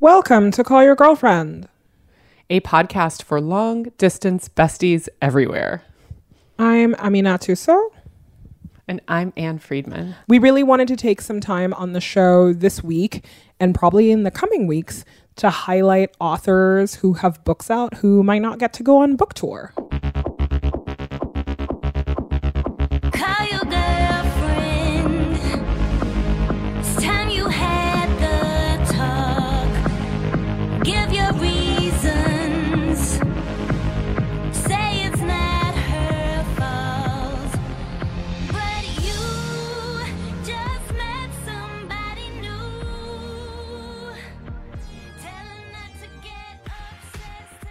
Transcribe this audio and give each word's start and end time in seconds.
Welcome 0.00 0.50
to 0.52 0.64
Call 0.64 0.82
Your 0.82 0.96
Girlfriend. 0.96 1.68
a 2.48 2.60
podcast 2.60 3.22
for 3.22 3.38
long 3.38 3.84
distance 3.98 4.48
besties 4.48 5.10
everywhere. 5.20 5.82
I'm 6.58 6.94
Aminatou 6.94 7.54
Sow. 7.56 7.92
And 8.88 9.02
I'm 9.08 9.34
Ann 9.36 9.58
Friedman. 9.58 10.16
We 10.26 10.38
really 10.38 10.62
wanted 10.62 10.88
to 10.88 10.96
take 10.96 11.20
some 11.20 11.38
time 11.38 11.74
on 11.74 11.92
the 11.92 12.00
show 12.00 12.54
this 12.54 12.82
week 12.82 13.26
and 13.60 13.74
probably 13.74 14.10
in 14.10 14.22
the 14.22 14.30
coming 14.30 14.66
weeks 14.66 15.04
to 15.36 15.50
highlight 15.50 16.16
authors 16.18 16.94
who 16.94 17.12
have 17.12 17.44
books 17.44 17.70
out 17.70 17.92
who 17.98 18.22
might 18.22 18.40
not 18.40 18.58
get 18.58 18.72
to 18.72 18.82
go 18.82 19.02
on 19.02 19.16
book 19.16 19.34
tour. 19.34 19.74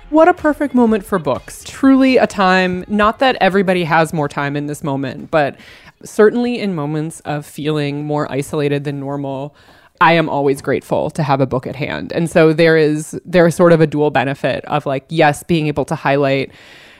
What 0.09 0.27
a 0.27 0.33
perfect 0.33 0.73
moment 0.73 1.05
for 1.05 1.19
books. 1.19 1.63
Truly 1.67 2.17
a 2.17 2.25
time, 2.25 2.83
not 2.87 3.19
that 3.19 3.37
everybody 3.39 3.83
has 3.83 4.11
more 4.11 4.27
time 4.27 4.55
in 4.55 4.65
this 4.65 4.83
moment, 4.83 5.29
but 5.29 5.55
certainly 6.03 6.57
in 6.57 6.73
moments 6.73 7.19
of 7.21 7.45
feeling 7.45 8.05
more 8.05 8.29
isolated 8.31 8.85
than 8.85 8.99
normal. 8.99 9.55
I 10.01 10.13
am 10.13 10.27
always 10.27 10.63
grateful 10.63 11.11
to 11.11 11.21
have 11.21 11.41
a 11.41 11.45
book 11.45 11.67
at 11.67 11.75
hand. 11.75 12.11
And 12.11 12.27
so 12.27 12.53
there 12.53 12.75
is 12.75 13.19
there 13.23 13.45
is 13.45 13.53
sort 13.53 13.71
of 13.71 13.81
a 13.81 13.87
dual 13.87 14.09
benefit 14.09 14.65
of 14.65 14.87
like 14.87 15.05
yes, 15.09 15.43
being 15.43 15.67
able 15.67 15.85
to 15.85 15.93
highlight 15.95 16.51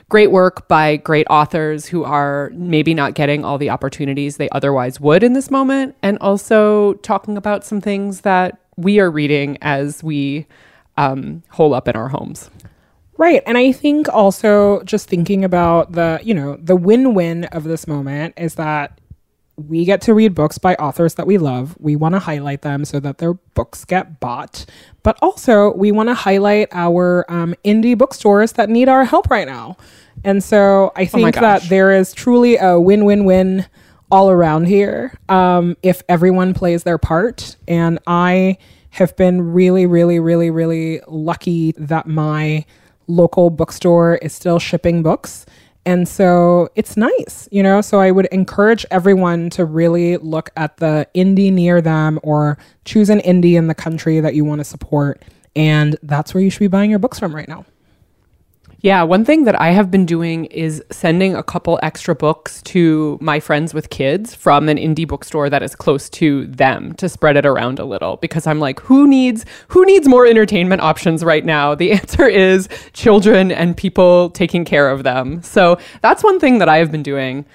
great 0.09 0.29
work 0.29 0.67
by 0.67 0.97
great 0.97 1.25
authors 1.31 1.87
who 1.87 2.03
are 2.03 2.51
maybe 2.53 2.93
not 2.93 3.15
getting 3.15 3.43
all 3.43 3.57
the 3.57 3.71
opportunities 3.71 4.37
they 4.37 4.49
otherwise 4.49 4.99
would 4.99 5.23
in 5.23 5.33
this 5.33 5.49
moment 5.49 5.95
and 6.03 6.19
also 6.19 6.93
talking 6.95 7.37
about 7.37 7.65
some 7.65 7.81
things 7.81 8.21
that 8.21 8.59
we 8.77 8.99
are 8.99 9.09
reading 9.09 9.57
as 9.61 10.03
we 10.03 10.45
um, 10.97 11.41
hole 11.49 11.73
up 11.73 11.87
in 11.87 11.95
our 11.95 12.09
homes. 12.09 12.51
Right. 13.19 13.43
And 13.45 13.57
I 13.57 13.73
think 13.73 14.07
also 14.07 14.81
just 14.83 15.09
thinking 15.09 15.43
about 15.43 15.91
the, 15.91 16.21
you 16.23 16.33
know, 16.33 16.55
the 16.55 16.77
win 16.77 17.13
win 17.13 17.43
of 17.45 17.65
this 17.65 17.85
moment 17.85 18.33
is 18.37 18.55
that 18.55 18.97
we 19.57 19.83
get 19.83 19.99
to 20.03 20.13
read 20.13 20.33
books 20.33 20.57
by 20.57 20.75
authors 20.75 21.15
that 21.15 21.27
we 21.27 21.37
love. 21.37 21.75
We 21.81 21.97
want 21.97 22.15
to 22.15 22.19
highlight 22.19 22.61
them 22.61 22.85
so 22.85 23.01
that 23.01 23.17
their 23.17 23.33
books 23.33 23.83
get 23.83 24.21
bought. 24.21 24.65
But 25.03 25.19
also, 25.21 25.73
we 25.75 25.91
want 25.91 26.07
to 26.07 26.13
highlight 26.13 26.69
our 26.71 27.25
um, 27.27 27.55
indie 27.65 27.97
bookstores 27.97 28.53
that 28.53 28.69
need 28.69 28.87
our 28.87 29.03
help 29.03 29.29
right 29.29 29.45
now. 29.45 29.75
And 30.23 30.41
so 30.41 30.93
I 30.95 31.03
think 31.03 31.35
that 31.35 31.63
there 31.63 31.91
is 31.91 32.13
truly 32.13 32.55
a 32.55 32.79
win 32.79 33.03
win 33.03 33.25
win 33.25 33.65
all 34.09 34.29
around 34.29 34.67
here 34.67 35.13
um, 35.27 35.75
if 35.83 36.03
everyone 36.07 36.53
plays 36.53 36.83
their 36.83 36.97
part. 36.97 37.57
And 37.67 37.99
I 38.07 38.57
have 38.91 39.13
been 39.17 39.51
really, 39.51 39.85
really, 39.85 40.21
really, 40.21 40.49
really 40.49 41.01
lucky 41.05 41.73
that 41.73 42.07
my 42.07 42.63
local 43.09 43.49
bookstore 43.49 44.15
is 44.15 44.33
still 44.33 44.59
shipping 44.59 45.03
books. 45.03 45.45
And 45.85 46.07
so 46.07 46.69
it's 46.75 46.95
nice, 46.95 47.49
you 47.51 47.63
know? 47.63 47.81
So 47.81 47.99
I 47.99 48.11
would 48.11 48.27
encourage 48.27 48.85
everyone 48.91 49.49
to 49.51 49.65
really 49.65 50.17
look 50.17 50.51
at 50.55 50.77
the 50.77 51.07
indie 51.15 51.51
near 51.51 51.81
them 51.81 52.19
or 52.21 52.57
choose 52.85 53.09
an 53.09 53.19
indie 53.21 53.53
in 53.53 53.67
the 53.67 53.75
country 53.75 54.19
that 54.19 54.35
you 54.35 54.45
want 54.45 54.59
to 54.59 54.65
support. 54.65 55.23
And 55.55 55.97
that's 56.03 56.33
where 56.33 56.43
you 56.43 56.49
should 56.49 56.59
be 56.59 56.67
buying 56.67 56.89
your 56.89 56.99
books 56.99 57.17
from 57.17 57.35
right 57.35 57.47
now. 57.47 57.65
Yeah, 58.81 59.03
one 59.03 59.25
thing 59.25 59.43
that 59.43 59.59
I 59.59 59.71
have 59.71 59.91
been 59.91 60.05
doing 60.05 60.45
is 60.45 60.81
sending 60.89 61.35
a 61.35 61.43
couple 61.43 61.77
extra 61.83 62.15
books 62.15 62.61
to 62.63 63.17
my 63.19 63.41
friends 63.41 63.73
with 63.73 63.89
kids 63.89 64.33
from 64.33 64.69
an 64.69 64.77
indie 64.77 65.05
bookstore 65.05 65.49
that 65.49 65.61
is 65.61 65.75
close 65.75 66.09
to 66.11 66.45
them 66.47 66.93
to 66.93 67.09
spread 67.09 67.35
it 67.35 67.45
around 67.45 67.79
a 67.79 67.83
little 67.83 68.15
because 68.17 68.47
I'm 68.47 68.59
like, 68.59 68.79
who 68.79 69.05
needs 69.05 69.45
who 69.67 69.85
needs 69.85 70.07
more 70.07 70.25
entertainment 70.25 70.81
options 70.81 71.25
right 71.25 71.43
now? 71.43 71.75
The 71.75 71.91
answer 71.99 72.25
is 72.25 72.69
children 72.93 73.51
and 73.51 73.75
people 73.75 74.29
taking 74.29 74.63
care 74.63 74.89
of 74.89 75.03
them. 75.03 75.41
So 75.43 75.77
that's 76.01 76.23
one 76.23 76.39
thing 76.39 76.59
that 76.59 76.69
I 76.69 76.77
have 76.77 76.89
been 76.89 77.03
doing. 77.03 77.45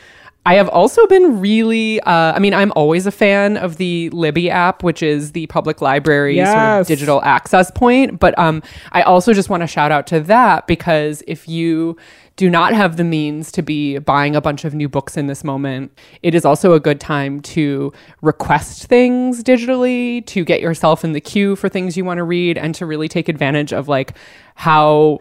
I 0.46 0.54
have 0.56 0.68
also 0.68 1.06
been 1.06 1.40
really, 1.40 2.00
uh, 2.00 2.32
I 2.34 2.38
mean, 2.38 2.52
I'm 2.52 2.72
always 2.76 3.06
a 3.06 3.10
fan 3.10 3.56
of 3.56 3.78
the 3.78 4.10
Libby 4.10 4.50
app, 4.50 4.82
which 4.82 5.02
is 5.02 5.32
the 5.32 5.46
public 5.46 5.80
library 5.80 6.36
sort 6.36 6.80
of 6.80 6.86
digital 6.86 7.22
access 7.22 7.70
point. 7.70 8.20
But 8.20 8.38
um, 8.38 8.62
I 8.92 9.02
also 9.02 9.32
just 9.32 9.48
want 9.48 9.62
to 9.62 9.66
shout 9.66 9.90
out 9.90 10.06
to 10.08 10.20
that 10.20 10.66
because 10.66 11.22
if 11.26 11.48
you 11.48 11.96
do 12.36 12.50
not 12.50 12.74
have 12.74 12.96
the 12.96 13.04
means 13.04 13.52
to 13.52 13.62
be 13.62 13.98
buying 13.98 14.36
a 14.36 14.40
bunch 14.40 14.64
of 14.64 14.74
new 14.74 14.88
books 14.88 15.16
in 15.16 15.28
this 15.28 15.44
moment, 15.44 15.96
it 16.22 16.34
is 16.34 16.44
also 16.44 16.74
a 16.74 16.80
good 16.80 17.00
time 17.00 17.40
to 17.40 17.92
request 18.20 18.86
things 18.86 19.42
digitally, 19.42 20.26
to 20.26 20.44
get 20.44 20.60
yourself 20.60 21.04
in 21.04 21.12
the 21.12 21.20
queue 21.20 21.56
for 21.56 21.68
things 21.70 21.96
you 21.96 22.04
want 22.04 22.18
to 22.18 22.24
read, 22.24 22.58
and 22.58 22.74
to 22.74 22.84
really 22.84 23.08
take 23.08 23.28
advantage 23.28 23.72
of 23.72 23.88
like 23.88 24.14
how 24.56 25.20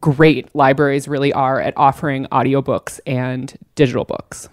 great 0.00 0.54
libraries 0.54 1.08
really 1.08 1.32
are 1.32 1.60
at 1.60 1.74
offering 1.76 2.26
audiobooks 2.26 3.00
and 3.06 3.56
digital 3.74 4.04
books. 4.04 4.48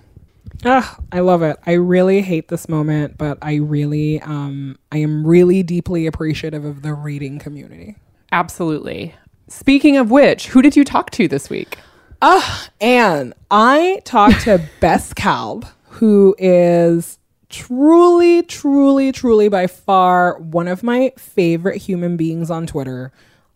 Ah, 0.65 0.97
I 1.11 1.19
love 1.19 1.41
it. 1.41 1.57
I 1.65 1.73
really 1.73 2.21
hate 2.21 2.47
this 2.47 2.69
moment, 2.69 3.17
but 3.17 3.37
I 3.41 3.55
really, 3.55 4.21
um, 4.21 4.77
I 4.91 4.97
am 4.97 5.25
really 5.25 5.61
deeply 5.61 6.07
appreciative 6.07 6.63
of 6.63 6.81
the 6.83 6.93
reading 6.93 7.37
community. 7.39 7.97
Absolutely. 8.31 9.15
Speaking 9.49 9.97
of 9.97 10.09
which, 10.09 10.47
who 10.47 10.61
did 10.61 10.75
you 10.75 10.83
talk 10.83 11.11
to 11.11 11.27
this 11.27 11.49
week? 11.49 11.77
Uh, 12.21 12.65
and 12.79 13.33
I 13.51 14.01
talked 14.05 14.41
to 14.41 14.65
Bess 14.79 15.13
Kalb, 15.13 15.65
who 15.89 16.33
is 16.39 17.19
truly, 17.49 18.41
truly, 18.43 19.11
truly 19.11 19.49
by 19.49 19.67
far 19.67 20.39
one 20.39 20.67
of 20.67 20.81
my 20.81 21.11
favorite 21.17 21.77
human 21.77 22.15
beings 22.15 22.49
on 22.49 22.65
Twitter. 22.65 23.11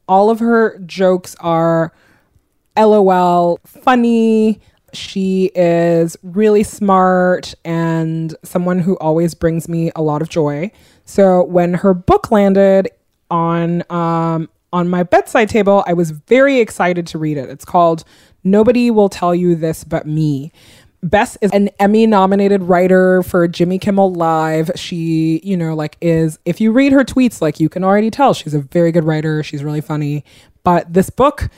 All 0.07 0.29
of 0.29 0.39
her 0.39 0.79
jokes 0.79 1.35
are 1.39 1.93
LOL, 2.77 3.59
funny. 3.65 4.59
She 4.93 5.51
is 5.53 6.15
really 6.23 6.63
smart 6.63 7.53
and 7.65 8.35
someone 8.43 8.79
who 8.79 8.97
always 8.99 9.33
brings 9.33 9.67
me 9.67 9.91
a 9.95 10.01
lot 10.01 10.21
of 10.21 10.29
joy. 10.29 10.71
So 11.03 11.43
when 11.43 11.75
her 11.75 11.93
book 11.93 12.31
landed 12.31 12.89
on 13.29 13.83
um, 13.89 14.49
on 14.73 14.89
my 14.89 15.03
bedside 15.03 15.49
table, 15.49 15.83
I 15.87 15.93
was 15.93 16.11
very 16.11 16.59
excited 16.59 17.07
to 17.07 17.17
read 17.17 17.37
it. 17.37 17.49
It's 17.49 17.65
called 17.65 18.03
Nobody 18.43 18.91
Will 18.91 19.09
Tell 19.09 19.33
You 19.33 19.55
This 19.55 19.83
But 19.83 20.05
Me. 20.05 20.51
Bess 21.03 21.37
is 21.41 21.51
an 21.51 21.69
Emmy 21.79 22.07
nominated 22.07 22.63
writer 22.63 23.21
for 23.23 23.47
Jimmy 23.47 23.77
Kimmel 23.77 24.13
Live. 24.13 24.71
She, 24.75 25.39
you 25.43 25.55
know, 25.55 25.75
like 25.75 25.95
is 26.01 26.39
if 26.43 26.59
you 26.59 26.71
read 26.71 26.91
her 26.91 27.03
tweets, 27.03 27.41
like 27.41 27.59
you 27.59 27.69
can 27.69 27.83
already 27.83 28.09
tell 28.09 28.33
she's 28.33 28.53
a 28.53 28.61
very 28.61 28.91
good 28.91 29.03
writer. 29.03 29.43
She's 29.43 29.63
really 29.63 29.81
funny. 29.81 30.23
But 30.63 30.91
this 30.91 31.09
book, 31.09 31.49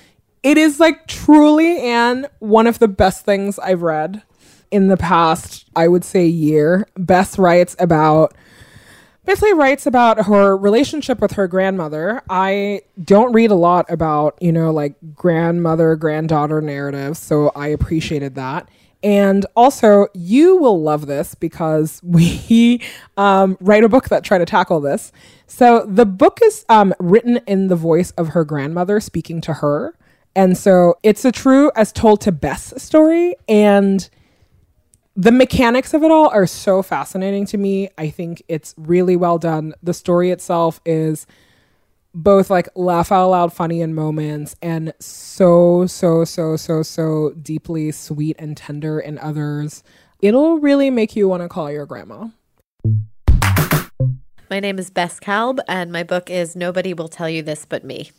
it 0.43 0.57
is 0.57 0.79
like 0.79 1.07
truly 1.07 1.79
and 1.79 2.27
one 2.39 2.67
of 2.67 2.79
the 2.79 2.87
best 2.87 3.25
things 3.25 3.57
I've 3.59 3.81
read 3.81 4.23
in 4.71 4.87
the 4.87 4.97
past, 4.97 5.65
I 5.75 5.87
would 5.87 6.03
say 6.03 6.25
year. 6.25 6.87
Bess 6.97 7.39
writes 7.39 7.75
about 7.79 8.35
basically 9.25 9.53
writes 9.53 9.85
about 9.85 10.25
her 10.25 10.57
relationship 10.57 11.21
with 11.21 11.33
her 11.33 11.47
grandmother. 11.47 12.21
I 12.29 12.81
don't 13.01 13.31
read 13.31 13.51
a 13.51 13.55
lot 13.55 13.89
about, 13.89 14.37
you 14.41 14.51
know, 14.51 14.71
like 14.71 14.95
grandmother, 15.13 15.95
granddaughter 15.95 16.61
narratives, 16.61 17.19
so 17.19 17.51
I 17.55 17.67
appreciated 17.67 18.35
that. 18.35 18.67
And 19.01 19.45
also, 19.55 20.07
you 20.13 20.57
will 20.57 20.81
love 20.81 21.07
this 21.07 21.35
because 21.35 22.01
we 22.03 22.81
um, 23.17 23.57
write 23.59 23.83
a 23.83 23.89
book 23.89 24.09
that 24.09 24.23
try 24.23 24.37
to 24.37 24.45
tackle 24.45 24.81
this. 24.81 25.11
So 25.47 25.85
the 25.85 26.05
book 26.05 26.39
is 26.43 26.65
um, 26.69 26.93
written 26.99 27.37
in 27.47 27.67
the 27.67 27.75
voice 27.75 28.11
of 28.11 28.29
her 28.29 28.43
grandmother 28.43 28.99
speaking 28.99 29.41
to 29.41 29.53
her. 29.55 29.95
And 30.35 30.57
so 30.57 30.95
it's 31.03 31.25
a 31.25 31.31
true 31.31 31.71
as 31.75 31.91
told 31.91 32.21
to 32.21 32.31
Bess 32.31 32.81
story. 32.81 33.35
And 33.47 34.07
the 35.15 35.31
mechanics 35.31 35.93
of 35.93 36.03
it 36.03 36.11
all 36.11 36.29
are 36.29 36.47
so 36.47 36.81
fascinating 36.81 37.45
to 37.47 37.57
me. 37.57 37.89
I 37.97 38.09
think 38.09 38.41
it's 38.47 38.73
really 38.77 39.15
well 39.15 39.37
done. 39.37 39.73
The 39.83 39.93
story 39.93 40.31
itself 40.31 40.79
is 40.85 41.27
both 42.13 42.49
like 42.49 42.67
laugh 42.75 43.11
out 43.11 43.29
loud 43.29 43.53
funny 43.53 43.81
in 43.81 43.93
moments 43.93 44.55
and 44.61 44.93
so 44.99 45.85
so 45.85 46.25
so 46.25 46.55
so 46.55 46.81
so 46.81 47.31
deeply 47.41 47.91
sweet 47.91 48.35
and 48.39 48.57
tender 48.57 48.99
in 48.99 49.17
others. 49.19 49.83
It'll 50.21 50.59
really 50.59 50.89
make 50.89 51.15
you 51.15 51.29
want 51.29 51.43
to 51.43 51.49
call 51.49 51.71
your 51.71 51.85
grandma. 51.85 52.29
My 54.49 54.59
name 54.59 54.79
is 54.79 54.89
Bess 54.89 55.19
Kalb, 55.19 55.59
and 55.67 55.91
my 55.91 56.01
book 56.01 56.29
is 56.31 56.55
Nobody 56.55 56.93
Will 56.93 57.07
Tell 57.07 57.29
You 57.29 57.43
This 57.43 57.65
But 57.65 57.83
Me. 57.83 58.09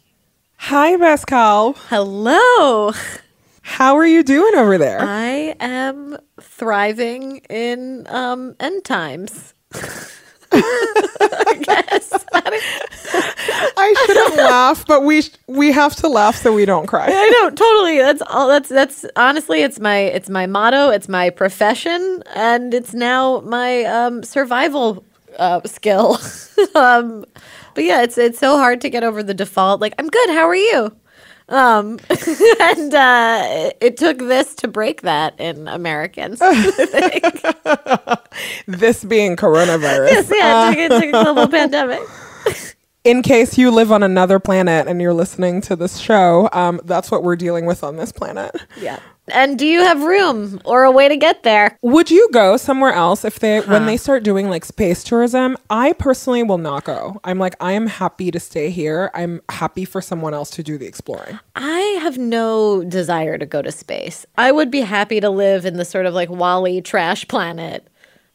Hi, 0.59 0.97
Pascal. 0.97 1.73
Hello. 1.89 2.93
How 3.63 3.97
are 3.97 4.07
you 4.07 4.23
doing 4.23 4.55
over 4.55 4.79
there? 4.79 5.01
I 5.01 5.57
am 5.59 6.17
thriving 6.41 7.39
in 7.51 8.07
um, 8.09 8.55
end 8.61 8.85
times. 8.85 9.55
I 10.52 11.61
guess. 11.62 12.25
I 12.32 12.50
laugh, 14.37 14.87
but 14.87 15.05
we 15.05 15.23
sh- 15.23 15.31
we 15.47 15.73
have 15.73 15.97
to 15.97 16.08
laugh 16.08 16.37
so 16.37 16.52
we 16.52 16.64
don't 16.64 16.87
cry. 16.87 17.06
I 17.08 17.29
know, 17.29 17.50
totally. 17.50 17.99
That's 17.99 18.23
all. 18.26 18.49
That's 18.49 18.69
that's 18.69 19.05
honestly, 19.17 19.62
it's 19.62 19.81
my 19.81 19.99
it's 19.99 20.29
my 20.29 20.47
motto. 20.47 20.91
It's 20.91 21.08
my 21.08 21.31
profession, 21.31 22.23
and 22.35 22.75
it's 22.75 22.94
now 22.94 23.41
my 23.41 23.85
um, 23.85 24.23
survival 24.23 25.05
uh, 25.38 25.61
skill. 25.64 26.19
um, 26.75 27.25
but 27.75 27.85
yeah, 27.85 28.03
it's 28.03 28.19
it's 28.19 28.38
so 28.38 28.58
hard 28.58 28.81
to 28.82 28.91
get 28.91 29.05
over 29.05 29.23
the 29.23 29.35
default. 29.35 29.81
Like, 29.81 29.94
I'm 29.99 30.08
good. 30.08 30.31
How 30.31 30.49
are 30.49 30.55
you? 30.55 30.94
Um, 31.50 31.99
and 32.61 32.94
uh, 32.94 33.70
it, 33.81 33.97
took 33.97 34.19
this 34.19 34.55
to 34.56 34.69
break 34.69 35.02
that 35.02 35.38
in 35.38 35.69
Americans. 35.69 36.41
This 38.67 39.05
being 39.05 39.37
coronavirus. 39.37 40.31
yeah, 40.32 40.70
it 40.70 40.88
took, 40.88 41.02
it 41.02 41.12
took 41.12 41.14
a 41.14 41.25
global 41.25 41.49
pandemic. 41.50 42.00
In 43.02 43.23
case 43.23 43.58
you 43.58 43.70
live 43.70 43.91
on 43.91 44.02
another 44.02 44.38
planet 44.38 44.87
and 44.87 45.00
you're 45.00 45.14
listening 45.14 45.61
to 45.62 45.76
this 45.76 45.99
show, 45.99 46.49
um, 46.52 46.81
that's 46.85 47.11
what 47.11 47.23
we're 47.23 47.37
dealing 47.37 47.67
with 47.67 47.82
on 47.82 47.96
this 47.96 48.12
planet. 48.12 48.55
Yeah. 48.81 49.00
And 49.28 49.58
do 49.58 49.67
you 49.67 49.81
have 49.81 50.02
room 50.02 50.61
or 50.64 50.84
a 50.84 50.90
way 50.90 51.08
to 51.08 51.17
get 51.17 51.43
there? 51.43 51.78
Would 51.82 52.11
you 52.11 52.28
go 52.32 52.56
somewhere 52.56 52.93
else 52.93 53.25
if 53.25 53.38
they 53.38 53.61
when 53.61 53.87
they 53.87 53.96
start 53.96 54.22
doing 54.22 54.49
like 54.49 54.64
space 54.64 55.05
tourism? 55.05 55.56
I 55.69 55.93
personally 55.93 56.43
will 56.43 56.58
not 56.58 56.84
go. 56.84 57.20
I'm 57.25 57.38
like 57.38 57.55
I 57.61 57.72
am 57.72 57.87
happy 57.87 58.31
to 58.31 58.40
stay 58.40 58.70
here. 58.70 59.11
I'm 59.14 59.40
happy 59.49 59.84
for 59.84 60.00
someone 60.00 60.34
else 60.34 60.50
to 60.50 60.62
do 60.62 60.78
the 60.78 60.87
exploring. 60.87 61.38
I 61.55 61.81
have 62.02 62.19
no 62.19 62.82
desire 62.84 63.38
to 63.38 63.46
go 63.46 63.62
to 63.62 63.70
space. 63.70 64.26
I 64.37 64.52
would 64.52 64.70
be 64.70 64.81
happy 64.81 65.20
to 65.20 65.31
live 65.31 65.64
in 65.64 65.76
the 65.76 65.84
sort 65.84 66.06
of 66.06 66.14
like 66.14 66.31
WALL-E 66.31 66.81
trash 66.81 67.28
planet. 67.28 67.87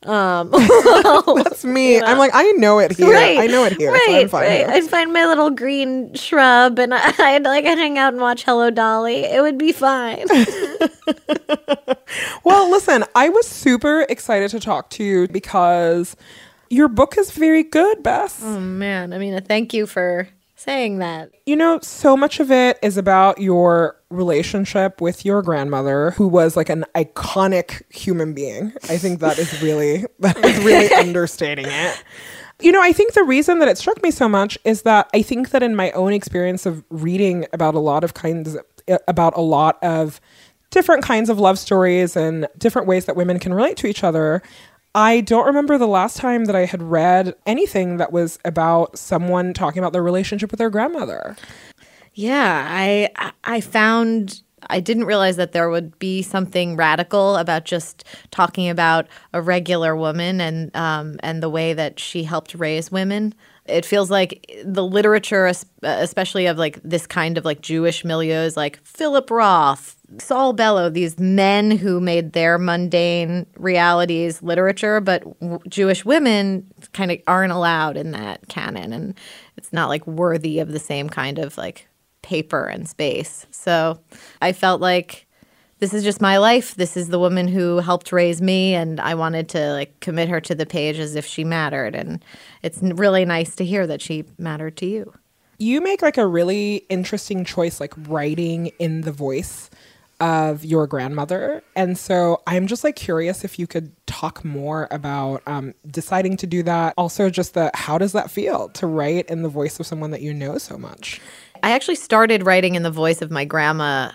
Um, 0.06 0.50
That's 1.44 1.66
me. 1.66 2.00
I'm 2.02 2.18
like 2.18 2.32
I 2.34 2.52
know 2.58 2.80
it 2.80 2.96
here. 2.96 3.16
I 3.16 3.48
know 3.48 3.64
it 3.66 3.74
here. 3.74 3.96
so 3.96 4.02
I'm 4.08 4.14
Right, 4.14 4.30
fine 4.30 4.42
right. 4.44 4.58
here. 4.60 4.68
I'd 4.70 4.84
find 4.84 5.12
my 5.12 5.26
little 5.26 5.50
green 5.50 6.14
shrub 6.14 6.78
and 6.80 6.94
I- 6.94 7.14
I'd 7.20 7.44
like 7.44 7.66
I'd 7.66 7.78
hang 7.78 7.98
out 7.98 8.14
and 8.14 8.22
watch 8.22 8.44
Hello 8.44 8.70
Dolly. 8.70 9.24
It 9.26 9.42
would 9.42 9.58
be 9.58 9.72
fine. 9.72 10.26
Well, 12.44 12.70
listen, 12.70 13.04
I 13.16 13.30
was 13.30 13.48
super 13.48 14.02
excited 14.08 14.52
to 14.52 14.60
talk 14.60 14.90
to 14.92 15.04
you 15.04 15.28
because 15.28 16.16
your 16.70 16.88
book 16.88 17.18
is 17.18 17.32
very 17.32 17.64
good, 17.64 18.04
Bess. 18.04 18.40
oh 18.44 18.60
man, 18.60 19.12
I 19.14 19.18
mean, 19.18 19.42
thank 19.44 19.74
you 19.74 19.88
for 19.88 20.28
saying 20.66 20.98
that. 20.98 21.32
You 21.46 21.56
know, 21.56 21.80
so 21.82 22.18
much 22.18 22.40
of 22.40 22.52
it 22.52 22.78
is 22.82 22.98
about 22.98 23.40
your 23.40 23.96
relationship 24.10 25.00
with 25.00 25.24
your 25.24 25.42
grandmother, 25.42 26.12
who 26.12 26.28
was 26.28 26.58
like 26.58 26.70
an 26.70 26.86
iconic 26.96 27.82
human 27.94 28.34
being. 28.34 28.74
I 28.90 28.98
think 28.98 29.20
that 29.22 29.38
is 29.38 29.62
really 29.62 30.06
that 30.20 30.38
is 30.44 30.58
really 30.64 30.94
understating 31.00 31.68
it. 31.68 32.04
You 32.62 32.72
know, 32.72 32.82
I 32.82 32.94
think 32.94 33.14
the 33.14 33.24
reason 33.24 33.60
that 33.60 33.68
it 33.68 33.78
struck 33.78 34.02
me 34.02 34.12
so 34.12 34.28
much 34.28 34.58
is 34.64 34.84
that 34.84 35.10
I 35.14 35.22
think 35.22 35.50
that 35.52 35.62
in 35.62 35.76
my 35.76 35.92
own 35.92 36.14
experience 36.14 36.66
of 36.66 36.84
reading 36.90 37.46
about 37.54 37.76
a 37.76 37.80
lot 37.80 38.04
of 38.04 38.14
kinds 38.14 38.58
uh, 38.88 38.98
about 39.08 39.36
a 39.38 39.42
lot 39.42 39.78
of 39.84 40.20
different 40.72 41.04
kinds 41.04 41.30
of 41.30 41.40
love 41.40 41.60
stories 41.60 42.16
and 42.16 42.48
different 42.58 42.88
ways 42.88 43.06
that 43.06 43.16
women 43.16 43.40
can 43.40 43.54
relate 43.54 43.78
to 43.78 43.88
each 43.88 44.04
other, 44.04 44.42
I 44.96 45.20
don't 45.20 45.46
remember 45.46 45.78
the 45.78 45.88
last 45.88 46.16
time 46.16 46.46
that 46.46 46.56
I 46.56 46.64
had 46.64 46.82
read 46.82 47.36
anything 47.46 47.98
that 47.98 48.14
was 48.14 48.40
about 48.46 48.98
someone 48.98 49.54
talking 49.54 49.80
about 49.80 49.92
their 49.92 50.02
relationship 50.02 50.52
with 50.52 50.58
their 50.58 50.70
grandmother. 50.70 51.36
Yeah, 52.14 52.66
I 52.70 53.10
I- 53.44 53.60
found 53.60 54.42
I 54.70 54.80
didn't 54.80 55.04
realize 55.04 55.36
that 55.36 55.52
there 55.52 55.70
would 55.70 56.00
be 56.00 56.22
something 56.22 56.78
radical 56.78 57.36
about 57.36 57.66
just 57.66 58.06
talking 58.32 58.70
about 58.70 59.08
a 59.34 59.42
regular 59.42 59.98
woman 59.98 60.40
and 60.40 60.74
um, 60.78 61.20
and 61.20 61.44
the 61.44 61.50
way 61.50 61.74
that 61.74 62.00
she 62.00 62.24
helped 62.24 62.56
raise 62.56 62.90
women. 62.90 63.36
It 63.66 63.84
feels 63.84 64.12
like 64.12 64.54
the 64.64 64.84
literature, 64.84 65.48
uh, 65.48 65.54
especially 65.82 66.46
of 66.46 66.58
like 66.58 66.80
this 66.84 67.08
kind 67.08 67.38
of 67.38 67.46
like 67.46 67.62
Jewish 67.62 68.04
milieus, 68.04 68.56
like 68.56 68.80
Philip 68.84 69.32
Roth, 69.32 69.96
Saul 70.20 70.54
Bellow, 70.54 70.90
these 70.90 71.20
men 71.20 71.72
who 71.72 72.00
made 72.00 72.34
their 72.34 72.58
mundane 72.60 73.48
realities 73.58 74.44
literature, 74.44 75.02
but 75.02 75.24
w- 75.40 75.60
Jewish 75.68 76.06
women 76.06 76.72
kind 76.94 77.12
of 77.12 77.20
aren't 77.26 77.54
allowed 77.54 77.98
in 77.98 78.12
that 78.12 78.48
canon, 78.50 78.94
and 78.94 79.18
it's 79.58 79.74
not 79.74 79.90
like 79.90 80.06
worthy 80.06 80.60
of 80.60 80.72
the 80.72 80.80
same 80.80 81.10
kind 81.10 81.40
of 81.40 81.58
like 81.58 81.88
paper 82.22 82.66
and 82.66 82.88
space. 82.88 83.48
So 83.52 84.00
I 84.42 84.52
felt 84.54 84.80
like 84.80 85.25
this 85.80 85.94
is 85.94 86.04
just 86.04 86.22
my 86.22 86.38
life. 86.38 86.76
This 86.76 86.96
is 86.96 87.10
the 87.10 87.20
woman 87.20 87.48
who 87.48 87.80
helped 87.80 88.12
raise 88.12 88.42
me, 88.42 88.74
and 88.74 89.00
I 89.00 89.16
wanted 89.16 89.50
to 89.50 89.74
like 89.74 90.00
commit 90.00 90.30
her 90.30 90.40
to 90.42 90.56
the 90.56 90.66
page 90.66 91.00
as 91.00 91.16
if 91.16 91.26
she 91.26 91.44
mattered. 91.44 91.96
And 91.96 92.24
it's 92.64 92.82
really 92.82 93.26
nice 93.26 93.56
to 93.56 93.66
hear 93.66 93.86
that 93.88 94.02
she 94.02 94.26
mattered 94.38 94.78
to 94.78 94.86
you. 94.86 95.14
You 95.58 95.82
make 95.82 96.02
like 96.02 96.18
a 96.18 96.28
really 96.28 96.86
interesting 96.90 97.46
choice, 97.46 97.80
like 97.80 97.94
writing 98.08 98.68
in 98.80 99.02
the 99.02 99.12
voice 99.12 99.70
of 100.22 100.64
your 100.64 100.88
grandmother. 100.88 101.62
And 101.76 101.98
so 101.98 102.42
I'm 102.48 102.68
just 102.68 102.84
like 102.84 102.96
curious 102.96 103.44
if 103.44 103.60
you 103.60 103.68
could 103.68 103.92
talk 104.06 104.46
more 104.46 104.88
about 104.92 105.44
um, 105.46 105.74
deciding 105.90 106.38
to 106.38 106.48
do 106.48 106.64
that. 106.64 106.94
Also, 106.98 107.30
just 107.30 107.54
the 107.54 107.70
how 107.74 107.98
does 107.98 108.14
that 108.14 108.32
feel 108.32 108.70
to 108.70 108.88
write 108.88 109.30
in 109.30 109.42
the 109.44 109.50
voice 109.50 109.80
of 109.80 109.86
someone 109.86 110.12
that 110.12 110.22
you 110.22 110.34
know 110.34 110.58
so 110.58 110.78
much? 110.78 111.20
I 111.64 111.72
actually 111.72 111.96
started 111.96 112.46
writing 112.46 112.76
in 112.76 112.84
the 112.84 112.92
voice 112.92 113.22
of 113.22 113.32
my 113.32 113.44
grandma 113.44 114.12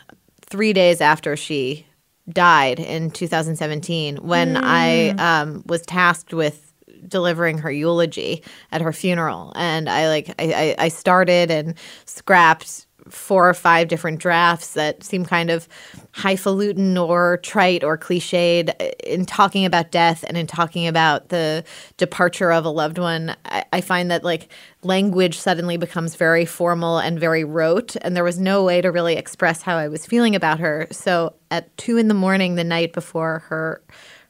three 0.51 0.73
days 0.73 1.01
after 1.01 1.37
she 1.37 1.87
died 2.29 2.79
in 2.79 3.11
2017 3.11 4.17
when 4.19 4.57
I 4.57 5.11
um, 5.11 5.63
was 5.67 5.83
tasked 5.83 6.33
with 6.35 6.73
delivering 7.09 7.59
her 7.59 7.71
eulogy 7.71 8.45
at 8.73 8.81
her 8.81 8.93
funeral. 8.93 9.53
And 9.57 9.89
I 9.89 10.09
like 10.09 10.35
I, 10.39 10.75
I 10.79 10.89
started 10.89 11.51
and 11.51 11.75
scrapped 12.05 12.87
four 13.11 13.49
or 13.49 13.55
five 13.55 13.89
different 13.89 14.21
drafts 14.21 14.75
that 14.75 15.03
seem 15.03 15.25
kind 15.25 15.51
of 15.51 15.69
highfalutin 16.13 16.97
or 16.97 17.39
trite 17.39 17.85
or 17.85 17.99
cliched 17.99 18.71
in 19.05 19.25
talking 19.25 19.65
about 19.65 19.91
death 19.91 20.25
and 20.29 20.37
in 20.37 20.47
talking 20.47 20.87
about 20.87 21.29
the 21.29 21.65
departure 21.97 22.53
of 22.53 22.65
a 22.65 22.71
loved 22.71 22.99
one. 22.99 23.37
I, 23.47 23.65
I 23.73 23.81
find 23.81 24.11
that 24.11 24.25
like 24.25 24.49
language 24.83 25.37
suddenly 25.39 25.77
becomes 25.77 26.15
very 26.15 26.45
formal 26.45 26.99
and 26.99 27.19
very 27.19 27.45
rote, 27.45 27.97
and 28.03 28.17
there 28.17 28.25
was 28.25 28.39
no 28.39 28.65
way 28.65 28.81
to 28.81 28.91
really 28.91 29.17
express 29.17 29.63
how 29.63 29.77
I 29.77 29.89
was 29.89 30.07
feeling 30.07 30.35
about 30.35 30.61
her. 30.61 30.87
So 30.91 31.35
at 31.51 31.77
two 31.77 31.97
in 31.97 32.09
the 32.09 32.15
morning, 32.15 32.55
the 32.55 32.65
night 32.65 32.93
before 32.93 33.41
her 33.49 33.83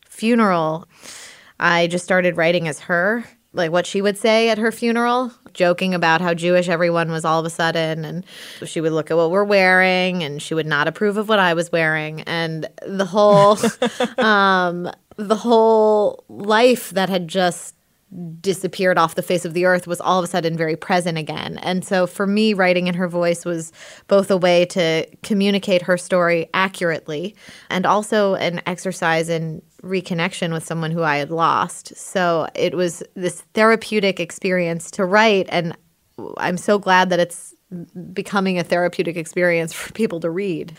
funeral, 0.08 0.88
I 1.58 1.86
just 1.86 2.04
started 2.04 2.36
writing 2.36 2.66
as 2.66 2.80
her, 2.80 3.24
like 3.52 3.72
what 3.72 3.86
she 3.86 4.00
would 4.00 4.16
say 4.16 4.48
at 4.48 4.58
her 4.58 4.70
funeral, 4.70 5.32
joking 5.52 5.94
about 5.94 6.20
how 6.20 6.34
Jewish 6.34 6.68
everyone 6.68 7.10
was 7.10 7.24
all 7.24 7.40
of 7.40 7.46
a 7.46 7.50
sudden. 7.50 8.04
And 8.04 8.24
she 8.64 8.80
would 8.80 8.92
look 8.92 9.10
at 9.10 9.16
what 9.16 9.30
we're 9.30 9.44
wearing 9.44 10.22
and 10.22 10.40
she 10.40 10.54
would 10.54 10.66
not 10.66 10.86
approve 10.86 11.16
of 11.16 11.28
what 11.28 11.38
I 11.38 11.54
was 11.54 11.72
wearing. 11.72 12.20
And 12.22 12.68
the 12.86 13.04
whole, 13.04 13.58
um, 14.24 14.90
the 15.16 15.36
whole 15.36 16.24
life 16.28 16.90
that 16.90 17.08
had 17.08 17.26
just 17.26 17.74
disappeared 18.40 18.98
off 18.98 19.14
the 19.14 19.22
face 19.22 19.44
of 19.44 19.54
the 19.54 19.64
earth 19.64 19.86
was 19.86 20.00
all 20.00 20.18
of 20.18 20.24
a 20.24 20.26
sudden 20.26 20.56
very 20.56 20.76
present 20.76 21.16
again. 21.16 21.58
And 21.58 21.84
so 21.84 22.06
for 22.06 22.26
me, 22.26 22.54
writing 22.54 22.88
in 22.88 22.94
her 22.94 23.08
voice 23.08 23.44
was 23.44 23.72
both 24.08 24.30
a 24.30 24.36
way 24.36 24.64
to 24.66 25.06
communicate 25.22 25.82
her 25.82 25.96
story 25.96 26.48
accurately 26.52 27.36
and 27.68 27.86
also 27.86 28.34
an 28.34 28.62
exercise 28.66 29.28
in 29.28 29.62
reconnection 29.82 30.52
with 30.52 30.64
someone 30.64 30.90
who 30.90 31.02
I 31.02 31.18
had 31.18 31.30
lost. 31.30 31.96
So 31.96 32.48
it 32.54 32.74
was 32.74 33.02
this 33.14 33.42
therapeutic 33.54 34.18
experience 34.18 34.90
to 34.92 35.04
write. 35.04 35.46
And 35.48 35.76
I'm 36.36 36.56
so 36.56 36.78
glad 36.78 37.10
that 37.10 37.20
it's 37.20 37.54
becoming 38.12 38.58
a 38.58 38.64
therapeutic 38.64 39.16
experience 39.16 39.72
for 39.74 39.92
people 39.92 40.20
to 40.20 40.30
read. 40.30 40.76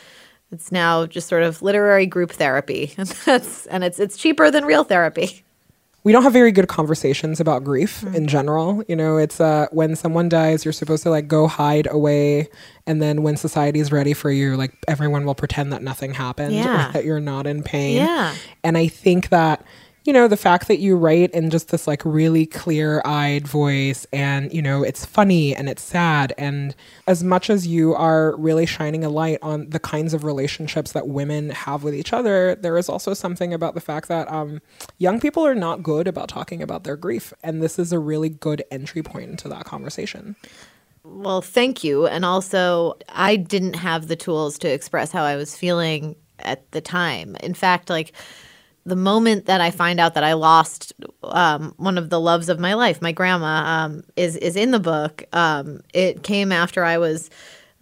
It's 0.52 0.70
now 0.70 1.06
just 1.06 1.30
sort 1.30 1.44
of 1.44 1.62
literary 1.62 2.06
group 2.06 2.32
therapy. 2.32 2.94
And 3.26 3.86
it's 3.86 4.00
it's 4.00 4.18
cheaper 4.18 4.52
than 4.52 4.66
real 4.66 4.84
therapy. 4.84 5.46
We 6.03 6.12
don't 6.12 6.24
have 6.24 6.34
very 6.34 6.51
good 6.51 6.67
conversations 6.67 7.39
about 7.39 7.63
grief 7.63 8.03
in 8.15 8.27
general. 8.27 8.84
You 8.88 8.96
know, 8.96 9.17
it's 9.17 9.39
uh, 9.39 9.67
when 9.72 9.96
someone 9.96 10.29
dies, 10.29 10.65
you're 10.65 10.72
supposed 10.72 11.03
to 11.03 11.10
like 11.12 11.27
go 11.27 11.48
hide 11.48 11.88
away, 11.91 12.50
and 12.88 13.01
then 13.01 13.22
when 13.22 13.38
society 13.38 13.79
is 13.79 13.91
ready 13.91 14.13
for 14.13 14.31
you, 14.31 14.58
like 14.58 14.74
everyone 14.88 15.25
will 15.25 15.36
pretend 15.36 15.72
that 15.74 15.84
nothing 15.84 16.13
happened 16.13 16.55
Yeah. 16.55 16.91
that 16.91 17.05
you're 17.05 17.20
not 17.20 17.46
in 17.46 17.62
pain. 17.63 17.98
Yeah. 17.98 18.34
And 18.63 18.77
I 18.77 18.88
think 18.88 19.29
that 19.29 19.63
you 20.03 20.12
know 20.12 20.27
the 20.27 20.38
fact 20.38 20.67
that 20.67 20.79
you 20.79 20.96
write 20.96 21.31
in 21.31 21.50
just 21.50 21.70
this 21.70 21.88
like 21.88 22.03
really 22.05 22.46
clear-eyed 22.46 23.48
voice 23.48 24.05
and 24.12 24.51
you 24.53 24.62
know 24.62 24.84
it's 24.84 25.05
funny 25.05 25.55
and 25.55 25.70
it's 25.70 25.84
sad 25.84 26.34
and 26.38 26.75
as 27.08 27.24
much 27.24 27.50
as 27.50 27.67
you 27.67 27.93
are 27.93 28.36
really 28.38 28.65
shining 28.65 29.03
a 29.03 29.10
light 29.10 29.38
on 29.41 29.70
the 29.70 29.79
kinds 29.79 30.13
of 30.13 30.24
relationships 30.24 30.91
that 30.93 31.08
women 31.08 31.50
have 31.50 31.84
with 31.84 31.93
each 31.93 32.13
other 32.13 32.55
there 32.55 32.77
is 32.77 32.89
also 32.89 33.13
something 33.13 33.53
about 33.53 33.75
the 33.75 33.81
fact 33.81 34.08
that 34.08 34.31
um, 34.31 34.62
young 34.98 35.20
people 35.20 35.46
are 35.46 35.55
not 35.55 35.84
good 35.84 36.08
about 36.08 36.29
talking 36.29 36.62
about 36.62 36.84
their 36.84 36.96
grief 36.98 37.34
and 37.43 37.62
this 37.62 37.77
is 37.77 37.91
a 37.91 38.00
really 38.00 38.29
good 38.29 38.63
entry 38.72 39.03
point 39.03 39.29
into 39.29 39.48
that 39.48 39.65
conversation 39.65 40.36
Well, 41.03 41.41
thank 41.41 41.84
you. 41.84 42.05
And 42.05 42.24
also, 42.24 42.93
I 43.10 43.36
didn't 43.36 43.74
have 43.74 44.08
the 44.08 44.15
tools 44.15 44.60
to 44.60 44.67
express 44.67 45.12
how 45.12 45.24
I 45.24 45.36
was 45.36 45.58
feeling 45.58 46.15
at 46.39 46.70
the 46.72 46.81
time. 46.81 47.36
In 47.38 47.53
fact, 47.53 47.89
like 47.89 48.13
the 48.86 48.96
moment 48.96 49.46
that 49.46 49.62
I 49.62 49.70
find 49.70 50.00
out 50.00 50.16
that 50.16 50.24
I 50.24 50.34
lost 50.34 50.94
um, 51.24 51.74
one 51.78 51.98
of 51.98 52.10
the 52.10 52.20
loves 52.20 52.50
of 52.50 52.60
my 52.60 52.74
life, 52.74 53.02
my 53.02 53.12
grandma, 53.12 53.64
um, 53.66 54.04
is 54.16 54.36
is 54.38 54.56
in 54.56 54.72
the 54.72 54.80
book. 54.80 55.24
Um, 55.34 55.82
it 55.94 56.24
came 56.24 56.52
after 56.52 56.84
I 56.84 56.98
was 56.98 57.30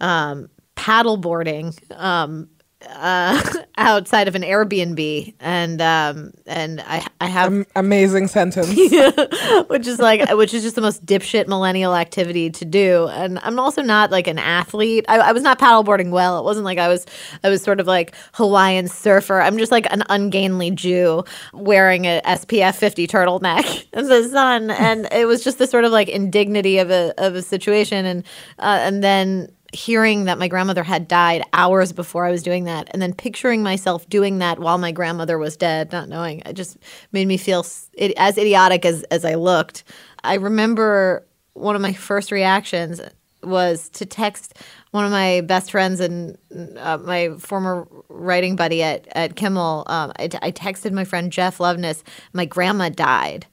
um, 0.00 0.50
paddleboarding 0.76 1.78
um, 1.98 2.49
uh, 2.88 3.40
outside 3.76 4.28
of 4.28 4.34
an 4.34 4.42
Airbnb, 4.42 5.34
and 5.40 5.80
um, 5.82 6.32
and 6.46 6.80
I 6.80 7.06
I 7.20 7.26
have 7.26 7.52
Am- 7.52 7.66
amazing 7.76 8.28
sentence. 8.28 8.68
which 9.68 9.86
is 9.86 9.98
like 9.98 10.28
which 10.32 10.54
is 10.54 10.62
just 10.62 10.76
the 10.76 10.80
most 10.80 11.04
dipshit 11.04 11.46
millennial 11.46 11.94
activity 11.94 12.50
to 12.50 12.64
do. 12.64 13.08
And 13.08 13.38
i'm 13.40 13.58
also 13.58 13.82
not 13.82 14.10
like 14.10 14.26
an 14.26 14.38
athlete. 14.38 15.04
I, 15.08 15.18
I 15.18 15.32
was 15.32 15.42
not 15.42 15.58
paddleboarding 15.58 16.10
well. 16.10 16.38
It 16.38 16.44
wasn't 16.44 16.64
like 16.64 16.78
i 16.78 16.88
was 16.88 17.06
i 17.44 17.48
was 17.48 17.62
sort 17.62 17.80
of 17.80 17.86
like 17.86 18.14
hawaiian 18.34 18.88
surfer. 18.88 19.40
I'm 19.40 19.58
just 19.58 19.72
like 19.72 19.86
an 19.92 20.02
ungainly 20.08 20.70
jew 20.70 21.24
wearing 21.52 22.06
a 22.06 22.20
spf 22.24 22.74
50 22.76 23.06
turtleneck 23.06 23.86
in 23.92 24.06
the 24.08 24.28
sun. 24.28 24.70
And 24.70 25.08
it 25.12 25.26
was 25.26 25.44
just 25.44 25.58
this 25.58 25.70
sort 25.70 25.84
of 25.84 25.92
like 25.92 26.08
indignity 26.08 26.78
of 26.78 26.90
a 26.90 27.12
of 27.18 27.34
a 27.34 27.42
situation. 27.42 28.06
And 28.06 28.24
uh, 28.58 28.78
and 28.80 29.02
then 29.02 29.50
hearing 29.72 30.24
that 30.24 30.38
my 30.38 30.48
grandmother 30.48 30.82
had 30.82 31.06
died 31.06 31.42
hours 31.52 31.92
before 31.92 32.26
I 32.26 32.30
was 32.30 32.42
doing 32.42 32.64
that, 32.64 32.88
and 32.92 33.00
then 33.00 33.12
picturing 33.12 33.62
myself 33.62 34.08
doing 34.08 34.38
that 34.38 34.58
while 34.58 34.78
my 34.78 34.92
grandmother 34.92 35.38
was 35.38 35.56
dead, 35.56 35.92
not 35.92 36.08
knowing, 36.08 36.40
it 36.40 36.54
just 36.54 36.76
made 37.12 37.28
me 37.28 37.36
feel 37.36 37.64
it, 37.94 38.12
as 38.16 38.36
idiotic 38.38 38.84
as 38.84 39.02
as 39.04 39.24
I 39.24 39.34
looked. 39.34 39.84
I 40.24 40.34
remember 40.34 41.26
one 41.54 41.76
of 41.76 41.82
my 41.82 41.92
first 41.92 42.32
reactions 42.32 43.00
was 43.42 43.88
to 43.90 44.04
text 44.04 44.58
one 44.90 45.04
of 45.04 45.10
my 45.10 45.40
best 45.42 45.70
friends 45.70 46.00
and 46.00 46.36
uh, 46.78 46.98
my 46.98 47.30
former 47.38 47.86
writing 48.08 48.56
buddy 48.56 48.82
at 48.82 49.06
at 49.12 49.36
Kimmel. 49.36 49.84
Um, 49.86 50.12
I, 50.18 50.24
I 50.42 50.52
texted 50.52 50.92
my 50.92 51.04
friend 51.04 51.32
Jeff 51.32 51.58
Loveness, 51.58 52.02
"My 52.32 52.44
grandma 52.44 52.88
died." 52.88 53.46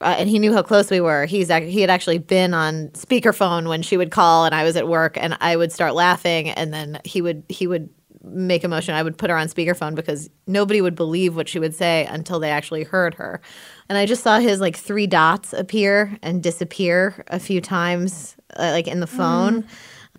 Uh, 0.00 0.16
and 0.18 0.28
he 0.28 0.38
knew 0.38 0.52
how 0.52 0.62
close 0.62 0.90
we 0.90 1.00
were. 1.00 1.26
He's 1.26 1.50
ac- 1.50 1.70
he 1.70 1.80
had 1.80 1.90
actually 1.90 2.18
been 2.18 2.54
on 2.54 2.88
speakerphone 2.88 3.68
when 3.68 3.82
she 3.82 3.96
would 3.96 4.10
call, 4.10 4.44
and 4.46 4.54
I 4.54 4.64
was 4.64 4.76
at 4.76 4.88
work, 4.88 5.16
and 5.18 5.36
I 5.40 5.56
would 5.56 5.72
start 5.72 5.94
laughing, 5.94 6.48
and 6.48 6.72
then 6.72 7.00
he 7.04 7.20
would 7.20 7.44
he 7.48 7.66
would 7.66 7.90
make 8.22 8.64
a 8.64 8.68
motion. 8.68 8.94
I 8.94 9.02
would 9.02 9.18
put 9.18 9.30
her 9.30 9.36
on 9.36 9.48
speakerphone 9.48 9.94
because 9.94 10.30
nobody 10.46 10.80
would 10.80 10.94
believe 10.94 11.36
what 11.36 11.48
she 11.48 11.58
would 11.58 11.74
say 11.74 12.06
until 12.06 12.38
they 12.38 12.50
actually 12.50 12.84
heard 12.84 13.14
her. 13.14 13.40
And 13.88 13.96
I 13.96 14.06
just 14.06 14.22
saw 14.22 14.38
his 14.38 14.60
like 14.60 14.76
three 14.76 15.06
dots 15.06 15.52
appear 15.52 16.16
and 16.22 16.42
disappear 16.42 17.24
a 17.28 17.38
few 17.38 17.60
times, 17.60 18.36
uh, 18.56 18.70
like 18.72 18.88
in 18.88 19.00
the 19.00 19.06
phone, 19.06 19.64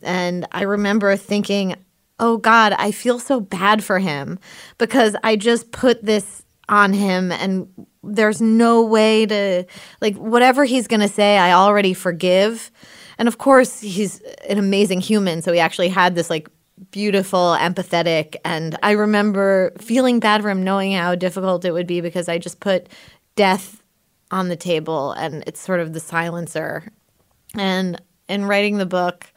and 0.03 0.47
I 0.51 0.63
remember 0.63 1.15
thinking, 1.15 1.75
"Oh 2.19 2.37
God, 2.37 2.73
I 2.77 2.91
feel 2.91 3.17
so 3.17 3.39
bad 3.39 3.83
for 3.83 3.99
him 3.99 4.37
because 4.77 5.15
I 5.23 5.35
just 5.37 5.71
put 5.71 6.05
this." 6.05 6.43
On 6.71 6.93
him 6.93 7.31
and 7.31 7.67
there's 8.01 8.41
no 8.41 8.81
way 8.83 9.25
to 9.27 9.65
like 9.99 10.15
whatever 10.15 10.65
he's 10.65 10.87
going 10.87 11.01
to 11.01 11.07
say 11.07 11.37
I 11.37 11.51
already 11.51 11.93
forgive. 11.93 12.71
And 13.19 13.27
of 13.27 13.37
course, 13.37 13.81
he's 13.81 14.21
an 14.49 14.57
amazing 14.57 15.01
human, 15.01 15.43
so 15.43 15.51
he 15.51 15.59
actually 15.59 15.89
had 15.89 16.15
this 16.15 16.29
like 16.29 16.49
beautiful, 16.89 17.55
empathetic 17.59 18.37
and 18.43 18.79
I 18.81 18.91
remember 18.91 19.73
feeling 19.77 20.19
bad 20.19 20.41
for 20.41 20.49
him 20.49 20.63
knowing 20.63 20.93
how 20.93 21.13
difficult 21.13 21.63
it 21.63 21.71
would 21.71 21.85
be 21.85 22.01
because 22.01 22.27
I 22.27 22.39
just 22.39 22.59
put 22.59 22.87
death 23.35 23.83
on 24.31 24.47
the 24.47 24.55
table 24.55 25.11
and 25.11 25.43
it's 25.45 25.59
sort 25.59 25.81
of 25.81 25.93
the 25.93 25.99
silencer. 25.99 26.91
And 27.53 28.01
in 28.27 28.45
writing 28.45 28.77
the 28.77 28.85
book, 28.85 29.31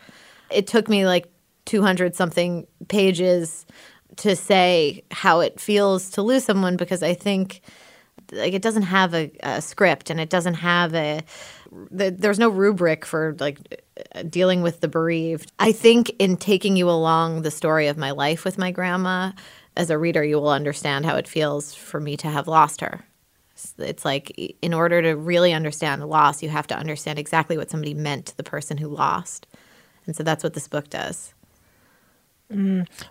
it 0.50 0.67
took 0.67 0.88
me 0.88 1.05
like 1.05 1.26
200 1.67 2.14
something 2.14 2.67
pages 2.88 3.67
to 4.16 4.37
say 4.37 5.04
how 5.11 5.40
it 5.40 5.61
feels 5.61 6.11
to 6.11 6.23
lose 6.23 6.44
someone 6.44 6.76
because 6.76 7.02
I 7.02 7.14
think 7.14 7.61
like 8.33 8.54
it 8.54 8.62
doesn't 8.62 8.83
have 8.83 9.14
a, 9.14 9.30
a 9.42 9.61
script 9.61 10.11
and 10.11 10.21
it 10.21 10.30
doesn't 10.30 10.54
have 10.54 10.94
a 10.94 11.23
the, 11.90 12.11
there's 12.11 12.38
no 12.38 12.49
rubric 12.49 13.04
for 13.04 13.37
like 13.40 13.83
dealing 14.28 14.62
with 14.62 14.80
the 14.80 14.88
bereaved. 14.88 15.50
I 15.59 15.73
think 15.73 16.11
in 16.18 16.37
taking 16.37 16.76
you 16.76 16.88
along 16.88 17.42
the 17.42 17.50
story 17.50 17.88
of 17.88 17.97
my 17.97 18.12
life 18.12 18.44
with 18.44 18.59
my 18.59 18.71
grandma, 18.71 19.33
as 19.76 19.90
a 19.90 19.99
reader, 19.99 20.23
you 20.25 20.37
will 20.37 20.50
understand 20.50 21.04
how 21.04 21.16
it 21.16 21.26
feels 21.26 21.75
for 21.75 22.00
me 22.00 22.16
to 22.18 22.28
have 22.28 22.47
lost 22.47 22.80
her. 22.80 23.04
It's 23.78 24.04
like 24.04 24.30
in 24.62 24.75
order 24.75 25.02
to 25.02 25.14
really 25.14 25.52
understand 25.52 26.04
loss, 26.06 26.42
you 26.42 26.49
have 26.49 26.66
to 26.68 26.76
understand 26.76 27.18
exactly 27.18 27.56
what 27.56 27.71
somebody 27.71 27.94
meant 27.94 28.26
to 28.26 28.37
the 28.37 28.42
person 28.42 28.76
who 28.76 28.88
lost. 28.88 29.47
And 30.06 30.14
so 30.14 30.23
that's 30.23 30.44
what 30.44 30.54
this 30.54 30.68
book 30.68 30.90
does. 30.90 31.34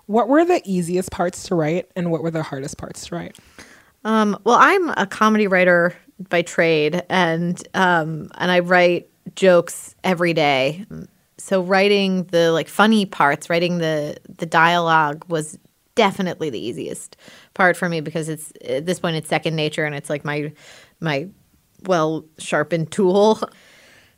What 0.06 0.28
were 0.28 0.46
the 0.46 0.62
easiest 0.66 1.12
parts 1.12 1.44
to 1.44 1.56
write 1.56 1.90
and 1.96 2.12
what 2.12 2.24
were 2.24 2.32
the 2.32 2.44
hardest 2.44 2.78
parts 2.78 3.06
to 3.08 3.16
write? 3.16 3.38
Um, 4.06 4.38
well, 4.44 4.58
I'm 4.60 4.90
a 4.90 5.08
comedy 5.08 5.48
writer 5.48 5.96
by 6.30 6.42
trade, 6.42 7.04
and 7.10 7.66
um, 7.74 8.30
and 8.36 8.52
I 8.52 8.60
write 8.60 9.10
jokes 9.36 9.96
every 10.04 10.34
day. 10.34 10.86
So 11.38 11.62
writing 11.62 12.26
the 12.26 12.52
like 12.52 12.68
funny 12.68 13.06
parts, 13.06 13.50
writing 13.50 13.78
the 13.78 14.18
the 14.28 14.46
dialogue 14.46 15.26
was 15.30 15.58
definitely 15.96 16.50
the 16.50 16.60
easiest 16.60 17.18
part 17.54 17.78
for 17.78 17.88
me 17.88 18.02
because 18.02 18.28
it's 18.28 18.52
at 18.68 18.86
this 18.86 19.00
point 19.00 19.16
it's 19.16 19.30
second 19.30 19.56
nature 19.56 19.86
and 19.86 19.94
it's 19.94 20.10
like 20.10 20.26
my 20.26 20.52
my 21.00 21.28
well 21.86 22.26
sharpened 22.38 22.92
tool. 22.92 23.40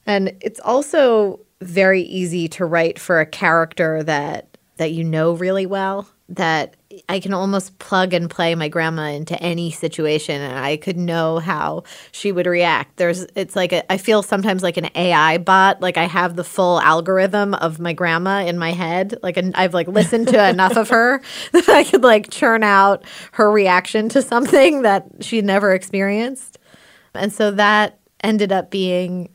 And 0.08 0.34
it's 0.42 0.60
also 0.60 1.40
very 1.62 2.04
easy 2.04 2.48
to 2.50 2.66
write 2.66 3.00
for 3.00 3.20
a 3.20 3.26
character 3.26 4.04
that 4.04 4.55
that 4.78 4.92
you 4.92 5.04
know 5.04 5.34
really 5.34 5.66
well 5.66 6.08
that 6.28 6.76
I 7.08 7.20
can 7.20 7.34
almost 7.34 7.78
plug 7.78 8.14
and 8.14 8.30
play 8.30 8.56
my 8.56 8.68
grandma 8.68 9.10
into 9.10 9.40
any 9.42 9.70
situation 9.70 10.42
and 10.42 10.58
I 10.58 10.78
could 10.78 10.98
know 10.98 11.38
how 11.38 11.84
she 12.12 12.32
would 12.32 12.48
react. 12.48 12.98
There's 12.98 13.28
it's 13.36 13.56
like 13.56 13.74
a, 13.74 13.92
I 13.92 13.98
feel 13.98 14.24
sometimes 14.24 14.64
like 14.64 14.78
an 14.78 14.90
AI 14.96 15.38
bot, 15.38 15.82
like 15.82 15.98
I 15.98 16.06
have 16.06 16.36
the 16.36 16.44
full 16.44 16.82
algorithm 16.82 17.54
of 17.54 17.80
my 17.80 17.94
grandma 17.94 18.44
in 18.46 18.58
my 18.58 18.72
head. 18.72 19.20
Like 19.22 19.38
an, 19.38 19.54
I've 19.56 19.76
like 19.76 19.88
listened 19.88 20.30
to 20.30 20.50
enough 20.50 20.78
of 20.78 20.90
her 20.90 21.22
that 21.52 21.70
I 21.70 21.84
could 21.84 22.04
like 22.04 22.32
churn 22.32 22.64
out 22.64 23.04
her 23.34 23.52
reaction 23.52 24.10
to 24.10 24.22
something 24.22 24.82
that 24.82 25.06
she 25.22 25.42
never 25.42 25.74
experienced. 25.74 26.58
And 27.14 27.32
so 27.32 27.52
that 27.52 28.00
ended 28.24 28.52
up 28.52 28.72
being 28.72 29.30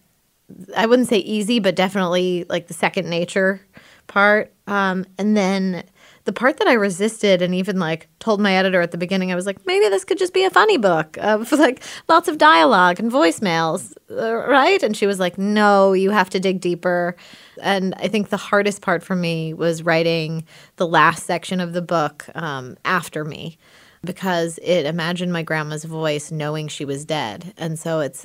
I 0.76 0.86
wouldn't 0.86 1.08
say 1.08 1.18
easy, 1.18 1.60
but 1.60 1.76
definitely 1.76 2.44
like 2.48 2.66
the 2.66 2.74
second 2.74 3.08
nature 3.08 3.60
part. 4.08 4.52
Um, 4.70 5.04
and 5.18 5.36
then 5.36 5.82
the 6.24 6.32
part 6.32 6.58
that 6.58 6.68
I 6.68 6.74
resisted 6.74 7.42
and 7.42 7.54
even 7.56 7.80
like 7.80 8.06
told 8.20 8.40
my 8.40 8.54
editor 8.54 8.80
at 8.80 8.92
the 8.92 8.98
beginning, 8.98 9.32
I 9.32 9.34
was 9.34 9.44
like, 9.44 9.66
maybe 9.66 9.88
this 9.88 10.04
could 10.04 10.16
just 10.16 10.32
be 10.32 10.44
a 10.44 10.50
funny 10.50 10.78
book 10.78 11.18
of 11.20 11.50
like 11.58 11.82
lots 12.08 12.28
of 12.28 12.38
dialogue 12.38 13.00
and 13.00 13.10
voicemails, 13.10 13.92
uh, 14.10 14.36
right? 14.46 14.80
And 14.80 14.96
she 14.96 15.06
was 15.06 15.18
like, 15.18 15.36
no, 15.36 15.92
you 15.92 16.10
have 16.10 16.30
to 16.30 16.40
dig 16.40 16.60
deeper. 16.60 17.16
And 17.60 17.94
I 17.96 18.06
think 18.06 18.28
the 18.28 18.36
hardest 18.36 18.80
part 18.80 19.02
for 19.02 19.16
me 19.16 19.52
was 19.52 19.82
writing 19.82 20.44
the 20.76 20.86
last 20.86 21.26
section 21.26 21.58
of 21.58 21.72
the 21.72 21.82
book 21.82 22.26
um, 22.36 22.76
after 22.84 23.24
me 23.24 23.58
because 24.04 24.60
it 24.62 24.86
imagined 24.86 25.32
my 25.32 25.42
grandma's 25.42 25.84
voice 25.84 26.30
knowing 26.30 26.68
she 26.68 26.84
was 26.84 27.04
dead. 27.04 27.52
And 27.56 27.76
so 27.76 27.98
it's 27.98 28.24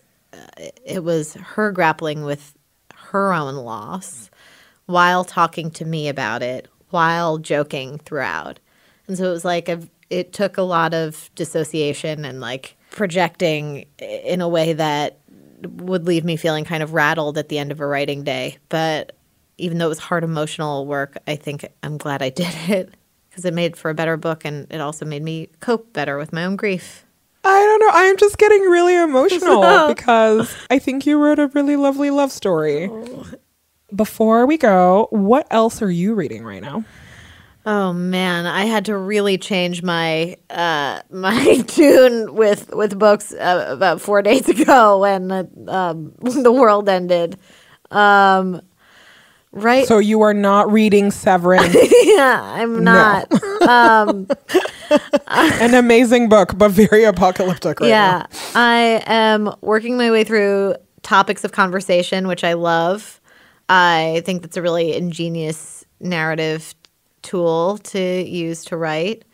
it 0.85 1.03
was 1.03 1.33
her 1.33 1.71
grappling 1.71 2.23
with 2.23 2.53
her 2.93 3.33
own 3.33 3.55
loss 3.55 4.29
while 4.85 5.23
talking 5.23 5.71
to 5.71 5.85
me 5.85 6.07
about 6.07 6.41
it, 6.41 6.67
while 6.89 7.37
joking 7.37 7.99
throughout. 7.99 8.59
And 9.07 9.17
so 9.17 9.25
it 9.25 9.31
was 9.31 9.45
like 9.45 9.69
a, 9.69 9.81
it 10.09 10.33
took 10.33 10.57
a 10.57 10.61
lot 10.63 10.93
of 10.93 11.29
dissociation 11.35 12.25
and 12.25 12.39
like 12.39 12.75
projecting 12.91 13.85
in 13.99 14.41
a 14.41 14.47
way 14.47 14.73
that 14.73 15.19
would 15.63 16.05
leave 16.05 16.23
me 16.23 16.35
feeling 16.37 16.65
kind 16.65 16.83
of 16.83 16.93
rattled 16.93 17.37
at 17.37 17.49
the 17.49 17.57
end 17.57 17.71
of 17.71 17.79
a 17.79 17.87
writing 17.87 18.23
day. 18.23 18.57
But 18.69 19.13
even 19.57 19.77
though 19.77 19.85
it 19.85 19.89
was 19.89 19.99
hard 19.99 20.23
emotional 20.23 20.85
work, 20.85 21.17
I 21.27 21.35
think 21.35 21.65
I'm 21.83 21.97
glad 21.97 22.21
I 22.21 22.29
did 22.31 22.53
it 22.69 22.93
because 23.29 23.45
it 23.45 23.53
made 23.53 23.75
for 23.75 23.89
a 23.89 23.95
better 23.95 24.17
book 24.17 24.45
and 24.45 24.71
it 24.71 24.79
also 24.79 25.05
made 25.05 25.23
me 25.23 25.49
cope 25.59 25.91
better 25.93 26.17
with 26.17 26.31
my 26.31 26.45
own 26.45 26.55
grief. 26.55 27.05
I 27.43 27.61
don't 27.61 27.79
know. 27.79 27.89
I'm 27.93 28.17
just 28.17 28.37
getting 28.37 28.61
really 28.61 28.95
emotional 29.03 29.63
oh. 29.63 29.93
because 29.93 30.55
I 30.69 30.79
think 30.79 31.05
you 31.05 31.21
wrote 31.21 31.39
a 31.39 31.47
really 31.47 31.75
lovely 31.75 32.09
love 32.09 32.31
story. 32.31 32.89
Oh. 32.91 33.25
Before 33.93 34.45
we 34.45 34.57
go, 34.57 35.07
what 35.11 35.47
else 35.51 35.81
are 35.81 35.91
you 35.91 36.15
reading 36.15 36.43
right 36.43 36.61
now? 36.61 36.83
Oh 37.67 37.93
man, 37.93 38.45
I 38.45 38.65
had 38.65 38.85
to 38.85 38.97
really 38.97 39.39
change 39.39 39.81
my 39.81 40.37
uh, 40.49 41.01
my 41.09 41.57
tune 41.67 42.35
with 42.35 42.73
with 42.73 42.97
books 42.97 43.33
uh, 43.33 43.65
about 43.69 44.01
four 44.01 44.21
days 44.21 44.47
ago 44.49 44.99
when 44.99 45.31
uh, 45.31 45.45
um, 45.67 46.13
the 46.19 46.51
world 46.51 46.87
ended. 46.87 47.39
Um, 47.89 48.61
right? 49.51 49.87
So 49.87 49.97
you 49.97 50.21
are 50.21 50.33
not 50.33 50.71
reading 50.71 51.11
Severance, 51.11 51.75
yeah, 52.03 52.41
I'm 52.41 52.83
not. 52.83 53.31
Um, 53.63 54.27
an 55.29 55.73
amazing 55.73 56.29
book, 56.29 56.57
but 56.57 56.69
very 56.69 57.03
apocalyptic 57.03 57.79
right 57.79 57.87
yeah, 57.87 58.25
I 58.53 59.03
am 59.05 59.53
working 59.61 59.97
my 59.97 60.11
way 60.11 60.23
through 60.23 60.75
topics 61.03 61.43
of 61.43 61.51
conversation, 61.51 62.27
which 62.27 62.43
I 62.43 62.53
love. 62.53 63.21
I 63.69 64.21
think 64.25 64.41
that's 64.41 64.57
a 64.57 64.61
really 64.61 64.93
ingenious 64.95 65.85
narrative 65.99 66.75
tool 67.21 67.79
to 67.79 67.99
use 67.99 68.65
to 68.65 68.77
write. 68.77 69.25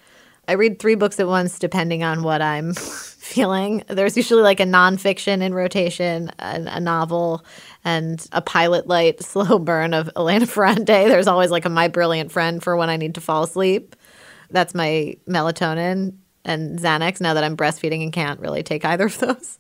I 0.48 0.54
read 0.54 0.80
three 0.80 0.96
books 0.96 1.20
at 1.20 1.28
once 1.28 1.60
depending 1.60 2.04
on 2.04 2.24
what 2.24 2.42
I'm 2.42 2.74
feeling. 2.76 3.84
There's 3.88 4.18
usually 4.18 4.42
like 4.42 4.60
a 4.60 4.66
nonfiction 4.66 5.42
in 5.42 5.54
rotation, 5.54 6.32
a, 6.40 6.64
a 6.68 6.80
novel, 6.80 7.46
and 7.84 8.26
a 8.32 8.42
pilot 8.42 8.88
light 8.88 9.22
slow 9.24 9.60
burn 9.60 9.94
of 9.94 10.10
Elena 10.16 10.46
Ferrante. 10.46 10.86
There's 10.86 11.28
always 11.28 11.52
like 11.52 11.66
a 11.66 11.70
My 11.70 11.88
Brilliant 11.88 12.32
Friend 12.32 12.62
for 12.62 12.76
when 12.76 12.90
I 12.90 12.98
need 12.98 13.16
to 13.16 13.22
fall 13.22 13.44
asleep. 13.44 13.96
That's 14.50 14.76
my 14.76 15.16
melatonin 15.28 16.16
and 16.44 16.80
Xanax 16.80 17.22
now 17.22 17.34
that 17.34 17.44
I'm 17.44 17.56
breastfeeding 17.56 18.04
and 18.04 18.12
can't 18.12 18.40
really 18.40 18.64
take 18.64 18.84
either 18.84 19.06
of 19.06 19.20
those. 19.20 19.60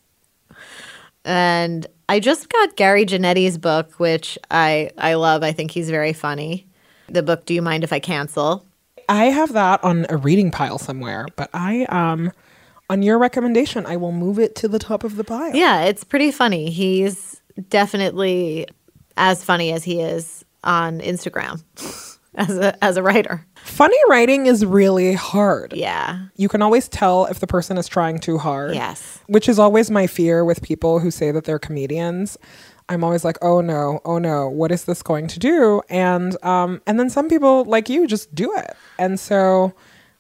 And 1.24 1.86
I 2.12 2.20
just 2.20 2.50
got 2.50 2.76
Gary 2.76 3.06
Janetti's 3.06 3.58
book, 3.58 3.94
which 3.98 4.38
I, 4.52 4.92
I 4.98 5.14
love. 5.14 5.44
I 5.44 5.54
think 5.54 5.72
he's 5.72 5.90
very 5.90 6.12
funny. 6.12 6.68
The 7.08 7.24
book, 7.24 7.46
Do 7.46 7.54
You 7.54 7.62
Mind 7.62 7.86
If 7.86 7.94
I 7.94 8.00
Cancel? 8.00 8.66
I 9.08 9.26
have 9.28 9.54
that 9.54 9.82
on 9.82 10.06
a 10.10 10.18
reading 10.18 10.52
pile 10.52 10.78
somewhere, 10.78 11.26
but 11.38 11.50
I 11.54 11.86
um 11.86 12.34
on 12.90 13.02
your 13.02 13.18
recommendation, 13.18 13.86
I 13.86 13.96
will 13.96 14.12
move 14.12 14.40
it 14.40 14.56
to 14.58 14.68
the 14.68 14.78
top 14.78 15.06
of 15.06 15.16
the 15.16 15.24
pile. 15.24 15.56
Yeah, 15.56 15.84
it's 15.86 16.04
pretty 16.04 16.32
funny. 16.32 16.70
He's 16.70 17.42
definitely 17.70 18.68
as 19.16 19.42
funny 19.46 19.72
as 19.72 19.86
he 19.86 20.02
is 20.02 20.44
on 20.66 21.00
Instagram 21.00 21.64
as 22.36 22.58
a 22.58 22.84
as 22.84 22.98
a 22.98 23.04
writer. 23.04 23.46
Funny 23.64 23.98
writing 24.08 24.46
is 24.46 24.66
really 24.66 25.14
hard. 25.14 25.74
Yeah. 25.74 26.28
You 26.36 26.50
can 26.50 26.62
always 26.62 26.88
tell 26.88 27.26
if 27.26 27.40
the 27.40 27.48
person 27.48 27.78
is 27.78 27.88
trying 27.88 28.20
too 28.20 28.38
hard. 28.38 28.74
Yes. 28.74 29.20
Which 29.28 29.50
is 29.50 29.60
always 29.60 29.92
my 29.92 30.08
fear 30.08 30.46
with 30.46 30.62
people 30.62 31.00
who 31.00 31.12
say 31.12 31.32
that 31.32 31.44
they're 31.44 31.60
comedians. 31.60 32.38
I'm 32.90 33.04
always 33.04 33.24
like, 33.24 33.38
oh 33.42 33.62
no, 33.62 34.02
oh 34.04 34.18
no, 34.18 34.50
what 34.50 34.72
is 34.72 34.86
this 34.86 35.02
going 35.02 35.28
to 35.28 35.40
do? 35.40 35.82
And 35.90 36.42
um, 36.44 36.82
and 36.88 37.00
then 37.00 37.10
some 37.10 37.30
people 37.30 37.64
like 37.66 37.90
you 37.90 38.08
just 38.08 38.34
do 38.36 38.54
it. 38.58 38.76
And 39.00 39.20
so 39.20 39.74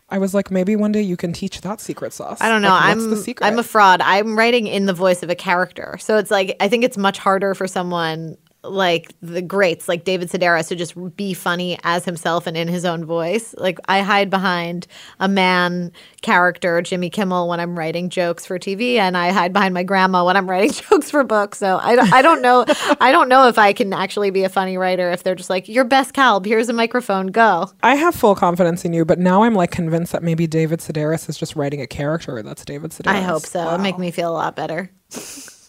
I 0.09 0.17
was 0.17 0.33
like, 0.33 0.51
maybe 0.51 0.75
one 0.75 0.91
day 0.91 1.01
you 1.01 1.15
can 1.15 1.31
teach 1.31 1.61
that 1.61 1.79
secret 1.79 2.11
sauce. 2.11 2.39
I 2.41 2.49
don't 2.49 2.61
know. 2.61 2.69
Like, 2.69 2.83
I'm 2.83 3.09
the 3.09 3.17
secret? 3.17 3.47
I'm 3.47 3.57
a 3.57 3.63
fraud. 3.63 4.01
I'm 4.01 4.37
writing 4.37 4.67
in 4.67 4.85
the 4.85 4.93
voice 4.93 5.23
of 5.23 5.29
a 5.29 5.35
character. 5.35 5.97
So 5.99 6.17
it's 6.17 6.31
like 6.31 6.55
I 6.59 6.67
think 6.67 6.83
it's 6.83 6.97
much 6.97 7.17
harder 7.17 7.55
for 7.55 7.67
someone 7.67 8.37
like 8.63 9.11
the 9.21 9.41
greats 9.41 9.87
like 9.87 10.03
David 10.03 10.29
Sedaris 10.29 10.67
to 10.67 10.75
just 10.75 10.93
be 11.15 11.33
funny 11.33 11.79
as 11.83 12.05
himself 12.05 12.45
and 12.45 12.55
in 12.55 12.67
his 12.67 12.85
own 12.85 13.03
voice. 13.05 13.55
Like 13.57 13.79
I 13.87 14.01
hide 14.01 14.29
behind 14.29 14.85
a 15.19 15.27
man 15.27 15.91
character, 16.21 16.81
Jimmy 16.83 17.09
Kimmel, 17.09 17.47
when 17.47 17.59
I'm 17.59 17.75
writing 17.77 18.09
jokes 18.09 18.45
for 18.45 18.59
TV, 18.59 18.97
and 18.97 19.17
I 19.17 19.31
hide 19.31 19.51
behind 19.51 19.73
my 19.73 19.81
grandma 19.81 20.23
when 20.23 20.37
I'm 20.37 20.47
writing 20.49 20.71
jokes 20.71 21.09
for 21.09 21.23
books. 21.23 21.57
So 21.57 21.79
I, 21.81 21.95
don't- 21.95 22.13
I 22.13 22.21
don't 22.21 22.41
know. 22.43 22.65
I 23.01 23.11
don't 23.11 23.29
know 23.29 23.47
if 23.47 23.57
I 23.57 23.73
can 23.73 23.93
actually 23.93 24.29
be 24.29 24.43
a 24.43 24.49
funny 24.49 24.77
writer 24.77 25.09
if 25.11 25.23
they're 25.23 25.33
just 25.35 25.49
like, 25.49 25.67
"Your 25.67 25.83
Bess 25.83 26.11
Kalb, 26.11 26.45
here's 26.45 26.69
a 26.69 26.73
microphone, 26.73 27.27
go." 27.27 27.67
I 27.81 27.95
have 27.95 28.13
full 28.13 28.35
confidence 28.35 28.85
in 28.85 28.93
you, 28.93 29.05
but 29.05 29.17
now 29.17 29.43
I'm 29.43 29.55
like 29.55 29.71
convinced 29.71 30.11
that 30.11 30.21
maybe 30.21 30.45
David 30.45 30.81
Sedaris 30.81 31.27
is 31.29 31.37
just 31.37 31.55
writing 31.55 31.81
a 31.81 31.87
character 31.87 32.41
that's 32.43 32.63
David 32.63 32.91
Sedaris. 32.91 33.07
I 33.07 33.21
hope 33.21 33.41
so. 33.43 33.59
It'll 33.65 33.77
make 33.79 33.97
me 33.97 34.11
feel 34.11 34.29
a 34.29 34.33
lot 34.33 34.55
better. 34.55 34.91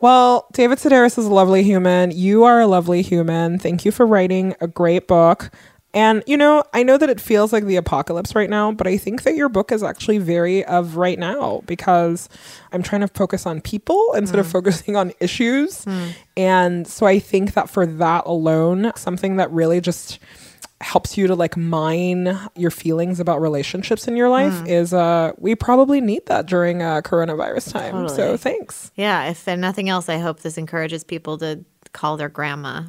Well, 0.00 0.46
David 0.52 0.78
Sedaris 0.78 1.18
is 1.18 1.26
a 1.26 1.32
lovely 1.32 1.62
human. 1.62 2.10
You 2.10 2.44
are 2.44 2.60
a 2.60 2.66
lovely 2.66 3.02
human. 3.02 3.58
Thank 3.58 3.84
you 3.84 3.92
for 3.92 4.06
writing 4.06 4.54
a 4.60 4.66
great 4.66 5.06
book. 5.06 5.50
And, 5.92 6.22
you 6.26 6.36
know, 6.36 6.62
I 6.72 6.84
know 6.84 6.96
that 6.96 7.10
it 7.10 7.20
feels 7.20 7.52
like 7.52 7.64
the 7.64 7.76
apocalypse 7.76 8.34
right 8.34 8.48
now, 8.48 8.70
but 8.70 8.86
I 8.86 8.96
think 8.96 9.24
that 9.24 9.34
your 9.34 9.48
book 9.48 9.72
is 9.72 9.82
actually 9.82 10.18
very 10.18 10.64
of 10.64 10.96
right 10.96 11.18
now 11.18 11.62
because 11.66 12.28
I'm 12.72 12.82
trying 12.82 13.00
to 13.00 13.08
focus 13.08 13.44
on 13.44 13.60
people 13.60 14.14
instead 14.14 14.38
of 14.38 14.46
hmm. 14.46 14.52
focusing 14.52 14.96
on 14.96 15.12
issues. 15.20 15.84
Hmm. 15.84 16.08
And 16.36 16.86
so 16.86 17.06
I 17.06 17.18
think 17.18 17.54
that 17.54 17.68
for 17.68 17.86
that 17.86 18.24
alone, 18.24 18.92
something 18.94 19.36
that 19.36 19.50
really 19.50 19.80
just 19.80 20.20
helps 20.80 21.18
you 21.18 21.26
to 21.26 21.34
like 21.34 21.56
mine 21.56 22.38
your 22.56 22.70
feelings 22.70 23.20
about 23.20 23.40
relationships 23.40 24.08
in 24.08 24.16
your 24.16 24.28
life 24.30 24.66
is 24.66 24.94
uh 24.94 25.32
we 25.36 25.54
probably 25.54 26.00
need 26.00 26.24
that 26.26 26.46
during 26.46 26.82
uh 26.82 27.02
coronavirus 27.02 27.72
time. 27.72 28.08
So 28.08 28.36
thanks. 28.36 28.90
Yeah, 28.94 29.28
if 29.28 29.46
and 29.46 29.60
nothing 29.60 29.88
else, 29.88 30.08
I 30.08 30.18
hope 30.18 30.40
this 30.40 30.56
encourages 30.56 31.04
people 31.04 31.36
to 31.38 31.64
call 31.92 32.16
their 32.16 32.28
grandma. 32.28 32.82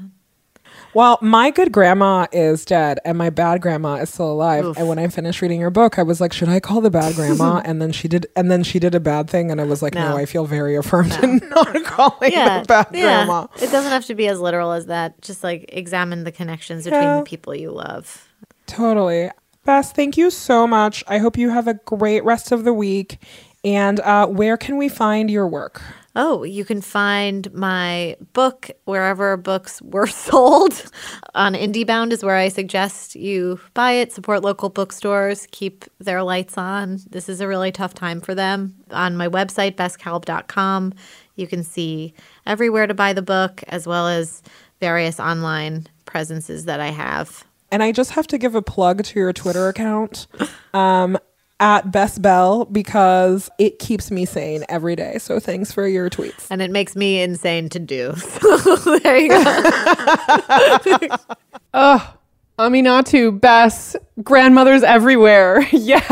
Well, 0.93 1.17
my 1.21 1.51
good 1.51 1.71
grandma 1.71 2.27
is 2.31 2.65
dead 2.65 2.99
and 3.05 3.17
my 3.17 3.29
bad 3.29 3.61
grandma 3.61 3.95
is 3.95 4.09
still 4.09 4.31
alive. 4.31 4.65
Oof. 4.65 4.77
And 4.77 4.87
when 4.87 4.99
I 4.99 5.07
finished 5.07 5.41
reading 5.41 5.59
your 5.59 5.69
book, 5.69 5.97
I 5.97 6.03
was 6.03 6.19
like, 6.19 6.33
should 6.33 6.49
I 6.49 6.59
call 6.59 6.81
the 6.81 6.89
bad 6.89 7.15
grandma? 7.15 7.61
and 7.65 7.81
then 7.81 7.91
she 7.91 8.07
did 8.07 8.27
and 8.35 8.51
then 8.51 8.63
she 8.63 8.77
did 8.79 8.93
a 8.93 8.99
bad 8.99 9.29
thing 9.29 9.51
and 9.51 9.61
I 9.61 9.63
was 9.63 9.81
like, 9.81 9.93
no, 9.93 10.09
No. 10.09 10.17
I 10.17 10.25
feel 10.25 10.45
very 10.45 10.75
affirmed 10.75 11.13
in 11.23 11.37
not 11.49 11.83
calling 11.85 12.31
Yeah, 12.31 12.59
the 12.61 12.65
bad 12.65 12.87
yeah. 12.91 13.01
grandma. 13.25 13.47
It 13.55 13.71
doesn't 13.71 13.91
have 13.91 14.05
to 14.07 14.15
be 14.15 14.27
as 14.27 14.39
literal 14.39 14.73
as 14.73 14.87
that. 14.87 15.21
Just 15.21 15.43
like 15.43 15.65
examine 15.69 16.23
the 16.25 16.31
connections 16.31 16.83
between 16.83 17.01
Yeah. 17.03 17.17
the 17.19 17.23
people 17.25 17.55
you 17.55 17.71
love. 17.71 18.27
Totally. 18.67 19.29
Bess, 19.63 19.91
thank 19.91 20.17
you 20.17 20.29
so 20.29 20.65
much. 20.67 21.03
I 21.07 21.19
hope 21.19 21.37
you 21.37 21.51
have 21.51 21.67
a 21.67 21.75
great 21.75 22.23
rest 22.25 22.51
of 22.51 22.63
the 22.63 22.73
week. 22.73 23.19
And 23.63 23.99
uh, 23.99 24.25
where 24.27 24.57
can 24.57 24.75
we 24.77 24.89
find 24.89 25.29
your 25.29 25.47
work? 25.47 25.81
Oh, 26.15 26.43
you 26.43 26.65
can 26.65 26.81
find 26.81 27.51
my 27.53 28.17
book 28.33 28.69
wherever 28.83 29.37
books 29.37 29.81
were 29.81 30.07
sold. 30.27 30.91
On 31.35 31.53
IndieBound 31.53 32.11
is 32.11 32.23
where 32.23 32.35
I 32.35 32.49
suggest 32.49 33.15
you 33.15 33.59
buy 33.73 33.93
it. 33.93 34.11
Support 34.11 34.43
local 34.43 34.69
bookstores. 34.69 35.47
Keep 35.51 35.85
their 35.99 36.21
lights 36.23 36.57
on. 36.57 36.99
This 37.09 37.29
is 37.29 37.39
a 37.39 37.47
really 37.47 37.71
tough 37.71 37.93
time 37.93 38.19
for 38.19 38.35
them. 38.35 38.75
On 38.91 39.15
my 39.15 39.29
website, 39.29 39.75
besskalb.com, 39.75 40.93
you 41.35 41.47
can 41.47 41.63
see 41.63 42.13
everywhere 42.45 42.87
to 42.87 42.93
buy 42.93 43.13
the 43.13 43.21
book 43.21 43.63
as 43.69 43.87
well 43.87 44.07
as 44.07 44.43
various 44.81 45.19
online 45.19 45.87
presences 46.05 46.65
that 46.65 46.81
I 46.81 46.87
have. 46.87 47.45
And 47.71 47.81
I 47.81 47.93
just 47.93 48.11
have 48.11 48.27
to 48.27 48.37
give 48.37 48.53
a 48.53 48.61
plug 48.61 49.03
to 49.05 49.19
your 49.19 49.31
Twitter 49.31 49.69
account 49.69 50.27
um, 50.73 51.17
at 51.61 51.91
Best 51.91 52.21
Bell 52.21 52.65
because 52.65 53.49
it 53.57 53.79
keeps 53.79 54.11
me 54.11 54.25
sane 54.25 54.65
every 54.67 54.95
day. 54.95 55.19
So 55.19 55.39
thanks 55.39 55.71
for 55.71 55.87
your 55.87 56.09
tweets. 56.09 56.47
And 56.49 56.61
it 56.61 56.71
makes 56.71 56.95
me 56.95 57.21
insane 57.21 57.69
to 57.69 57.79
do. 57.79 58.13
So 58.51 58.99
there 58.99 59.17
you 59.17 59.29
go. 59.29 61.15
Oh, 61.73 62.13
Aminatou, 62.59 63.39
Bess, 63.39 63.95
grandmothers 64.23 64.83
everywhere. 64.83 65.61
yes. 65.71 66.05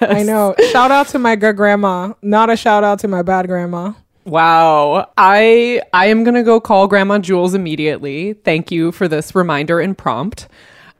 I 0.00 0.24
know. 0.24 0.56
Shout 0.72 0.90
out 0.90 1.06
to 1.08 1.20
my 1.20 1.36
good 1.36 1.56
grandma, 1.56 2.14
not 2.20 2.50
a 2.50 2.56
shout 2.56 2.82
out 2.82 2.98
to 3.00 3.08
my 3.08 3.22
bad 3.22 3.46
grandma. 3.46 3.92
Wow. 4.24 5.08
I 5.16 5.82
I 5.92 6.06
am 6.06 6.24
going 6.24 6.34
to 6.34 6.42
go 6.42 6.58
call 6.60 6.88
Grandma 6.88 7.18
Jules 7.18 7.54
immediately. 7.54 8.32
Thank 8.32 8.72
you 8.72 8.90
for 8.90 9.06
this 9.06 9.34
reminder 9.34 9.78
and 9.78 9.96
prompt. 9.96 10.48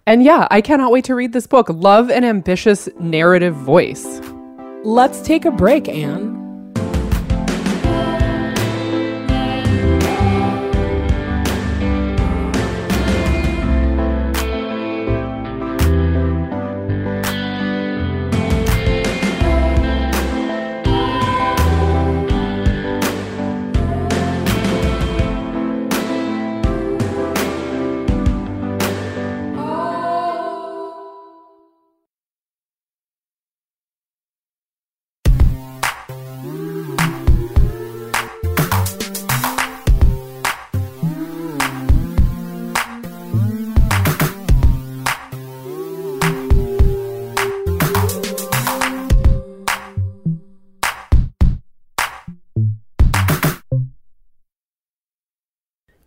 And 0.07 0.23
yeah, 0.23 0.47
I 0.51 0.61
cannot 0.61 0.93
wait 0.93 1.05
to 1.07 1.14
read 1.14 1.33
this 1.33 1.47
book. 1.47 1.69
Love 1.71 2.11
an 2.11 2.25
ambitious 2.25 2.88
narrative 3.01 3.55
voice. 3.55 4.21
Let's 4.85 5.23
take 5.23 5.47
a 5.47 5.51
break, 5.51 5.88
Ann. 5.88 6.43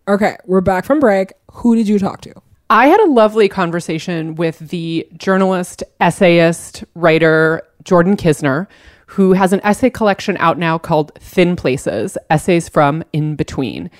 Okay, 0.08 0.38
we're 0.46 0.62
back 0.62 0.86
from 0.86 1.00
break. 1.00 1.34
Who 1.52 1.76
did 1.76 1.86
you 1.86 1.98
talk 1.98 2.22
to? 2.22 2.32
I 2.70 2.86
had 2.86 2.98
a 2.98 3.10
lovely 3.10 3.46
conversation 3.46 4.36
with 4.36 4.58
the 4.58 5.06
journalist, 5.18 5.82
essayist, 6.00 6.82
writer 6.94 7.60
Jordan 7.84 8.16
Kisner, 8.16 8.68
who 9.04 9.34
has 9.34 9.52
an 9.52 9.60
essay 9.64 9.90
collection 9.90 10.38
out 10.38 10.56
now 10.56 10.78
called 10.78 11.12
Thin 11.16 11.56
Places 11.56 12.16
Essays 12.30 12.70
from 12.70 13.04
In 13.12 13.36
Between. 13.36 13.90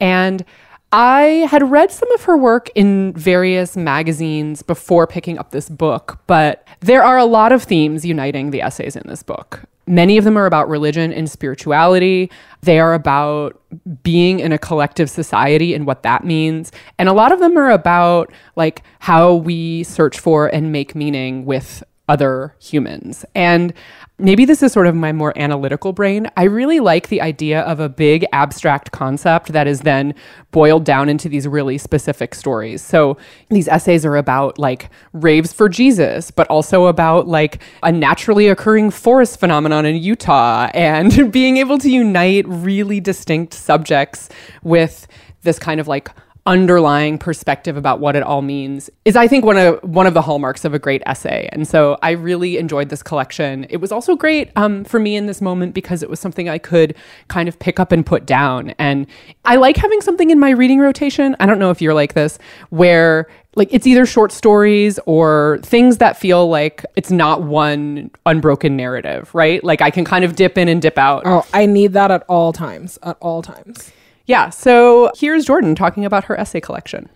And 0.00 0.42
I 0.90 1.46
had 1.50 1.70
read 1.70 1.92
some 1.92 2.10
of 2.12 2.22
her 2.22 2.38
work 2.38 2.70
in 2.74 3.12
various 3.12 3.76
magazines 3.76 4.62
before 4.62 5.06
picking 5.06 5.36
up 5.36 5.50
this 5.50 5.68
book, 5.68 6.18
but 6.26 6.66
there 6.80 7.02
are 7.02 7.18
a 7.18 7.26
lot 7.26 7.52
of 7.52 7.62
themes 7.62 8.06
uniting 8.06 8.52
the 8.52 8.62
essays 8.62 8.96
in 8.96 9.06
this 9.06 9.22
book. 9.22 9.64
Many 9.88 10.18
of 10.18 10.24
them 10.24 10.36
are 10.36 10.46
about 10.46 10.68
religion 10.68 11.12
and 11.12 11.30
spirituality. 11.30 12.30
They 12.62 12.78
are 12.78 12.94
about 12.94 13.60
being 14.02 14.40
in 14.40 14.52
a 14.52 14.58
collective 14.58 15.08
society 15.08 15.74
and 15.74 15.86
what 15.86 16.02
that 16.02 16.24
means. 16.24 16.72
And 16.98 17.08
a 17.08 17.12
lot 17.12 17.32
of 17.32 17.40
them 17.40 17.56
are 17.56 17.70
about 17.70 18.32
like 18.56 18.82
how 19.00 19.34
we 19.34 19.84
search 19.84 20.18
for 20.18 20.46
and 20.46 20.72
make 20.72 20.94
meaning 20.94 21.44
with 21.44 21.82
other 22.08 22.54
humans. 22.60 23.24
And 23.34 23.72
maybe 24.18 24.44
this 24.44 24.62
is 24.62 24.72
sort 24.72 24.86
of 24.86 24.94
my 24.94 25.12
more 25.12 25.36
analytical 25.38 25.92
brain. 25.92 26.28
I 26.36 26.44
really 26.44 26.80
like 26.80 27.08
the 27.08 27.20
idea 27.20 27.60
of 27.60 27.78
a 27.78 27.88
big 27.88 28.26
abstract 28.32 28.90
concept 28.90 29.52
that 29.52 29.66
is 29.66 29.80
then 29.80 30.14
boiled 30.50 30.84
down 30.84 31.08
into 31.08 31.28
these 31.28 31.46
really 31.46 31.78
specific 31.78 32.34
stories. 32.34 32.82
So 32.82 33.16
these 33.50 33.68
essays 33.68 34.04
are 34.04 34.16
about 34.16 34.58
like 34.58 34.90
raves 35.12 35.52
for 35.52 35.68
Jesus, 35.68 36.30
but 36.30 36.46
also 36.48 36.86
about 36.86 37.28
like 37.28 37.62
a 37.82 37.92
naturally 37.92 38.48
occurring 38.48 38.90
forest 38.90 39.38
phenomenon 39.38 39.86
in 39.86 39.96
Utah 39.96 40.70
and 40.74 41.32
being 41.32 41.58
able 41.58 41.78
to 41.78 41.90
unite 41.90 42.44
really 42.48 43.00
distinct 43.00 43.54
subjects 43.54 44.28
with 44.62 45.06
this 45.42 45.58
kind 45.58 45.80
of 45.80 45.86
like 45.86 46.10
underlying 46.48 47.18
perspective 47.18 47.76
about 47.76 48.00
what 48.00 48.16
it 48.16 48.22
all 48.22 48.40
means 48.40 48.88
is 49.04 49.16
I 49.16 49.28
think 49.28 49.44
one 49.44 49.58
of 49.58 49.78
one 49.84 50.06
of 50.06 50.14
the 50.14 50.22
hallmarks 50.22 50.64
of 50.64 50.72
a 50.72 50.78
great 50.78 51.02
essay. 51.04 51.46
And 51.52 51.68
so 51.68 51.98
I 52.02 52.12
really 52.12 52.56
enjoyed 52.56 52.88
this 52.88 53.02
collection. 53.02 53.66
It 53.68 53.76
was 53.76 53.92
also 53.92 54.16
great 54.16 54.50
um, 54.56 54.84
for 54.84 54.98
me 54.98 55.14
in 55.14 55.26
this 55.26 55.42
moment 55.42 55.74
because 55.74 56.02
it 56.02 56.08
was 56.08 56.18
something 56.18 56.48
I 56.48 56.56
could 56.56 56.96
kind 57.28 57.50
of 57.50 57.58
pick 57.58 57.78
up 57.78 57.92
and 57.92 58.04
put 58.04 58.24
down. 58.24 58.70
And 58.78 59.06
I 59.44 59.56
like 59.56 59.76
having 59.76 60.00
something 60.00 60.30
in 60.30 60.40
my 60.40 60.50
reading 60.50 60.80
rotation. 60.80 61.36
I 61.38 61.44
don't 61.44 61.58
know 61.58 61.70
if 61.70 61.82
you're 61.82 61.92
like 61.92 62.14
this, 62.14 62.38
where 62.70 63.28
like 63.54 63.68
it's 63.70 63.86
either 63.86 64.06
short 64.06 64.32
stories 64.32 64.98
or 65.04 65.58
things 65.62 65.98
that 65.98 66.16
feel 66.16 66.48
like 66.48 66.82
it's 66.96 67.10
not 67.10 67.42
one 67.42 68.10
unbroken 68.24 68.74
narrative, 68.74 69.34
right? 69.34 69.62
Like 69.62 69.82
I 69.82 69.90
can 69.90 70.06
kind 70.06 70.24
of 70.24 70.34
dip 70.34 70.56
in 70.56 70.68
and 70.68 70.80
dip 70.80 70.96
out. 70.96 71.24
Oh, 71.26 71.44
I 71.52 71.66
need 71.66 71.92
that 71.92 72.10
at 72.10 72.24
all 72.26 72.54
times. 72.54 72.98
At 73.02 73.18
all 73.20 73.42
times. 73.42 73.92
Yeah, 74.28 74.50
so 74.50 75.10
here's 75.16 75.46
Jordan 75.46 75.74
talking 75.74 76.04
about 76.04 76.22
her 76.24 76.38
essay 76.38 76.60
collection. 76.60 77.08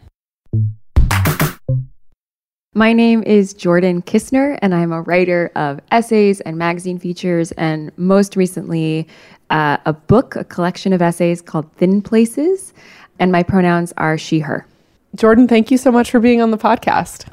My 2.75 2.95
name 2.95 3.23
is 3.25 3.53
Jordan 3.53 4.01
Kisner, 4.01 4.59
and 4.63 4.75
I'm 4.75 4.93
a 4.93 5.03
writer 5.03 5.51
of 5.55 5.79
essays 5.91 6.41
and 6.41 6.57
magazine 6.57 6.99
features, 6.99 7.53
and 7.53 7.93
most 7.99 8.35
recently, 8.35 9.07
uh, 9.51 9.77
a 9.85 9.93
book, 9.93 10.37
a 10.37 10.45
collection 10.45 10.95
of 10.95 11.03
essays 11.03 11.43
called 11.43 11.71
Thin 11.75 12.01
Places. 12.01 12.73
And 13.19 13.31
my 13.31 13.43
pronouns 13.43 13.93
are 13.99 14.17
she, 14.17 14.39
her. 14.39 14.67
Jordan, 15.15 15.47
thank 15.47 15.71
you 15.71 15.77
so 15.77 15.93
much 15.93 16.11
for 16.11 16.19
being 16.19 16.41
on 16.41 16.51
the 16.51 16.57
podcast. 16.57 17.31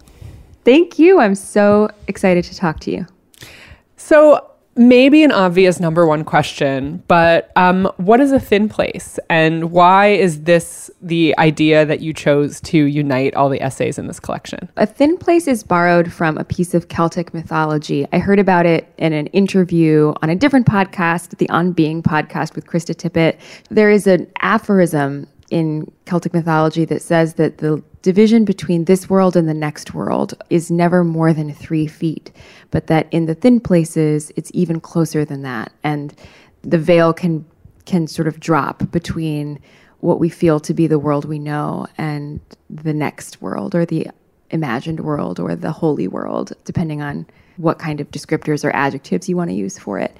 Thank 0.66 1.00
you. 1.00 1.22
I'm 1.22 1.36
so 1.36 1.90
excited 2.10 2.44
to 2.44 2.54
talk 2.54 2.82
to 2.82 2.92
you. 2.92 3.08
So, 3.96 4.46
maybe 4.80 5.24
an 5.24 5.32
obvious 5.32 5.80
number 5.80 6.08
one 6.08 6.24
question, 6.24 7.04
but 7.10 7.52
um, 7.58 7.92
what 7.98 8.22
is 8.22 8.32
a 8.32 8.40
thin 8.40 8.70
place? 8.70 9.20
And 9.30 9.72
why 9.72 10.08
is 10.08 10.44
this 10.44 10.90
the 11.02 11.38
idea 11.38 11.86
that 11.86 12.00
you 12.00 12.14
chose 12.14 12.62
to 12.62 12.86
unite 12.86 13.36
all 13.36 13.50
the 13.50 13.62
essays 13.62 14.00
in 14.00 14.08
this 14.08 14.22
collection? 14.22 14.70
A 14.78 14.86
thin 14.86 15.18
place 15.18 15.48
is 15.48 15.64
borrowed 15.64 16.12
from 16.12 16.38
a 16.38 16.46
piece 16.46 16.74
of 16.74 16.88
Celtic 16.88 17.34
mythology. 17.34 18.08
I 18.14 18.20
heard 18.20 18.40
about 18.40 18.66
it 18.66 18.92
in 18.98 19.12
an 19.12 19.28
interview 19.28 20.14
on 20.22 20.30
a 20.30 20.36
different 20.36 20.66
podcast, 20.66 21.38
the 21.38 21.50
On 21.50 21.74
Being 21.74 22.02
podcast 22.02 22.56
with 22.56 22.66
Krista 22.66 22.96
Tippett. 22.96 23.38
There 23.70 23.92
is 23.92 24.08
an 24.08 24.32
aphorism 24.42 25.28
in 25.50 25.92
Celtic 26.06 26.34
mythology 26.34 26.86
that 26.86 27.02
says 27.02 27.36
that 27.36 27.58
the 27.60 27.84
division 28.02 28.46
between 28.46 28.86
this 28.86 29.10
world 29.10 29.36
and 29.36 29.48
the 29.48 29.54
next 29.54 29.94
world 29.94 30.34
is 30.50 30.72
never 30.72 31.04
more 31.04 31.34
than 31.34 31.54
three 31.54 31.88
feet, 31.88 32.32
but 32.72 32.88
that 32.88 33.08
in 33.12 33.26
the 33.26 33.36
thin 33.36 33.60
places, 33.60 34.32
it's 34.36 34.52
even 34.54 34.80
closer 34.80 35.26
than 35.26 35.42
that. 35.44 35.72
And 35.84 36.14
the 36.62 36.78
veil 36.78 37.14
can, 37.14 37.46
can 37.86 38.08
sort 38.08 38.28
of 38.28 38.40
drop 38.40 38.90
between 38.92 39.60
what 40.00 40.20
we 40.20 40.30
feel 40.30 40.60
to 40.62 40.74
be 40.74 40.88
the 40.88 41.00
world 41.00 41.26
we 41.26 41.40
know 41.40 41.88
and 41.98 42.40
the 42.70 42.94
next 42.94 43.42
world 43.42 43.76
or 43.76 43.86
the 43.86 44.08
imagined 44.52 45.02
world 45.02 45.40
or 45.40 45.56
the 45.56 45.72
holy 45.72 46.08
world, 46.08 46.54
depending 46.64 47.02
on 47.02 47.26
what 47.60 47.78
kind 47.78 48.00
of 48.00 48.10
descriptors 48.12 48.64
or 48.64 48.72
adjectives 48.76 49.28
you 49.28 49.36
want 49.36 49.50
to 49.50 49.56
use 49.56 49.78
for 49.78 50.00
it. 50.00 50.16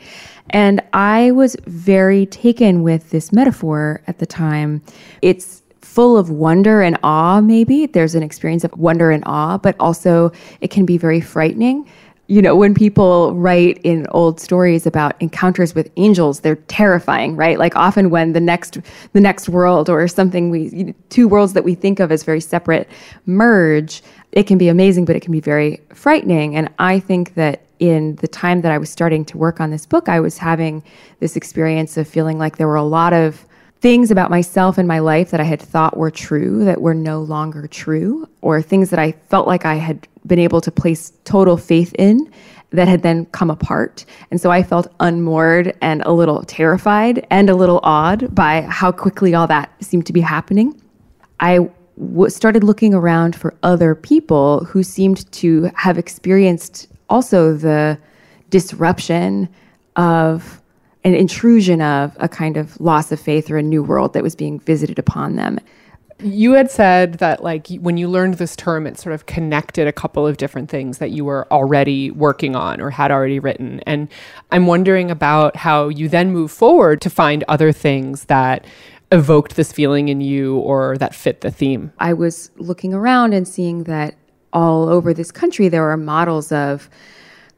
And 0.50 0.82
I 0.94 1.32
was 1.32 1.56
very 1.66 2.26
taken 2.26 2.84
with 2.84 3.10
this 3.12 3.32
metaphor 3.32 4.02
at 4.08 4.20
the 4.20 4.26
time. 4.26 4.82
It's 5.22 5.64
full 5.82 6.18
of 6.18 6.30
wonder 6.30 6.82
and 6.82 6.98
awe, 7.02 7.42
maybe. 7.42 7.86
There's 7.86 8.14
an 8.14 8.24
experience 8.24 8.64
of 8.64 8.78
wonder 8.78 9.10
and 9.10 9.24
awe, 9.26 9.58
but 9.58 9.76
also 9.80 10.32
it 10.62 10.70
can 10.70 10.86
be 10.86 10.98
very 10.98 11.22
frightening. 11.22 11.90
You 12.30 12.44
know, 12.44 12.56
when 12.56 12.76
people 12.76 13.34
write 13.34 13.80
in 13.84 14.06
old 14.12 14.40
stories 14.40 14.86
about 14.86 15.20
encounters 15.20 15.74
with 15.74 15.90
angels, 15.98 16.42
they're 16.42 16.58
terrifying, 16.68 17.36
right? 17.36 17.58
Like 17.58 17.76
often 17.76 18.12
when 18.12 18.34
the 18.34 18.40
next 18.40 18.78
the 19.14 19.20
next 19.20 19.50
world 19.50 19.90
or 19.90 20.08
something 20.08 20.52
we 20.52 20.94
two 21.10 21.28
worlds 21.28 21.54
that 21.54 21.64
we 21.64 21.74
think 21.74 22.00
of 22.00 22.12
as 22.12 22.22
very 22.22 22.40
separate 22.40 22.88
merge, 23.26 24.04
it 24.32 24.44
can 24.44 24.60
be 24.60 24.68
amazing, 24.68 25.06
but 25.06 25.16
it 25.16 25.22
can 25.22 25.32
be 25.32 25.40
very 25.40 25.82
frightening. 25.92 26.56
And 26.56 26.70
I 26.78 27.00
think 27.00 27.34
that 27.34 27.64
in 27.80 28.16
the 28.18 28.28
time 28.28 28.62
that 28.62 28.72
I 28.72 28.78
was 28.78 28.92
starting 28.92 29.26
to 29.26 29.38
work 29.40 29.60
on 29.60 29.72
this 29.72 29.88
book, 29.88 30.08
I 30.08 30.20
was 30.20 30.38
having 30.38 30.84
this 31.20 31.36
experience 31.36 31.98
of 31.98 32.08
feeling 32.08 32.38
like 32.38 32.58
there 32.58 32.68
were 32.68 32.76
a 32.76 32.84
lot 32.84 33.12
of 33.12 33.44
things 33.82 34.12
about 34.12 34.30
myself 34.30 34.78
and 34.78 34.88
my 34.88 35.00
life 35.00 35.32
that 35.32 35.40
I 35.40 35.46
had 35.46 35.62
thought 35.62 35.98
were 35.98 36.12
true 36.12 36.64
that 36.66 36.82
were 36.82 36.94
no 36.94 37.22
longer 37.22 37.66
true, 37.66 38.30
or 38.42 38.62
things 38.62 38.92
that 38.92 39.00
I 39.00 39.14
felt 39.14 39.48
like 39.48 39.66
I 39.66 39.76
had 39.76 40.08
been 40.30 40.40
able 40.40 40.62
to 40.62 40.72
place 40.72 41.12
total 41.26 41.58
faith 41.58 41.94
in 42.00 42.32
that 42.72 42.88
had 42.88 43.02
then 43.02 43.26
come 43.28 43.50
apart. 43.50 44.06
And 44.32 44.40
so 44.40 44.52
I 44.52 44.64
felt 44.64 44.88
unmoored 45.00 45.76
and 45.82 46.02
a 46.04 46.14
little 46.14 46.44
terrified 46.44 47.26
and 47.30 47.50
a 47.50 47.56
little 47.56 47.80
awed 47.84 48.34
by 48.34 48.62
how 48.62 48.92
quickly 48.92 49.34
all 49.34 49.48
that 49.48 49.72
seemed 49.84 50.06
to 50.06 50.14
be 50.14 50.22
happening. 50.22 50.80
I 51.40 51.70
w- 51.98 52.30
started 52.30 52.64
looking 52.64 52.94
around 52.94 53.36
for 53.36 53.56
other 53.64 53.96
people 53.96 54.66
who 54.66 54.84
seemed 54.84 55.30
to 55.34 55.72
have 55.76 55.98
experienced 55.98 56.88
also 57.10 57.54
the 57.54 57.98
disruption 58.50 59.50
of 59.96 60.62
an 61.04 61.16
intrusion 61.16 61.82
of 61.82 62.16
a 62.20 62.28
kind 62.28 62.58
of 62.58 62.80
loss 62.80 63.12
of 63.12 63.20
faith 63.20 63.50
or 63.50 63.58
a 63.58 63.64
new 63.64 63.82
world 63.82 64.14
that 64.14 64.24
was 64.24 64.36
being 64.36 64.60
visited 64.60 65.00
upon 65.00 65.36
them. 65.36 65.60
You 66.22 66.54
had 66.54 66.70
said 66.70 67.16
that, 67.16 67.44
like, 67.44 67.68
when 67.80 67.98
you 67.98 68.10
learned 68.10 68.36
this 68.36 68.56
term, 68.56 68.86
it 68.86 69.00
sort 69.00 69.16
of 69.16 69.26
connected 69.26 69.88
a 69.88 69.94
couple 69.94 70.28
of 70.28 70.38
different 70.38 70.70
things 70.70 70.98
that 70.98 71.12
you 71.12 71.24
were 71.24 71.48
already 71.52 72.12
working 72.12 72.56
on 72.56 72.82
or 72.82 72.90
had 72.90 73.10
already 73.10 73.40
written. 73.40 73.80
And 73.86 74.10
I'm 74.52 74.68
wondering 74.68 75.10
about 75.12 75.56
how 75.56 75.88
you 75.88 76.10
then 76.10 76.32
move 76.32 76.52
forward 76.52 77.00
to 77.02 77.10
find 77.10 77.44
other 77.48 77.72
things 77.72 78.26
that 78.26 78.66
evoked 79.12 79.56
this 79.56 79.72
feeling 79.72 80.10
in 80.10 80.22
you 80.22 80.58
or 80.58 80.98
that 80.98 81.16
fit 81.16 81.42
the 81.42 81.52
theme. 81.52 81.92
I 82.00 82.14
was 82.14 82.52
looking 82.58 82.94
around 82.94 83.34
and 83.34 83.48
seeing 83.48 83.86
that 83.86 84.16
all 84.54 84.90
over 84.90 85.14
this 85.14 85.32
country 85.32 85.70
there 85.70 85.90
are 85.90 85.98
models 85.98 86.52
of 86.52 86.90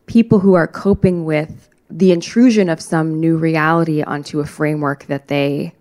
people 0.05 0.39
who 0.39 0.53
are 0.53 0.67
coping 0.67 1.25
with 1.25 1.69
the 1.89 2.11
intrusion 2.11 2.69
of 2.69 2.81
some 2.81 3.19
new 3.19 3.37
reality 3.37 4.01
onto 4.01 4.39
a 4.39 4.45
framework 4.45 5.05
that 5.05 5.27
they 5.27 5.73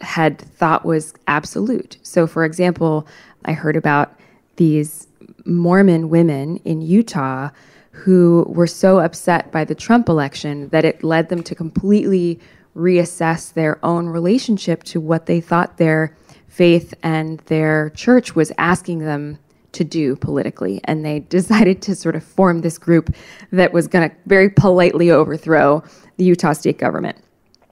had 0.00 0.38
thought 0.38 0.84
was 0.84 1.14
absolute. 1.26 1.98
So, 2.02 2.26
for 2.26 2.44
example, 2.44 3.06
I 3.44 3.52
heard 3.52 3.76
about 3.76 4.18
these 4.56 5.06
Mormon 5.44 6.08
women 6.08 6.56
in 6.58 6.80
Utah 6.80 7.50
who 7.90 8.46
were 8.48 8.66
so 8.66 9.00
upset 9.00 9.50
by 9.50 9.64
the 9.64 9.74
Trump 9.74 10.08
election 10.08 10.68
that 10.68 10.84
it 10.84 11.02
led 11.02 11.28
them 11.28 11.42
to 11.42 11.54
completely 11.54 12.38
reassess 12.76 13.52
their 13.52 13.84
own 13.84 14.06
relationship 14.06 14.84
to 14.84 15.00
what 15.00 15.26
they 15.26 15.40
thought 15.40 15.78
their 15.78 16.16
faith 16.46 16.94
and 17.02 17.40
their 17.46 17.90
church 17.90 18.36
was 18.36 18.52
asking 18.56 19.00
them 19.00 19.38
to 19.72 19.84
do 19.84 20.16
politically. 20.16 20.80
And 20.84 21.04
they 21.04 21.20
decided 21.28 21.82
to 21.82 21.94
sort 21.94 22.14
of 22.14 22.22
form 22.22 22.60
this 22.60 22.78
group 22.78 23.14
that 23.50 23.72
was 23.72 23.88
going 23.88 24.08
to 24.08 24.16
very 24.26 24.50
politely 24.50 25.10
overthrow 25.10 25.82
the 26.16 26.24
Utah 26.24 26.52
state 26.52 26.78
government. 26.78 27.18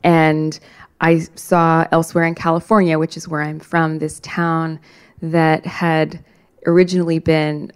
And 0.02 0.58
I 1.00 1.20
saw 1.34 1.86
elsewhere 1.92 2.24
in 2.24 2.34
California, 2.34 2.98
which 2.98 3.16
is 3.16 3.28
where 3.28 3.42
I'm 3.42 3.60
from, 3.60 3.98
this 3.98 4.20
town 4.20 4.80
that 5.20 5.66
had 5.66 6.24
originally 6.66 7.18
been 7.18 7.72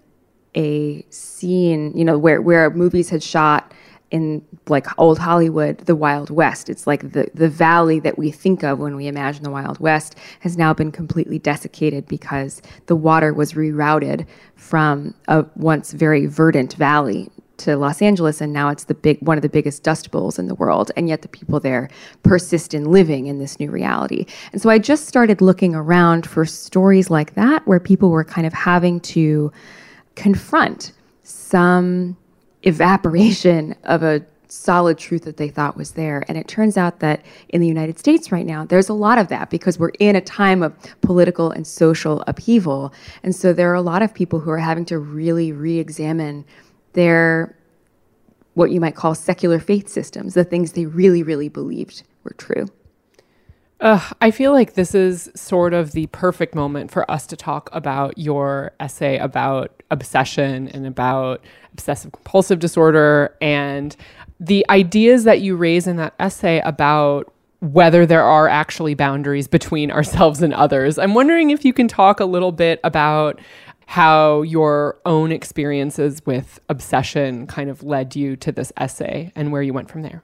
a 0.57 1.05
scene, 1.11 1.97
you 1.97 2.05
know, 2.05 2.19
where, 2.19 2.41
where 2.41 2.71
movies 2.71 3.11
had 3.11 3.23
shot 3.23 3.73
in 4.11 4.45
like 4.69 4.87
old 4.99 5.19
Hollywood, 5.19 5.79
the 5.79 5.95
Wild 5.95 6.31
West. 6.31 6.69
It's 6.69 6.87
like 6.87 7.13
the, 7.13 7.31
the 7.35 7.49
valley 7.49 8.01
that 8.01 8.19
we 8.19 8.31
think 8.31 8.65
of 8.65 8.79
when 8.79 8.97
we 8.97 9.07
imagine 9.07 9.45
the 9.45 9.51
Wild 9.51 9.79
West 9.79 10.17
has 10.41 10.57
now 10.57 10.75
been 10.75 10.91
completely 10.91 11.39
desiccated 11.39 12.07
because 12.09 12.61
the 12.87 12.97
water 12.97 13.33
was 13.33 13.53
rerouted 13.53 14.27
from 14.57 15.15
a 15.29 15.47
once 15.55 15.93
very 15.93 16.27
verdant 16.27 16.75
valley 16.75 17.31
to 17.61 17.77
Los 17.77 18.03
Angeles, 18.03 18.41
and 18.41 18.53
now 18.53 18.69
it's 18.69 18.85
the 18.85 18.95
big 18.95 19.19
one 19.21 19.39
of 19.39 19.43
the 19.43 19.49
biggest 19.49 19.83
dust 19.83 20.11
bowls 20.11 20.39
in 20.39 20.49
the 20.49 20.55
world. 20.55 20.91
And 20.97 21.09
yet 21.09 21.23
the 21.23 21.29
people 21.29 21.61
there 21.61 21.89
persist 22.23 22.75
in 22.75 22.85
living 22.85 23.27
in 23.27 23.39
this 23.39 23.59
new 23.59 23.71
reality. 23.71 24.27
And 24.53 24.61
so 24.61 24.71
I 24.71 24.79
just 24.79 25.07
started 25.07 25.41
looking 25.41 25.75
around 25.75 26.27
for 26.27 26.45
stories 26.45 27.11
like 27.11 27.35
that 27.35 27.67
where 27.67 27.81
people 27.81 28.11
were 28.11 28.25
kind 28.25 28.47
of 28.47 28.53
having 28.53 29.01
to 29.01 29.53
confront 30.17 30.93
some 31.23 32.17
evaporation 32.63 33.75
of 33.85 34.03
a 34.03 34.25
solid 34.53 34.99
truth 34.99 35.25
that 35.25 35.37
they 35.37 35.49
thought 35.49 35.77
was 35.77 35.93
there. 35.93 36.25
And 36.29 36.37
it 36.37 36.49
turns 36.49 36.77
out 36.77 37.01
that 37.01 37.25
in 37.51 37.61
the 37.61 37.69
United 37.69 37.99
States 37.99 38.33
right 38.33 38.47
now, 38.47 38.65
there's 38.65 38.89
a 38.89 38.95
lot 38.95 39.19
of 39.19 39.29
that 39.29 39.51
because 39.51 39.79
we're 39.79 39.93
in 40.01 40.17
a 40.17 40.21
time 40.21 40.63
of 40.63 40.75
political 41.03 41.51
and 41.51 41.67
social 41.67 42.25
upheaval. 42.27 42.93
And 43.23 43.35
so 43.35 43.53
there 43.53 43.71
are 43.71 43.75
a 43.75 43.83
lot 43.83 44.03
of 44.03 44.13
people 44.13 44.41
who 44.41 44.51
are 44.51 44.59
having 44.59 44.85
to 44.87 44.99
really 44.99 45.53
re 45.53 45.79
examine 45.79 46.45
their 46.93 47.57
what 48.55 48.71
you 48.71 48.81
might 48.81 48.95
call 48.95 49.15
secular 49.15 49.59
faith 49.59 49.89
systems, 49.89 50.35
the 50.35 50.45
things 50.45 50.73
they 50.73 50.87
really, 50.87 51.23
really 51.23 51.49
believed 51.49 52.03
were 52.25 52.35
true. 52.37 52.67
Uh, 53.81 54.01
I 54.21 54.31
feel 54.31 54.53
like 54.53 54.75
this 54.75 54.95
is 54.95 55.31
sort 55.35 55.73
of 55.73 55.93
the 55.93 56.07
perfect 56.09 56.55
moment 56.55 56.91
for 56.91 57.11
us 57.11 57.27
to 57.29 57.37
talk 57.37 57.71
about 57.73 58.19
your 58.19 58.73
essay 58.79 59.17
about 59.17 59.83
obsession 59.91 60.69
and 60.69 60.87
about 60.87 61.43
obsessive 61.73 62.13
compulsive 62.13 62.59
disorder 62.59 63.35
and 63.41 63.97
the 64.39 64.67
ideas 64.69 65.25
that 65.25 65.41
you 65.41 65.57
raise 65.57 65.87
in 65.87 65.97
that 65.97 66.15
essay 66.19 66.61
about 66.61 67.33
whether 67.61 68.05
there 68.05 68.23
are 68.23 68.49
actually 68.49 68.95
boundaries 68.95 69.49
between 69.49 69.91
ourselves 69.91 70.43
and 70.43 70.53
others. 70.53 70.99
I'm 70.99 71.15
wondering 71.15 71.51
if 71.51 71.65
you 71.65 71.73
can 71.73 71.89
talk 71.89 72.21
a 72.21 72.25
little 72.25 72.53
bit 72.53 72.81
about 72.85 73.41
how 73.91 74.43
your 74.43 74.97
own 75.05 75.33
experiences 75.33 76.25
with 76.25 76.61
obsession 76.69 77.45
kind 77.49 77.69
of 77.69 77.83
led 77.83 78.15
you 78.15 78.37
to 78.37 78.53
this 78.53 78.73
essay 78.77 79.33
and 79.35 79.51
where 79.51 79.63
you 79.63 79.73
went 79.73 79.91
from 79.91 80.03
there. 80.03 80.23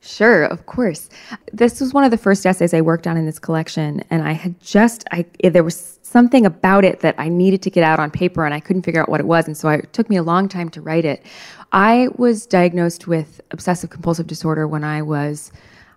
Sure, 0.00 0.44
of 0.44 0.66
course. 0.66 1.08
This 1.52 1.80
was 1.80 1.92
one 1.92 2.04
of 2.04 2.12
the 2.12 2.16
first 2.16 2.46
essays 2.46 2.72
I 2.72 2.82
worked 2.82 3.08
on 3.08 3.16
in 3.16 3.26
this 3.26 3.40
collection, 3.40 4.04
and 4.10 4.22
I 4.22 4.30
had 4.30 4.60
just 4.60 5.02
I 5.10 5.26
eh, 5.42 5.48
there 5.48 5.64
was 5.64 5.98
something 6.02 6.46
about 6.46 6.84
it 6.84 7.00
that 7.00 7.16
I 7.18 7.28
needed 7.28 7.62
to 7.62 7.70
get 7.70 7.82
out 7.82 7.98
on 7.98 8.12
paper, 8.12 8.44
and 8.44 8.54
I 8.54 8.60
couldn't 8.60 8.82
figure 8.82 9.02
out 9.02 9.08
what 9.08 9.18
it 9.18 9.26
was, 9.26 9.48
and 9.48 9.56
so 9.56 9.70
it 9.70 9.92
took 9.92 10.08
me 10.08 10.14
a 10.14 10.22
long 10.22 10.48
time 10.48 10.68
to 10.68 10.80
write 10.80 11.04
it. 11.04 11.26
I 11.72 12.10
was 12.14 12.46
diagnosed 12.46 13.08
with 13.08 13.40
obsessive 13.50 13.90
compulsive 13.90 14.28
disorder 14.28 14.68
when 14.68 14.84
I 14.84 15.02
was, 15.02 15.50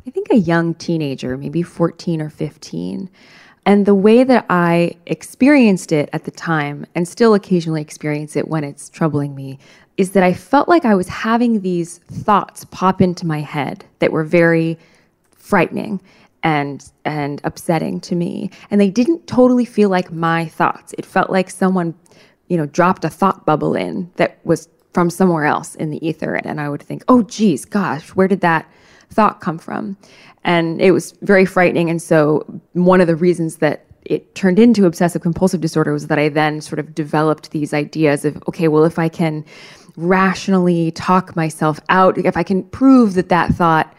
I 0.07 0.09
think, 0.09 0.31
a 0.31 0.37
young 0.37 0.73
teenager, 0.73 1.37
maybe 1.37 1.61
fourteen 1.61 2.23
or 2.23 2.31
fifteen. 2.31 3.07
And 3.67 3.85
the 3.85 3.93
way 3.93 4.23
that 4.23 4.45
I 4.49 4.95
experienced 5.07 5.91
it 5.91 6.09
at 6.13 6.23
the 6.23 6.31
time, 6.31 6.85
and 6.95 7.05
still 7.05 7.33
occasionally 7.33 7.81
experience 7.81 8.37
it 8.37 8.47
when 8.47 8.63
it's 8.63 8.87
troubling 8.87 9.35
me, 9.35 9.59
is 9.97 10.11
that 10.11 10.23
I 10.23 10.33
felt 10.33 10.69
like 10.69 10.85
I 10.85 10.95
was 10.95 11.09
having 11.09 11.59
these 11.59 11.97
thoughts 11.97 12.63
pop 12.71 13.01
into 13.01 13.27
my 13.27 13.41
head 13.41 13.83
that 13.99 14.13
were 14.13 14.23
very 14.23 14.79
frightening 15.35 16.01
and 16.43 16.89
and 17.03 17.41
upsetting 17.43 17.99
to 18.01 18.15
me. 18.15 18.51
And 18.71 18.79
they 18.79 18.89
didn't 18.89 19.27
totally 19.27 19.65
feel 19.65 19.89
like 19.89 20.13
my 20.13 20.45
thoughts. 20.45 20.95
It 20.97 21.05
felt 21.05 21.29
like 21.29 21.49
someone 21.49 21.93
you 22.47 22.55
know 22.55 22.67
dropped 22.67 23.03
a 23.03 23.09
thought 23.09 23.45
bubble 23.45 23.75
in 23.75 24.09
that 24.15 24.39
was 24.45 24.69
from 24.93 25.09
somewhere 25.09 25.43
else 25.43 25.75
in 25.75 25.89
the 25.89 26.07
ether. 26.07 26.35
And 26.35 26.61
i 26.61 26.69
would 26.69 26.81
think 26.81 27.03
oh 27.09 27.21
geez 27.23 27.65
gosh 27.65 28.11
where 28.15 28.29
did 28.29 28.39
that 28.41 28.71
thought 29.09 29.41
come 29.41 29.57
from 29.57 29.97
and 30.43 30.81
it 30.81 30.91
was 30.91 31.13
very 31.21 31.45
frightening 31.45 31.89
and 31.89 32.01
so 32.01 32.45
one 32.73 33.01
of 33.01 33.07
the 33.07 33.15
reasons 33.15 33.57
that 33.57 33.87
it 34.07 34.35
turned 34.35 34.57
into 34.57 34.85
obsessive 34.85 35.21
compulsive 35.21 35.59
disorder 35.59 35.91
was 35.91 36.07
that 36.07 36.17
I 36.17 36.29
then 36.29 36.61
sort 36.61 36.79
of 36.79 36.95
developed 36.95 37.51
these 37.51 37.73
ideas 37.73 38.23
of 38.23 38.41
okay, 38.47 38.67
well, 38.67 38.85
if 38.85 38.97
I 38.97 39.09
can 39.09 39.45
rationally 39.97 40.91
talk 40.91 41.35
myself 41.35 41.79
out, 41.89 42.17
if 42.17 42.37
I 42.37 42.43
can 42.43 42.63
prove 42.63 43.15
that 43.15 43.29
that 43.29 43.51
thought 43.53 43.93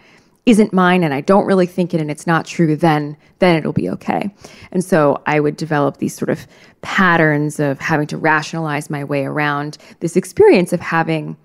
isn't 0.47 0.73
mine 0.73 1.05
and 1.05 1.12
I 1.12 1.21
don't 1.21 1.44
really 1.44 1.66
think 1.66 1.92
it 1.92 2.01
and 2.01 2.11
it's 2.11 2.27
not 2.27 2.47
true, 2.47 2.75
then 2.75 3.16
then 3.38 3.57
it'll 3.57 3.75
be 3.75 3.90
okay. 3.90 4.35
And 4.73 4.83
so 4.83 5.23
I 5.27 5.40
would 5.40 5.57
develop 5.57 5.99
these 5.99 6.14
sort 6.14 6.31
of 6.31 6.47
patterns 6.81 7.61
of 7.61 7.79
having 7.79 8.07
to 8.09 8.16
rationalize 8.16 8.88
my 8.88 9.05
way 9.05 9.27
around 9.27 9.77
this 10.01 10.16
experience 10.16 10.73
of 10.73 10.81
having 10.81 11.37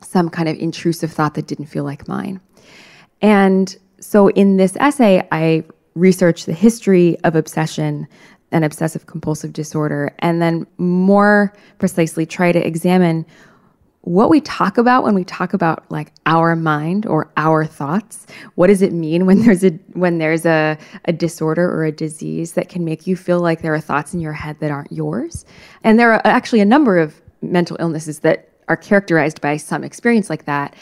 some 0.00 0.30
kind 0.30 0.48
of 0.48 0.56
intrusive 0.56 1.12
thought 1.12 1.34
that 1.34 1.46
didn't 1.46 1.66
feel 1.66 1.84
like 1.84 2.08
mine. 2.08 2.40
And 3.24 3.74
so 4.00 4.28
in 4.28 4.58
this 4.58 4.76
essay, 4.76 5.26
I 5.32 5.64
researched 5.94 6.44
the 6.44 6.52
history 6.52 7.16
of 7.24 7.34
obsession 7.34 8.06
and 8.52 8.66
obsessive 8.66 9.06
compulsive 9.06 9.54
disorder, 9.54 10.14
and 10.18 10.42
then 10.42 10.66
more 10.76 11.50
precisely 11.78 12.26
try 12.26 12.52
to 12.52 12.64
examine 12.64 13.24
what 14.02 14.28
we 14.28 14.42
talk 14.42 14.76
about 14.76 15.04
when 15.04 15.14
we 15.14 15.24
talk 15.24 15.54
about 15.54 15.90
like 15.90 16.12
our 16.26 16.54
mind 16.54 17.06
or 17.06 17.32
our 17.38 17.64
thoughts. 17.64 18.26
What 18.56 18.66
does 18.66 18.82
it 18.82 18.92
mean 18.92 19.24
when 19.24 19.40
there's 19.40 19.64
a 19.64 19.70
when 19.94 20.18
there's 20.18 20.44
a, 20.44 20.76
a 21.06 21.12
disorder 21.14 21.64
or 21.64 21.86
a 21.86 21.92
disease 21.92 22.52
that 22.52 22.68
can 22.68 22.84
make 22.84 23.06
you 23.06 23.16
feel 23.16 23.40
like 23.40 23.62
there 23.62 23.72
are 23.72 23.80
thoughts 23.80 24.12
in 24.12 24.20
your 24.20 24.34
head 24.34 24.60
that 24.60 24.70
aren't 24.70 24.92
yours? 24.92 25.46
And 25.82 25.98
there 25.98 26.12
are 26.12 26.20
actually 26.26 26.60
a 26.60 26.66
number 26.66 26.98
of 26.98 27.22
mental 27.40 27.78
illnesses 27.80 28.18
that 28.18 28.50
are 28.68 28.76
characterized 28.76 29.40
by 29.40 29.56
some 29.56 29.82
experience 29.82 30.28
like 30.28 30.44
that 30.44 30.74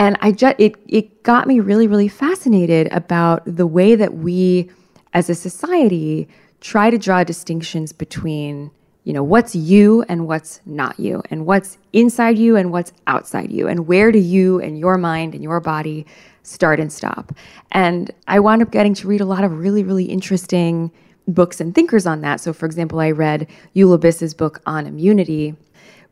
and 0.00 0.16
i 0.20 0.32
just 0.32 0.56
it, 0.58 0.74
it 0.88 1.22
got 1.22 1.46
me 1.46 1.60
really 1.60 1.86
really 1.86 2.08
fascinated 2.08 2.88
about 2.90 3.42
the 3.44 3.66
way 3.66 3.94
that 3.94 4.14
we 4.14 4.68
as 5.12 5.30
a 5.30 5.34
society 5.34 6.26
try 6.60 6.90
to 6.90 6.98
draw 6.98 7.22
distinctions 7.22 7.92
between 7.92 8.70
you 9.04 9.12
know 9.12 9.22
what's 9.22 9.54
you 9.54 10.04
and 10.08 10.26
what's 10.26 10.60
not 10.66 10.98
you 10.98 11.22
and 11.30 11.46
what's 11.46 11.78
inside 11.92 12.38
you 12.38 12.56
and 12.56 12.70
what's 12.70 12.92
outside 13.06 13.50
you 13.50 13.66
and 13.68 13.86
where 13.86 14.10
do 14.12 14.18
you 14.18 14.60
and 14.60 14.78
your 14.78 14.98
mind 14.98 15.34
and 15.34 15.42
your 15.42 15.60
body 15.60 16.06
start 16.42 16.80
and 16.80 16.92
stop. 16.92 17.32
And 17.72 18.10
i 18.28 18.40
wound 18.40 18.62
up 18.62 18.70
getting 18.70 18.94
to 18.94 19.08
read 19.08 19.20
a 19.20 19.24
lot 19.24 19.44
of 19.44 19.52
really 19.58 19.82
really 19.82 20.04
interesting 20.04 20.90
books 21.28 21.60
and 21.60 21.74
thinkers 21.74 22.06
on 22.06 22.22
that. 22.22 22.40
So 22.40 22.52
for 22.52 22.66
example 22.66 23.00
i 23.00 23.10
read 23.10 23.46
eula 23.74 23.98
biss's 24.00 24.34
book 24.34 24.60
on 24.66 24.86
immunity 24.86 25.54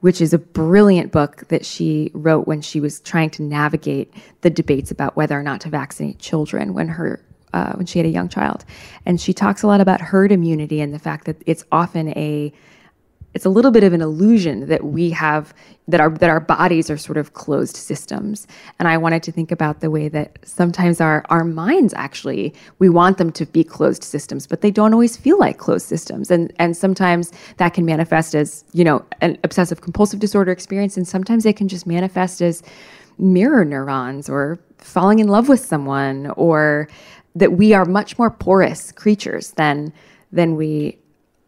which 0.00 0.20
is 0.20 0.32
a 0.32 0.38
brilliant 0.38 1.12
book 1.12 1.44
that 1.48 1.64
she 1.64 2.11
wrote 2.14 2.46
when 2.46 2.61
she 2.61 2.80
was 2.80 3.00
trying 3.00 3.30
to 3.30 3.42
navigate 3.42 4.12
the 4.42 4.50
debates 4.50 4.90
about 4.90 5.16
whether 5.16 5.38
or 5.38 5.42
not 5.42 5.61
to 5.62 5.68
vaccinate 5.68 6.18
children 6.18 6.74
when 6.74 6.88
her 6.88 7.20
uh, 7.52 7.72
when 7.72 7.87
she 7.87 7.98
had 7.98 8.06
a 8.06 8.11
young 8.11 8.28
child. 8.28 8.64
And 9.06 9.20
she 9.20 9.32
talks 9.32 9.62
a 9.62 9.66
lot 9.66 9.80
about 9.80 10.00
herd 10.00 10.32
immunity 10.32 10.80
and 10.80 10.92
the 10.92 10.98
fact 10.98 11.24
that 11.24 11.42
it's 11.46 11.64
often 11.72 12.08
a 12.11 12.52
it's 13.35 13.45
a 13.45 13.51
little 13.51 13.71
bit 13.71 13.85
of 13.85 13.93
an 13.93 14.01
illusion 14.01 14.67
that 14.67 14.85
we 14.85 15.11
have 15.11 15.53
that 15.87 16.01
our 16.01 16.11
that 16.11 16.31
our 16.31 16.41
bodies 16.41 16.91
are 16.91 16.97
sort 16.97 17.17
of 17.17 17.35
closed 17.35 17.77
systems. 17.77 18.47
And 18.79 18.88
i 18.88 18.97
wanted 18.97 19.23
to 19.25 19.33
think 19.33 19.53
about 19.53 19.81
the 19.81 19.91
way 19.91 20.09
that 20.09 20.38
sometimes 20.43 21.01
our 21.01 21.25
our 21.29 21.45
minds 21.45 21.93
actually 21.95 22.55
we 22.79 22.88
want 22.88 23.19
them 23.19 23.31
to 23.33 23.47
be 23.47 23.62
closed 23.62 24.03
systems 24.03 24.47
but 24.47 24.61
they 24.61 24.71
don't 24.71 24.93
always 24.93 25.17
feel 25.17 25.38
like 25.38 25.59
closed 25.59 25.87
systems. 25.87 26.31
And 26.31 26.53
and 26.59 26.77
sometimes 26.77 27.33
that 27.59 27.75
can 27.75 27.85
manifest 27.85 28.35
as 28.35 28.64
you 28.73 28.85
know 28.85 29.05
an 29.21 29.38
obsessive 29.45 29.81
compulsive 29.81 30.21
disorder 30.21 30.51
experience. 30.51 30.97
And 30.97 31.07
sometimes 31.07 31.45
it 31.45 31.57
can 31.57 31.69
just 31.69 31.87
manifest 31.87 32.41
as 32.41 32.62
mirror 33.19 33.64
neurons 33.64 34.29
or 34.29 34.59
falling 34.79 35.19
in 35.19 35.29
love 35.29 35.49
with 35.49 35.61
someone 35.61 36.33
or 36.37 36.88
that 37.35 37.53
we 37.53 37.75
are 37.75 37.85
much 37.85 38.19
more 38.19 38.31
porous 38.31 38.93
creatures 38.93 39.53
than 39.53 39.93
than 40.33 40.57
we 40.57 40.99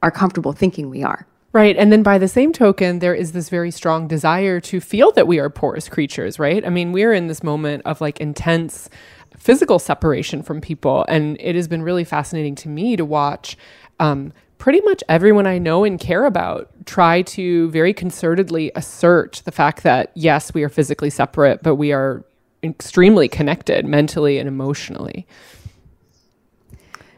are 0.03 0.11
comfortable 0.11 0.53
thinking 0.53 0.89
we 0.89 1.03
are 1.03 1.27
Right. 1.53 1.77
And 1.77 1.91
then 1.91 2.05
by 2.05 2.19
the 2.19 2.29
same 2.29 2.53
token, 2.53 3.01
there 3.01 3.15
is 3.15 3.33
this 3.33 3.49
very 3.49 3.73
strong 3.73 4.07
desire 4.07 4.61
to 4.61 4.81
feel 4.81 5.11
that 5.13 5.27
we 5.27 5.41
are 5.41 5.51
porous 5.51 5.89
creatures, 5.89 6.39
right? 6.39 6.65
I 6.65 6.71
mean, 6.71 6.93
we're 6.93 7.13
in 7.13 7.27
this 7.27 7.43
moment 7.43 7.83
of 7.87 8.01
like 8.01 8.21
intense 8.21 8.89
physical 9.37 9.81
separation 9.81 10.43
from 10.43 10.61
people. 10.61 11.05
And 11.09 11.37
it 11.41 11.57
has 11.57 11.67
been 11.67 11.83
really 11.83 12.05
fascinating 12.05 12.55
to 12.57 12.69
me 12.69 12.95
to 12.95 13.05
watch 13.05 13.57
um, 13.99 14.33
pretty 14.59 14.81
much 14.83 15.03
everyone 15.09 15.47
I 15.47 15.59
know 15.59 15.83
and 15.83 15.99
care 15.99 16.25
about 16.25 16.71
try 16.87 17.23
to 17.23 17.69
very 17.71 17.95
concertedly 17.95 18.71
assert 18.77 19.43
the 19.45 19.53
fact 19.53 19.83
that, 19.83 20.13
yes, 20.15 20.55
we 20.55 20.63
are 20.63 20.69
physically 20.69 21.11
separate, 21.11 21.65
but 21.65 21.75
we 21.77 21.93
are 21.93 22.25
extremely 22.63 23.27
connected 23.27 23.87
mentally 23.87 24.39
and 24.39 24.47
emotionally. 24.47 25.27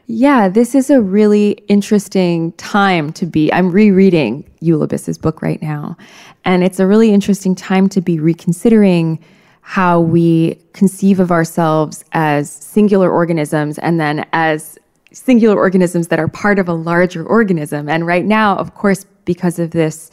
Yeah, 0.05 0.49
this 0.49 0.75
is 0.75 0.89
a 0.89 1.01
really 1.01 1.51
interesting 1.69 2.51
time 2.53 3.13
to 3.13 3.25
be. 3.25 3.51
I'm 3.53 3.71
rereading 3.71 4.43
Eula 4.61 4.89
Biss's 4.89 5.17
book 5.17 5.41
right 5.41 5.61
now, 5.61 5.95
and 6.43 6.61
it's 6.61 6.79
a 6.81 6.85
really 6.85 7.13
interesting 7.13 7.55
time 7.55 7.87
to 7.89 8.01
be 8.01 8.19
reconsidering 8.19 9.23
how 9.61 10.01
we 10.01 10.59
conceive 10.73 11.21
of 11.21 11.31
ourselves 11.31 12.03
as 12.11 12.51
singular 12.51 13.09
organisms 13.09 13.77
and 13.77 13.97
then 13.97 14.25
as 14.33 14.77
singular 15.13 15.55
organisms 15.55 16.09
that 16.09 16.19
are 16.19 16.27
part 16.27 16.59
of 16.59 16.67
a 16.67 16.73
larger 16.73 17.25
organism. 17.25 17.87
And 17.87 18.05
right 18.05 18.25
now, 18.25 18.57
of 18.57 18.75
course, 18.75 19.05
because 19.23 19.57
of 19.57 19.71
this 19.71 20.11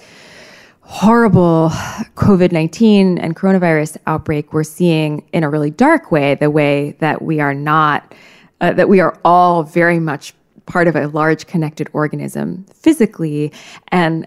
horrible 0.83 1.71
COVID 2.15 2.53
19 2.53 3.19
and 3.19 3.35
coronavirus 3.35 3.97
outbreak, 4.07 4.53
we're 4.53 4.63
seeing 4.63 5.29
in 5.33 5.43
a 5.43 5.51
really 5.51 5.71
dark 5.71 6.13
way 6.13 6.37
the 6.37 6.49
way 6.49 6.93
that 7.01 7.23
we 7.23 7.41
are 7.41 7.55
not 7.55 8.15
uh, 8.61 8.73
that 8.73 8.89
we 8.89 9.01
are 9.01 9.19
all 9.25 9.63
very 9.63 9.99
much 9.99 10.35
part 10.67 10.87
of 10.87 10.97
a 10.97 11.09
large 11.09 11.47
connected 11.47 11.89
organism 11.93 12.65
physically. 12.75 13.53
And 13.89 14.27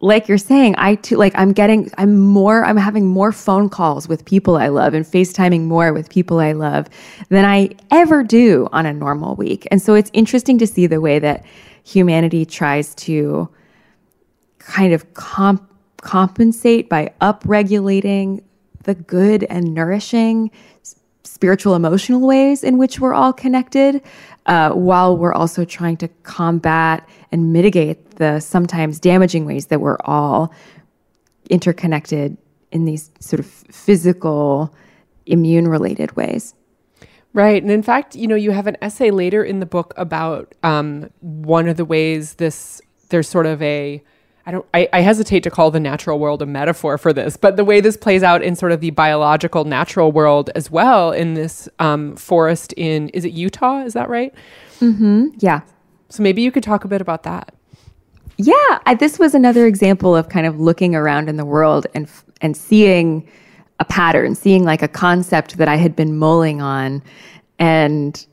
like 0.00 0.28
you're 0.28 0.38
saying 0.38 0.76
i 0.78 0.94
too 0.94 1.16
like 1.16 1.32
i'm 1.34 1.52
getting 1.52 1.90
i'm 1.98 2.16
more 2.16 2.64
i'm 2.64 2.76
having 2.76 3.04
more 3.04 3.32
phone 3.32 3.68
calls 3.68 4.06
with 4.06 4.24
people 4.24 4.56
i 4.56 4.68
love 4.68 4.94
and 4.94 5.04
facetiming 5.04 5.62
more 5.62 5.92
with 5.92 6.08
people 6.08 6.38
i 6.38 6.52
love 6.52 6.88
than 7.30 7.44
i 7.44 7.68
ever 7.90 8.22
do 8.22 8.68
on 8.72 8.86
a 8.86 8.92
normal 8.92 9.34
week. 9.34 9.66
And 9.70 9.82
so 9.82 9.94
it's 9.94 10.10
interesting 10.12 10.58
to 10.58 10.66
see 10.66 10.86
the 10.86 11.00
way 11.00 11.18
that 11.18 11.44
humanity 11.84 12.44
tries 12.44 12.94
to 12.96 13.48
kind 14.58 14.92
of 14.92 15.14
comp- 15.14 15.68
compensate 16.00 16.88
by 16.88 17.12
upregulating 17.20 18.42
the 18.84 18.94
good 18.94 19.44
and 19.44 19.74
nourishing 19.74 20.50
spiritual 21.38 21.76
emotional 21.76 22.26
ways 22.26 22.64
in 22.64 22.78
which 22.78 22.98
we're 22.98 23.14
all 23.14 23.32
connected 23.32 24.02
uh, 24.46 24.70
while 24.72 25.16
we're 25.16 25.32
also 25.32 25.64
trying 25.64 25.96
to 25.96 26.08
combat 26.24 27.08
and 27.30 27.52
mitigate 27.52 28.16
the 28.16 28.40
sometimes 28.40 28.98
damaging 28.98 29.44
ways 29.44 29.66
that 29.66 29.80
we're 29.80 29.98
all 30.04 30.52
interconnected 31.48 32.36
in 32.72 32.86
these 32.86 33.12
sort 33.20 33.38
of 33.38 33.46
physical, 33.46 34.74
immune 35.26 35.68
related 35.68 36.10
ways. 36.16 36.54
Right. 37.32 37.62
And 37.62 37.70
in 37.70 37.84
fact, 37.84 38.16
you 38.16 38.26
know, 38.26 38.34
you 38.34 38.50
have 38.50 38.66
an 38.66 38.76
essay 38.82 39.12
later 39.12 39.44
in 39.44 39.60
the 39.60 39.66
book 39.66 39.94
about 39.96 40.56
um, 40.64 41.08
one 41.20 41.68
of 41.68 41.76
the 41.76 41.84
ways 41.84 42.34
this, 42.34 42.82
there's 43.10 43.28
sort 43.28 43.46
of 43.46 43.62
a, 43.62 44.02
I 44.48 44.50
don't, 44.50 44.66
I, 44.72 44.88
I 44.94 45.00
hesitate 45.02 45.42
to 45.42 45.50
call 45.50 45.70
the 45.70 45.78
natural 45.78 46.18
world 46.18 46.40
a 46.40 46.46
metaphor 46.46 46.96
for 46.96 47.12
this, 47.12 47.36
but 47.36 47.58
the 47.58 47.66
way 47.66 47.82
this 47.82 47.98
plays 47.98 48.22
out 48.22 48.42
in 48.42 48.56
sort 48.56 48.72
of 48.72 48.80
the 48.80 48.88
biological 48.88 49.66
natural 49.66 50.10
world 50.10 50.48
as 50.54 50.70
well 50.70 51.12
in 51.12 51.34
this 51.34 51.68
um, 51.80 52.16
forest 52.16 52.72
in, 52.78 53.10
is 53.10 53.26
it 53.26 53.34
Utah? 53.34 53.82
Is 53.82 53.92
that 53.92 54.08
right? 54.08 54.34
Mm-hmm. 54.80 55.26
yeah. 55.40 55.60
So 56.08 56.22
maybe 56.22 56.40
you 56.40 56.50
could 56.50 56.62
talk 56.62 56.86
a 56.86 56.88
bit 56.88 57.02
about 57.02 57.24
that. 57.24 57.54
Yeah, 58.38 58.54
I, 58.86 58.96
this 58.98 59.18
was 59.18 59.34
another 59.34 59.66
example 59.66 60.16
of 60.16 60.30
kind 60.30 60.46
of 60.46 60.58
looking 60.58 60.94
around 60.94 61.28
in 61.28 61.36
the 61.36 61.44
world 61.44 61.86
and 61.92 62.08
and 62.40 62.56
seeing 62.56 63.28
a 63.80 63.84
pattern, 63.84 64.34
seeing 64.34 64.64
like 64.64 64.80
a 64.80 64.88
concept 64.88 65.58
that 65.58 65.68
I 65.68 65.76
had 65.76 65.94
been 65.94 66.16
mulling 66.16 66.62
on, 66.62 67.02
and 67.58 68.24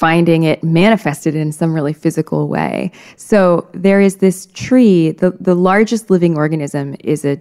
finding 0.00 0.44
it 0.44 0.64
manifested 0.64 1.34
in 1.34 1.52
some 1.52 1.74
really 1.74 1.92
physical 1.92 2.48
way. 2.48 2.90
So 3.16 3.68
there 3.72 4.00
is 4.00 4.16
this 4.16 4.46
tree. 4.54 5.10
the 5.22 5.30
The 5.48 5.54
largest 5.54 6.10
living 6.10 6.36
organism 6.36 6.96
is 7.14 7.24
a 7.24 7.36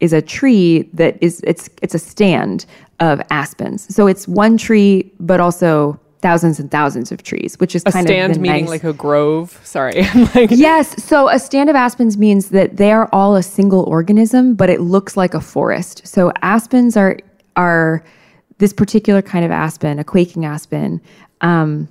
is 0.00 0.12
a 0.12 0.22
tree 0.22 0.88
that 0.94 1.12
is 1.20 1.40
it's 1.50 1.68
it's 1.82 1.94
a 1.94 1.98
stand 2.12 2.64
of 3.00 3.20
aspens. 3.30 3.80
So 3.94 4.06
it's 4.06 4.26
one 4.26 4.56
tree, 4.56 5.12
but 5.20 5.38
also 5.40 6.00
thousands 6.22 6.58
and 6.58 6.70
thousands 6.70 7.12
of 7.12 7.22
trees, 7.22 7.50
which 7.60 7.74
is 7.76 7.82
A 7.84 7.92
kind 7.92 8.06
stand 8.08 8.32
of 8.32 8.40
meaning 8.40 8.64
nice- 8.64 8.70
like 8.76 8.84
a 8.84 8.94
grove. 8.94 9.60
Sorry. 9.62 10.02
like, 10.34 10.50
Yes. 10.50 10.86
So 11.04 11.28
a 11.28 11.38
stand 11.38 11.68
of 11.68 11.76
aspens 11.76 12.16
means 12.16 12.48
that 12.48 12.78
they 12.78 12.92
are 12.92 13.10
all 13.12 13.36
a 13.36 13.42
single 13.42 13.84
organism, 13.96 14.54
but 14.54 14.70
it 14.70 14.80
looks 14.80 15.18
like 15.18 15.34
a 15.34 15.40
forest. 15.54 15.96
So 16.06 16.32
aspens 16.40 16.96
are 16.96 17.18
are 17.56 18.02
this 18.58 18.72
particular 18.72 19.22
kind 19.22 19.44
of 19.44 19.50
aspen, 19.50 19.98
a 19.98 20.04
quaking 20.04 20.44
aspen. 20.44 21.00
Um, 21.40 21.88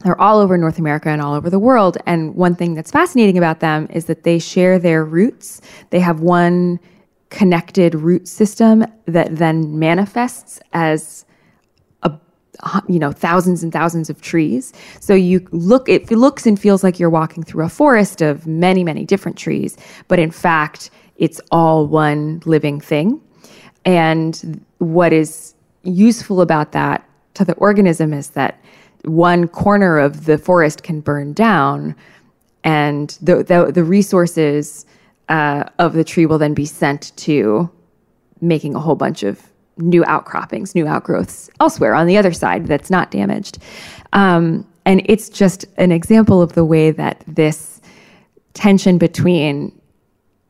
they're 0.00 0.20
all 0.20 0.38
over 0.38 0.58
North 0.58 0.78
America 0.78 1.08
and 1.08 1.22
all 1.22 1.34
over 1.34 1.48
the 1.48 1.60
world. 1.60 1.96
And 2.06 2.34
one 2.34 2.56
thing 2.56 2.74
that's 2.74 2.90
fascinating 2.90 3.38
about 3.38 3.60
them 3.60 3.86
is 3.90 4.06
that 4.06 4.24
they 4.24 4.38
share 4.38 4.78
their 4.78 5.04
roots. 5.04 5.60
They 5.90 6.00
have 6.00 6.20
one 6.20 6.80
connected 7.30 7.94
root 7.94 8.26
system 8.26 8.84
that 9.06 9.36
then 9.36 9.78
manifests 9.78 10.60
as 10.72 11.24
hu- 12.64 12.92
you 12.92 12.98
know 12.98 13.12
thousands 13.12 13.62
and 13.62 13.72
thousands 13.72 14.10
of 14.10 14.20
trees 14.20 14.72
so 15.00 15.14
you 15.14 15.46
look 15.50 15.88
it 15.88 16.10
looks 16.10 16.46
and 16.46 16.58
feels 16.60 16.82
like 16.82 16.98
you're 16.98 17.10
walking 17.10 17.42
through 17.42 17.64
a 17.64 17.68
forest 17.68 18.20
of 18.20 18.46
many 18.46 18.84
many 18.84 19.04
different 19.04 19.36
trees 19.36 19.76
but 20.08 20.18
in 20.18 20.30
fact 20.30 20.90
it's 21.16 21.40
all 21.50 21.86
one 21.86 22.42
living 22.44 22.80
thing 22.80 23.20
and 23.84 24.64
what 24.78 25.12
is 25.12 25.54
useful 25.82 26.40
about 26.40 26.72
that 26.72 27.08
to 27.34 27.44
the 27.44 27.54
organism 27.54 28.12
is 28.12 28.30
that 28.30 28.60
one 29.04 29.48
corner 29.48 29.98
of 29.98 30.26
the 30.26 30.38
forest 30.38 30.82
can 30.82 31.00
burn 31.00 31.32
down 31.32 31.94
and 32.64 33.18
the 33.20 33.42
the, 33.42 33.72
the 33.72 33.84
resources 33.84 34.86
uh, 35.28 35.64
of 35.78 35.94
the 35.94 36.04
tree 36.04 36.26
will 36.26 36.38
then 36.38 36.54
be 36.54 36.66
sent 36.66 37.16
to 37.16 37.70
making 38.40 38.74
a 38.74 38.80
whole 38.80 38.96
bunch 38.96 39.22
of 39.22 39.48
new 39.78 40.04
outcroppings, 40.04 40.74
new 40.74 40.86
outgrowths 40.86 41.48
elsewhere 41.60 41.94
on 41.94 42.06
the 42.06 42.16
other 42.16 42.32
side 42.32 42.66
that's 42.66 42.90
not 42.90 43.10
damaged. 43.10 43.58
Um, 44.12 44.66
and 44.84 45.02
it's 45.06 45.28
just 45.28 45.64
an 45.78 45.92
example 45.92 46.42
of 46.42 46.52
the 46.52 46.64
way 46.64 46.90
that 46.90 47.24
this 47.26 47.80
tension 48.54 48.98
between 48.98 49.72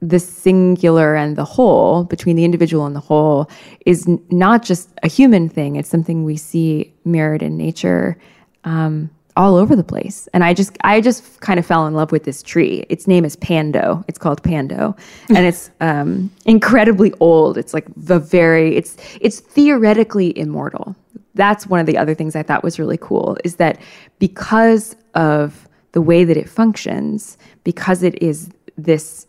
the 0.02 0.18
singular 0.18 1.14
and 1.14 1.36
the 1.36 1.44
whole, 1.44 2.04
between 2.04 2.34
the 2.34 2.44
individual 2.44 2.84
and 2.84 2.94
the 2.94 3.00
whole, 3.00 3.48
is 3.86 4.06
n- 4.08 4.22
not 4.30 4.64
just 4.64 4.90
a 5.04 5.08
human 5.08 5.48
thing. 5.48 5.76
It's 5.76 5.88
something 5.88 6.24
we 6.24 6.36
see 6.36 6.92
mirrored 7.04 7.40
in 7.40 7.56
nature 7.56 8.18
um, 8.64 9.08
all 9.36 9.54
over 9.54 9.76
the 9.76 9.84
place. 9.84 10.28
And 10.34 10.42
I 10.42 10.54
just, 10.54 10.76
I 10.82 11.00
just 11.00 11.40
kind 11.40 11.58
of 11.58 11.64
fell 11.64 11.86
in 11.86 11.94
love 11.94 12.10
with 12.10 12.24
this 12.24 12.42
tree. 12.42 12.84
Its 12.88 13.06
name 13.06 13.24
is 13.24 13.36
Pando. 13.36 14.04
It's 14.08 14.18
called 14.18 14.42
Pando, 14.42 14.96
and 15.28 15.46
it's 15.46 15.70
um, 15.80 16.30
incredibly 16.44 17.12
old. 17.20 17.56
It's 17.56 17.72
like 17.72 17.86
the 17.96 18.18
very, 18.18 18.76
it's, 18.76 18.96
it's 19.20 19.38
theoretically 19.38 20.36
immortal. 20.36 20.96
That's 21.34 21.66
one 21.66 21.78
of 21.78 21.86
the 21.86 21.96
other 21.96 22.14
things 22.14 22.34
I 22.34 22.42
thought 22.42 22.64
was 22.64 22.78
really 22.78 22.98
cool. 22.98 23.38
Is 23.44 23.56
that 23.56 23.80
because 24.18 24.96
of 25.14 25.68
the 25.92 26.02
way 26.02 26.24
that 26.24 26.36
it 26.36 26.48
functions, 26.48 27.38
because 27.62 28.02
it 28.02 28.20
is 28.20 28.50
this 28.76 29.26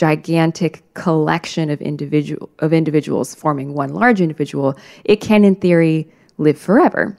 gigantic 0.00 0.82
collection 0.94 1.68
of 1.68 1.82
individual 1.82 2.48
of 2.60 2.72
individuals 2.72 3.34
forming 3.34 3.74
one 3.74 3.92
large 3.92 4.18
individual, 4.22 4.74
it 5.04 5.16
can 5.16 5.44
in 5.44 5.54
theory 5.54 6.08
live 6.38 6.58
forever 6.58 7.18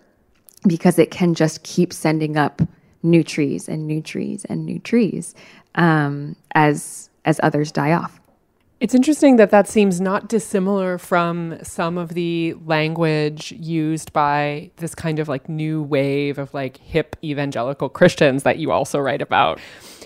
because 0.67 0.97
it 0.97 1.11
can 1.11 1.35
just 1.35 1.61
keep 1.61 1.93
sending 1.93 2.37
up 2.37 2.59
new 3.03 3.23
trees 3.23 3.69
and 3.69 3.85
new 3.85 4.01
trees 4.01 4.45
and 4.45 4.65
new 4.65 4.79
trees 4.79 5.35
um, 5.75 6.35
as 6.55 7.11
as 7.23 7.39
others 7.43 7.71
die 7.71 7.91
off. 7.91 8.20
It's 8.81 8.95
interesting 8.95 9.35
that 9.35 9.51
that 9.51 9.67
seems 9.67 10.01
not 10.01 10.27
dissimilar 10.27 10.97
from 10.97 11.59
some 11.61 11.99
of 11.99 12.15
the 12.15 12.55
language 12.65 13.51
used 13.51 14.11
by 14.11 14.71
this 14.77 14.95
kind 14.95 15.19
of 15.19 15.27
like 15.27 15.47
new 15.47 15.83
wave 15.83 16.39
of 16.39 16.51
like 16.55 16.77
hip 16.77 17.15
evangelical 17.23 17.89
Christians 17.89 18.41
that 18.41 18.57
you 18.57 18.71
also 18.71 18.97
write 18.97 19.21
about. 19.21 19.59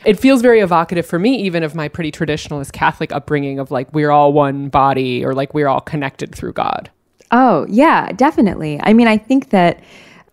It 0.03 0.19
feels 0.19 0.41
very 0.41 0.59
evocative 0.59 1.05
for 1.05 1.17
me, 1.17 1.37
even 1.37 1.63
of 1.63 1.73
my 1.73 1.87
pretty 1.87 2.11
traditionalist 2.11 2.73
Catholic 2.73 3.13
upbringing 3.13 3.59
of 3.59 3.71
like, 3.71 3.93
we're 3.93 4.11
all 4.11 4.33
one 4.33 4.67
body 4.67 5.23
or 5.23 5.33
like 5.33 5.53
we're 5.53 5.69
all 5.69 5.79
connected 5.79 6.35
through 6.35 6.51
God. 6.51 6.89
Oh, 7.31 7.65
yeah, 7.69 8.11
definitely. 8.11 8.81
I 8.83 8.91
mean, 8.91 9.07
I 9.07 9.17
think 9.17 9.51
that 9.51 9.79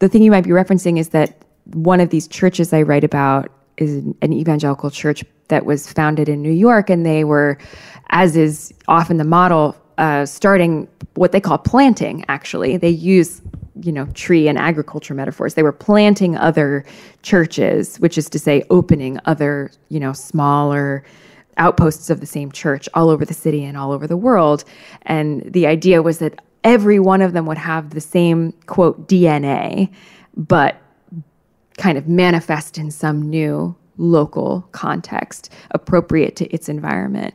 the 0.01 0.09
thing 0.09 0.21
you 0.21 0.33
might 0.33 0.43
be 0.43 0.51
referencing 0.51 0.99
is 0.99 1.11
that 1.11 1.41
one 1.75 2.01
of 2.01 2.11
these 2.11 2.27
churches 2.27 2.73
I 2.73 2.83
write 2.83 3.05
about 3.05 3.53
is 3.83 4.05
an 4.23 4.33
evangelical 4.33 4.91
church 4.91 5.25
that 5.49 5.67
was 5.67 5.91
founded 5.93 6.29
in 6.29 6.43
New 6.43 6.53
York, 6.53 6.89
and 6.91 7.05
they 7.05 7.25
were, 7.25 7.59
as 8.11 8.37
is 8.37 8.73
often 8.89 9.17
the 9.19 9.25
model, 9.25 9.77
uh, 9.99 10.25
starting 10.25 10.89
what 11.15 11.33
they 11.33 11.41
call 11.41 11.59
planting. 11.59 12.25
Actually, 12.29 12.77
they 12.77 12.89
use 12.89 13.43
you 13.83 13.93
know 13.93 14.07
tree 14.15 14.49
and 14.49 14.59
agriculture 14.59 15.15
metaphors. 15.15 15.55
They 15.55 15.63
were 15.63 15.73
planting 15.73 16.37
other 16.37 16.85
churches, 17.23 17.99
which 17.99 18.17
is 18.17 18.29
to 18.31 18.39
say, 18.39 18.65
opening 18.71 19.19
other 19.27 19.71
you 19.89 20.01
know 20.01 20.13
smaller 20.13 21.05
outposts 21.59 22.09
of 22.09 22.21
the 22.21 22.27
same 22.27 22.51
church 22.51 22.89
all 22.95 23.11
over 23.11 23.25
the 23.25 23.35
city 23.35 23.65
and 23.65 23.77
all 23.77 23.93
over 23.93 24.07
the 24.07 24.17
world. 24.17 24.65
And 25.03 25.43
the 25.53 25.67
idea 25.67 26.03
was 26.03 26.19
that 26.19 26.41
every 26.65 26.99
one 26.99 27.21
of 27.21 27.33
them 27.33 27.47
would 27.47 27.59
have 27.59 27.91
the 27.91 28.01
same 28.01 28.53
quote 28.67 29.09
DNA, 29.09 29.93
but 30.37 30.77
kind 31.83 31.99
of 31.99 32.07
manifest 32.07 32.79
in 32.79 32.93
some 32.93 33.21
new 33.21 33.75
local 33.99 34.65
context 34.71 35.51
appropriate 35.73 36.37
to 36.37 36.47
its 36.55 36.69
environment. 36.69 37.35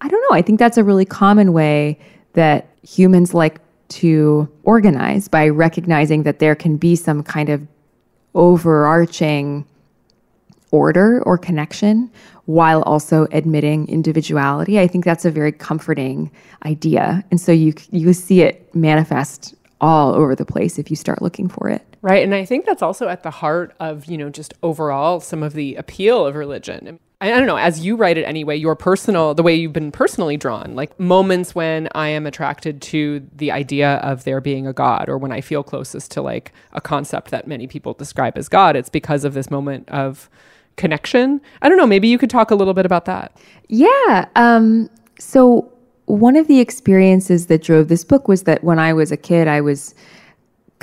I 0.00 0.08
don't 0.08 0.20
know. 0.28 0.36
I 0.36 0.42
think 0.42 0.58
that's 0.58 0.76
a 0.76 0.82
really 0.82 1.04
common 1.04 1.52
way 1.52 2.00
that 2.32 2.68
humans 2.82 3.34
like 3.34 3.60
to 3.90 4.48
organize 4.64 5.28
by 5.28 5.48
recognizing 5.48 6.24
that 6.24 6.40
there 6.40 6.56
can 6.56 6.76
be 6.76 6.96
some 6.96 7.22
kind 7.22 7.48
of 7.48 7.64
overarching 8.34 9.64
order 10.72 11.22
or 11.22 11.38
connection 11.38 12.10
while 12.46 12.82
also 12.82 13.28
admitting 13.30 13.86
individuality. 13.86 14.80
I 14.80 14.88
think 14.88 15.04
that's 15.04 15.24
a 15.24 15.30
very 15.30 15.52
comforting 15.52 16.32
idea. 16.66 17.24
And 17.30 17.40
so 17.40 17.52
you 17.52 17.72
you 17.92 18.12
see 18.12 18.42
it 18.42 18.74
manifest 18.74 19.54
all 19.80 20.14
over 20.14 20.34
the 20.34 20.44
place 20.44 20.80
if 20.80 20.90
you 20.90 20.96
start 20.96 21.22
looking 21.22 21.48
for 21.48 21.68
it. 21.68 21.93
Right. 22.04 22.22
And 22.22 22.34
I 22.34 22.44
think 22.44 22.66
that's 22.66 22.82
also 22.82 23.08
at 23.08 23.22
the 23.22 23.30
heart 23.30 23.74
of, 23.80 24.04
you 24.04 24.18
know, 24.18 24.28
just 24.28 24.52
overall 24.62 25.20
some 25.20 25.42
of 25.42 25.54
the 25.54 25.74
appeal 25.76 26.26
of 26.26 26.34
religion. 26.34 27.00
I, 27.22 27.30
don't 27.30 27.46
know, 27.46 27.56
as 27.56 27.80
you 27.80 27.96
write 27.96 28.18
it 28.18 28.24
anyway, 28.24 28.58
your 28.58 28.76
personal, 28.76 29.32
the 29.32 29.42
way 29.42 29.54
you've 29.54 29.72
been 29.72 29.90
personally 29.90 30.36
drawn, 30.36 30.74
like 30.74 31.00
moments 31.00 31.54
when 31.54 31.88
I 31.94 32.08
am 32.08 32.26
attracted 32.26 32.82
to 32.82 33.26
the 33.34 33.50
idea 33.50 33.94
of 34.00 34.24
there 34.24 34.42
being 34.42 34.66
a 34.66 34.74
God 34.74 35.08
or 35.08 35.16
when 35.16 35.32
I 35.32 35.40
feel 35.40 35.62
closest 35.62 36.10
to 36.10 36.20
like 36.20 36.52
a 36.74 36.80
concept 36.82 37.30
that 37.30 37.46
many 37.46 37.66
people 37.66 37.94
describe 37.94 38.36
as 38.36 38.50
God, 38.50 38.76
it's 38.76 38.90
because 38.90 39.24
of 39.24 39.32
this 39.32 39.50
moment 39.50 39.88
of 39.88 40.28
connection. 40.76 41.40
I 41.62 41.70
don't 41.70 41.78
know, 41.78 41.86
maybe 41.86 42.08
you 42.08 42.18
could 42.18 42.28
talk 42.28 42.50
a 42.50 42.54
little 42.54 42.74
bit 42.74 42.84
about 42.84 43.06
that. 43.06 43.34
Yeah. 43.68 44.28
Um, 44.36 44.90
so 45.18 45.72
one 46.04 46.36
of 46.36 46.48
the 46.48 46.60
experiences 46.60 47.46
that 47.46 47.62
drove 47.62 47.88
this 47.88 48.04
book 48.04 48.28
was 48.28 48.42
that 48.42 48.62
when 48.62 48.78
I 48.78 48.92
was 48.92 49.10
a 49.10 49.16
kid, 49.16 49.48
I 49.48 49.62
was 49.62 49.94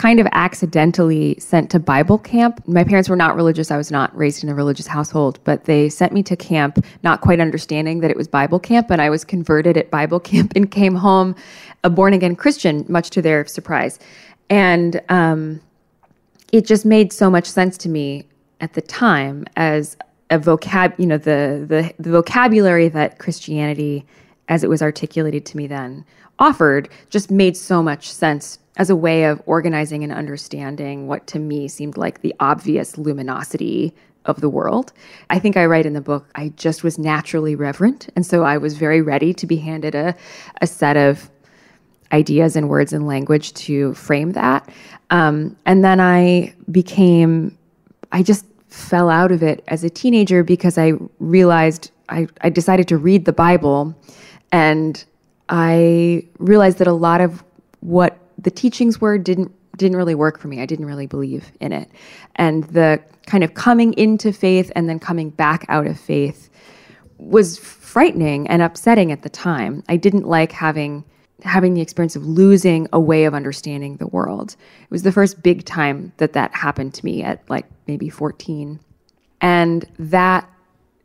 kind 0.02 0.20
of 0.20 0.28
accidentally 0.32 1.36
sent 1.40 1.70
to 1.70 1.78
Bible 1.78 2.18
camp. 2.18 2.60
My 2.68 2.84
parents 2.84 3.08
were 3.08 3.16
not 3.16 3.36
religious. 3.36 3.70
I 3.70 3.78
was 3.78 3.92
not 3.92 4.16
raised 4.18 4.44
in 4.44 4.50
a 4.50 4.56
religious 4.56 4.88
household, 4.88 5.40
but 5.44 5.66
they 5.66 5.90
sent 5.90 6.12
me 6.12 6.24
to 6.24 6.36
camp, 6.36 6.84
not 7.04 7.22
quite 7.22 7.40
understanding 7.40 8.00
that 8.00 8.10
it 8.10 8.18
was 8.18 8.28
Bible 8.28 8.58
camp. 8.58 8.90
And 8.90 9.00
I 9.00 9.12
was 9.12 9.24
converted 9.24 9.78
at 9.78 9.92
Bible 9.92 10.20
camp 10.32 10.54
and 10.56 10.72
came 10.72 10.96
home 10.96 11.36
a 11.84 11.90
born 11.92 12.14
again 12.14 12.36
Christian, 12.36 12.84
much 12.90 13.12
to 13.12 13.22
their 13.22 13.46
surprise. 13.46 14.00
And 14.50 15.00
um, 15.10 15.62
it 16.52 16.66
just 16.66 16.84
made 16.84 17.14
so 17.14 17.30
much 17.30 17.46
sense 17.46 17.78
to 17.78 17.90
me 17.90 18.26
at 18.60 18.74
the 18.74 18.82
time 18.82 19.46
as 19.56 19.98
a 20.32 20.40
vocab, 20.40 20.98
you 20.98 21.06
know, 21.06 21.20
the, 21.20 21.64
the, 21.68 21.94
the 22.00 22.10
vocabulary 22.10 22.90
that 22.90 23.20
Christianity 23.20 24.08
as 24.52 24.66
it 24.66 24.70
was 24.70 24.82
articulated 24.82 25.46
to 25.46 25.56
me 25.56 25.66
then, 25.66 26.06
offered 26.38 26.90
just 27.10 27.32
made 27.32 27.56
so 27.56 27.82
much 27.82 28.12
sense 28.12 28.60
as 28.76 28.90
a 28.90 28.96
way 28.96 29.24
of 29.24 29.42
organizing 29.46 30.04
and 30.04 30.12
understanding 30.12 31.08
what 31.08 31.26
to 31.26 31.40
me 31.40 31.70
seemed 31.70 31.96
like 31.96 32.20
the 32.20 32.36
obvious 32.42 32.98
luminosity 32.98 33.94
of 34.26 34.42
the 34.42 34.50
world. 34.50 34.92
I 35.30 35.40
think 35.40 35.56
I 35.56 35.66
write 35.66 35.86
in 35.86 35.94
the 35.94 36.02
book, 36.02 36.30
I 36.36 36.50
just 36.58 36.84
was 36.84 37.00
naturally 37.00 37.56
reverent. 37.56 38.10
And 38.18 38.26
so 38.26 38.44
I 38.44 38.58
was 38.58 38.78
very 38.78 39.02
ready 39.02 39.34
to 39.34 39.48
be 39.48 39.56
handed 39.56 39.96
a, 39.96 40.14
a 40.60 40.68
set 40.68 40.98
of 40.98 41.32
ideas 42.12 42.58
and 42.58 42.68
words 42.68 42.92
and 42.92 43.08
language 43.08 43.54
to 43.54 43.94
frame 43.94 44.34
that. 44.34 44.70
Um, 45.12 45.56
and 45.66 45.82
then 45.82 46.02
I 46.02 46.54
became, 46.70 47.58
I 48.12 48.22
just 48.22 48.46
fell 48.68 49.10
out 49.10 49.32
of 49.32 49.44
it 49.44 49.64
as 49.70 49.86
a 49.86 49.90
teenager 49.90 50.44
because 50.44 50.78
I 50.78 50.94
realized 51.20 51.90
I, 52.10 52.28
I 52.42 52.50
decided 52.50 52.90
to 52.90 52.98
read 52.98 53.24
the 53.24 53.34
Bible 53.34 53.96
and 54.52 55.04
I 55.50 56.26
realized 56.40 56.78
that 56.80 56.88
a 56.88 56.94
lot 56.94 57.22
of 57.22 57.44
what 57.82 58.18
the 58.38 58.52
teachings 58.52 59.00
were 59.02 59.18
didn't 59.18 59.52
didn't 59.78 59.98
really 59.98 60.16
work 60.16 60.40
for 60.40 60.48
me. 60.48 60.62
I 60.62 60.66
didn't 60.66 60.86
really 60.86 61.08
believe 61.08 61.52
in 61.60 61.72
it. 61.72 61.90
And 62.36 62.66
the 62.66 63.02
kind 63.26 63.44
of 63.44 63.54
coming 63.54 63.94
into 63.94 64.32
faith 64.32 64.72
and 64.76 64.88
then 64.88 65.00
coming 65.00 65.30
back 65.30 65.66
out 65.70 65.88
of 65.88 66.00
faith 66.00 66.50
was 67.18 67.58
frightening 67.58 68.48
and 68.48 68.62
upsetting 68.62 69.12
at 69.12 69.24
the 69.24 69.30
time. 69.30 69.84
I 69.90 69.98
didn't 69.98 70.28
like 70.28 70.52
having 70.52 71.04
having 71.44 71.74
the 71.74 71.82
experience 71.82 72.16
of 72.16 72.26
losing 72.26 72.88
a 72.94 73.00
way 73.00 73.24
of 73.26 73.34
understanding 73.34 73.98
the 73.98 74.08
world. 74.08 74.56
It 74.84 74.92
was 74.92 75.04
the 75.04 75.12
first 75.12 75.42
big 75.42 75.66
time 75.66 76.12
that 76.18 76.34
that 76.34 76.54
happened 76.54 76.94
to 76.96 77.06
me 77.06 77.24
at 77.24 77.42
like 77.50 77.66
maybe 77.88 78.10
14. 78.10 78.80
And 79.42 79.86
that 79.98 80.48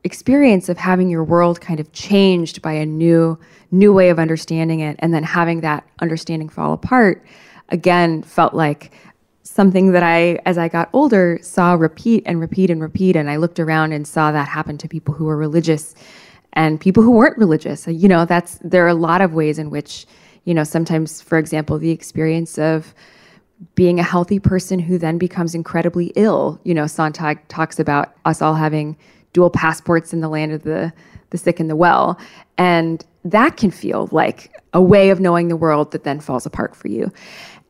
experience 0.06 0.70
of 0.70 0.78
having 0.78 1.10
your 1.10 1.22
world 1.22 1.60
kind 1.60 1.78
of 1.78 1.92
changed 1.92 2.62
by 2.62 2.72
a 2.72 2.86
new 2.86 3.38
new 3.70 3.92
way 3.92 4.08
of 4.08 4.18
understanding 4.18 4.80
it 4.80 4.96
and 5.00 5.12
then 5.12 5.22
having 5.22 5.60
that 5.60 5.86
understanding 6.00 6.48
fall 6.48 6.72
apart 6.72 7.22
again 7.68 8.22
felt 8.22 8.54
like 8.54 8.92
something 9.42 9.92
that 9.92 10.02
I 10.02 10.40
as 10.46 10.58
I 10.58 10.68
got 10.68 10.88
older 10.92 11.38
saw 11.42 11.74
repeat 11.74 12.22
and 12.26 12.40
repeat 12.40 12.70
and 12.70 12.80
repeat 12.80 13.16
and 13.16 13.28
I 13.30 13.36
looked 13.36 13.60
around 13.60 13.92
and 13.92 14.06
saw 14.06 14.32
that 14.32 14.48
happen 14.48 14.78
to 14.78 14.88
people 14.88 15.14
who 15.14 15.24
were 15.24 15.36
religious 15.36 15.94
and 16.52 16.80
people 16.80 17.02
who 17.02 17.12
weren't 17.12 17.38
religious. 17.38 17.86
You 17.86 18.08
know, 18.08 18.24
that's 18.24 18.58
there 18.64 18.84
are 18.84 18.88
a 18.88 18.94
lot 18.94 19.20
of 19.20 19.34
ways 19.34 19.58
in 19.58 19.70
which, 19.70 20.06
you 20.44 20.54
know, 20.54 20.64
sometimes 20.64 21.20
for 21.20 21.38
example, 21.38 21.78
the 21.78 21.90
experience 21.90 22.58
of 22.58 22.94
being 23.74 24.00
a 24.00 24.02
healthy 24.02 24.38
person 24.38 24.78
who 24.78 24.98
then 24.98 25.18
becomes 25.18 25.54
incredibly 25.54 26.12
ill. 26.16 26.60
You 26.64 26.74
know, 26.74 26.86
Sontag 26.86 27.46
talks 27.48 27.78
about 27.78 28.14
us 28.24 28.42
all 28.42 28.54
having 28.54 28.96
dual 29.36 29.50
passports 29.50 30.14
in 30.14 30.20
the 30.20 30.30
land 30.30 30.50
of 30.50 30.62
the 30.62 30.90
the 31.28 31.36
sick 31.36 31.60
and 31.60 31.68
the 31.68 31.76
well, 31.76 32.18
and 32.56 33.04
that 33.22 33.58
can 33.58 33.70
feel 33.70 34.08
like 34.10 34.50
a 34.72 34.80
way 34.80 35.10
of 35.10 35.20
knowing 35.20 35.48
the 35.48 35.56
world 35.56 35.92
that 35.92 36.04
then 36.04 36.20
falls 36.20 36.46
apart 36.46 36.74
for 36.74 36.88
you. 36.88 37.12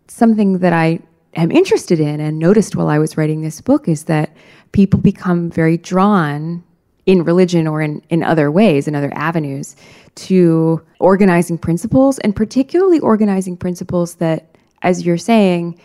Something 0.07 0.61
that 0.61 0.73
I 0.73 1.01
am 1.35 1.51
interested 1.51 1.99
in 1.99 2.21
and 2.21 2.39
noticed 2.39 2.77
while 2.77 2.89
I 2.89 3.01
was 3.01 3.17
writing 3.17 3.41
this 3.41 3.61
book 3.61 3.89
is 3.89 4.05
that 4.05 4.37
people 4.71 5.01
become 5.01 5.51
very 5.51 5.77
drawn 5.77 6.63
in 7.07 7.25
religion 7.25 7.67
or 7.67 7.83
in, 7.83 8.01
in 8.11 8.23
other 8.23 8.49
ways, 8.49 8.87
in 8.87 8.95
other 8.95 9.13
avenues, 9.15 9.75
to 10.15 10.81
organizing 11.01 11.59
principles, 11.59 12.21
and 12.21 12.37
particularly 12.37 13.01
organizing 13.01 13.57
principles 13.57 14.17
that, 14.17 14.55
as 14.83 15.05
you're 15.05 15.19
saying, 15.19 15.81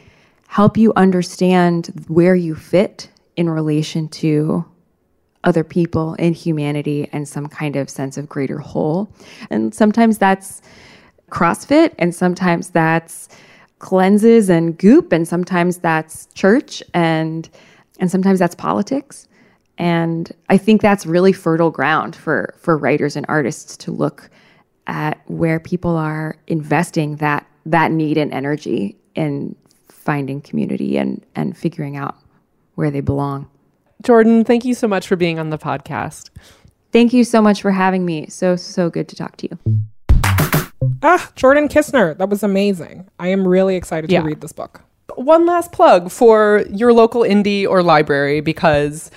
help 0.48 0.78
you 0.78 0.94
understand 0.96 1.88
where 2.08 2.36
you 2.36 2.54
fit 2.54 3.10
in 3.36 3.50
relation 3.50 4.08
to 4.10 4.64
other 5.44 5.64
people 5.64 6.14
in 6.16 6.34
humanity 6.34 7.10
and 7.12 7.28
some 7.28 7.48
kind 7.48 7.76
of 7.76 7.90
sense 7.90 8.18
of 8.18 8.30
greater 8.30 8.60
whole. 8.60 9.12
And 9.50 9.74
sometimes 9.74 10.18
that's 10.18 10.62
CrossFit, 11.30 11.94
and 11.98 12.14
sometimes 12.14 12.70
that's 12.70 13.30
cleanses 13.80 14.50
and 14.50 14.78
goop, 14.78 15.12
and 15.12 15.28
sometimes 15.28 15.78
that's 15.78 16.28
church, 16.34 16.84
and 16.94 17.50
and 18.00 18.12
sometimes 18.12 18.40
that's 18.40 18.56
politics. 18.56 19.28
And 19.78 20.32
I 20.50 20.58
think 20.58 20.82
that's 20.82 21.06
really 21.06 21.32
fertile 21.32 21.72
ground 21.72 22.16
for 22.16 22.54
for 22.58 22.78
writers 22.78 23.16
and 23.16 23.26
artists 23.30 23.78
to 23.78 23.92
look 23.92 24.30
at 24.88 25.22
where 25.28 25.60
people 25.60 25.96
are 25.96 26.38
investing 26.48 27.16
that 27.18 27.48
that 27.66 27.92
need 27.92 28.18
and 28.18 28.34
energy 28.34 28.98
in 29.16 29.56
finding 29.90 30.42
community 30.42 30.98
and 30.98 31.26
and 31.36 31.58
figuring 31.58 31.96
out 31.96 32.16
where 32.76 32.92
they 32.92 33.02
belong. 33.02 33.50
Jordan, 34.02 34.44
thank 34.44 34.66
you 34.66 34.74
so 34.74 34.88
much 34.88 35.08
for 35.08 35.16
being 35.16 35.40
on 35.40 35.50
the 35.50 35.58
podcast. 35.58 36.30
Thank 36.92 37.14
you 37.14 37.24
so 37.24 37.42
much 37.42 37.62
for 37.62 37.72
having 37.72 38.06
me. 38.06 38.28
So 38.28 38.56
so 38.56 38.90
good 38.90 39.08
to 39.10 39.16
talk 39.16 39.38
to 39.38 39.50
you. 39.50 39.82
Ah, 41.04 41.32
Jordan 41.36 41.68
Kisner. 41.68 42.18
That 42.18 42.30
was 42.30 42.44
amazing. 42.44 43.08
I 43.20 43.28
am 43.30 43.48
really 43.48 43.76
excited 43.76 44.12
Yeah. 44.12 44.22
to 44.22 44.26
read 44.28 44.42
this 44.42 44.52
book. 44.52 44.82
One 45.16 45.46
last 45.46 45.72
plug 45.72 46.10
for 46.12 46.64
your 46.70 46.94
local 46.94 47.22
indie 47.22 47.68
or 47.68 47.84
library 47.84 48.42
because 48.42 49.12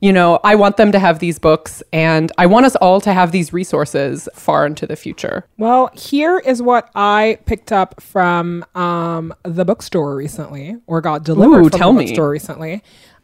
you 0.00 0.12
know, 0.12 0.40
I 0.42 0.56
want 0.56 0.78
them 0.78 0.90
to 0.90 0.98
have 0.98 1.20
these 1.20 1.38
books 1.38 1.80
and 1.92 2.32
I 2.36 2.46
want 2.46 2.66
us 2.66 2.74
all 2.76 3.00
to 3.02 3.12
have 3.12 3.30
these 3.30 3.52
resources 3.52 4.28
far 4.34 4.66
into 4.66 4.84
the 4.84 4.96
future. 4.96 5.44
Well, 5.58 5.90
here 5.94 6.40
is 6.40 6.60
what 6.60 6.90
I 6.96 7.38
picked 7.46 7.70
up 7.70 8.02
from 8.02 8.64
um, 8.74 9.32
the 9.44 9.64
bookstore 9.64 10.16
recently, 10.16 10.76
or 10.88 11.00
got 11.02 11.22
delivered 11.22 11.66
Ooh, 11.66 11.70
from 11.70 11.78
tell 11.78 11.92
the 11.92 12.00
me. 12.00 12.04
bookstore 12.06 12.30
recently. 12.30 12.82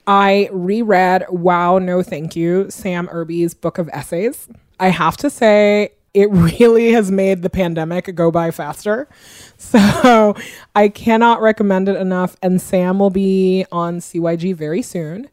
I 0.09 0.49
reread 0.51 1.27
Wow, 1.29 1.79
No 1.79 2.03
Thank 2.03 2.35
You, 2.35 2.71
Sam 2.71 3.11
Irby's 3.13 3.53
book 3.53 3.77
of 3.77 3.91
essays. 3.93 4.49
I 4.81 4.89
have 4.89 5.19
to 5.19 5.29
say, 5.29 5.91
it 6.15 6.31
really 6.33 6.93
has 6.93 7.11
made 7.11 7.43
the 7.43 7.51
pandemic 7.51 8.15
go 8.15 8.31
by 8.33 8.51
faster. 8.51 9.07
So 9.61 10.37
I 10.77 10.89
cannot 10.89 11.43
recommend 11.43 11.89
it 11.89 11.97
enough. 11.97 12.37
And 12.43 12.63
Sam 12.63 13.01
will 13.01 13.11
be 13.11 13.67
on 13.73 13.99
CYG 13.99 14.55
very 14.55 14.83
soon. 14.83 15.29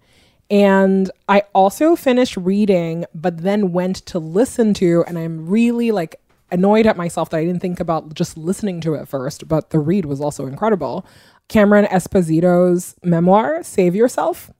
And 0.49 1.11
I 1.29 1.43
also 1.53 1.95
finished 1.95 2.35
reading, 2.35 3.05
but 3.13 3.43
then 3.43 3.71
went 3.71 3.97
to 4.07 4.17
listen 4.17 4.73
to, 4.75 5.03
and 5.07 5.19
I'm 5.19 5.47
really 5.47 5.91
like 5.91 6.19
annoyed 6.51 6.87
at 6.87 6.97
myself 6.97 7.29
that 7.29 7.37
I 7.37 7.45
didn't 7.45 7.61
think 7.61 7.79
about 7.79 8.15
just 8.15 8.35
listening 8.35 8.81
to 8.81 8.95
it 8.95 9.07
first, 9.07 9.47
but 9.47 9.69
the 9.69 9.79
read 9.79 10.05
was 10.05 10.19
also 10.19 10.47
incredible. 10.47 11.05
Cameron 11.47 11.85
Esposito's 11.85 12.95
memoir, 13.03 13.61
Save 13.61 13.95
Yourself, 13.95 14.51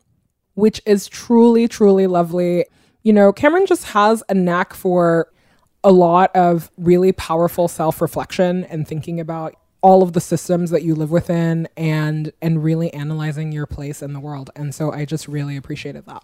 which 0.56 0.82
is 0.86 1.08
truly, 1.08 1.68
truly 1.68 2.08
lovely. 2.08 2.66
You 3.03 3.14
know, 3.14 3.32
Cameron 3.32 3.66
just 3.66 3.86
has 3.86 4.24
a 4.28 4.34
knack 4.34 4.74
for 4.74 5.32
a 5.84 5.91
lot 5.91 6.36
of 6.36 6.72
really 6.78 7.12
powerful 7.12 7.68
self-reflection 7.68 8.64
and 8.66 8.88
thinking 8.88 9.20
about 9.20 9.56
all 9.82 10.01
of 10.01 10.14
the 10.14 10.20
systems 10.20 10.72
that 10.72 10.82
you 10.82 10.95
live 10.95 11.12
within 11.12 11.68
and 11.78 12.34
and 12.41 12.64
really 12.64 12.91
analyzing 12.91 13.51
your 13.51 13.68
place 13.68 14.01
in 14.01 14.14
the 14.14 14.20
world. 14.20 14.49
And 14.56 14.74
so 14.74 14.91
I 14.91 15.06
just 15.06 15.28
really 15.28 15.56
appreciated 15.56 16.08
that. 16.08 16.24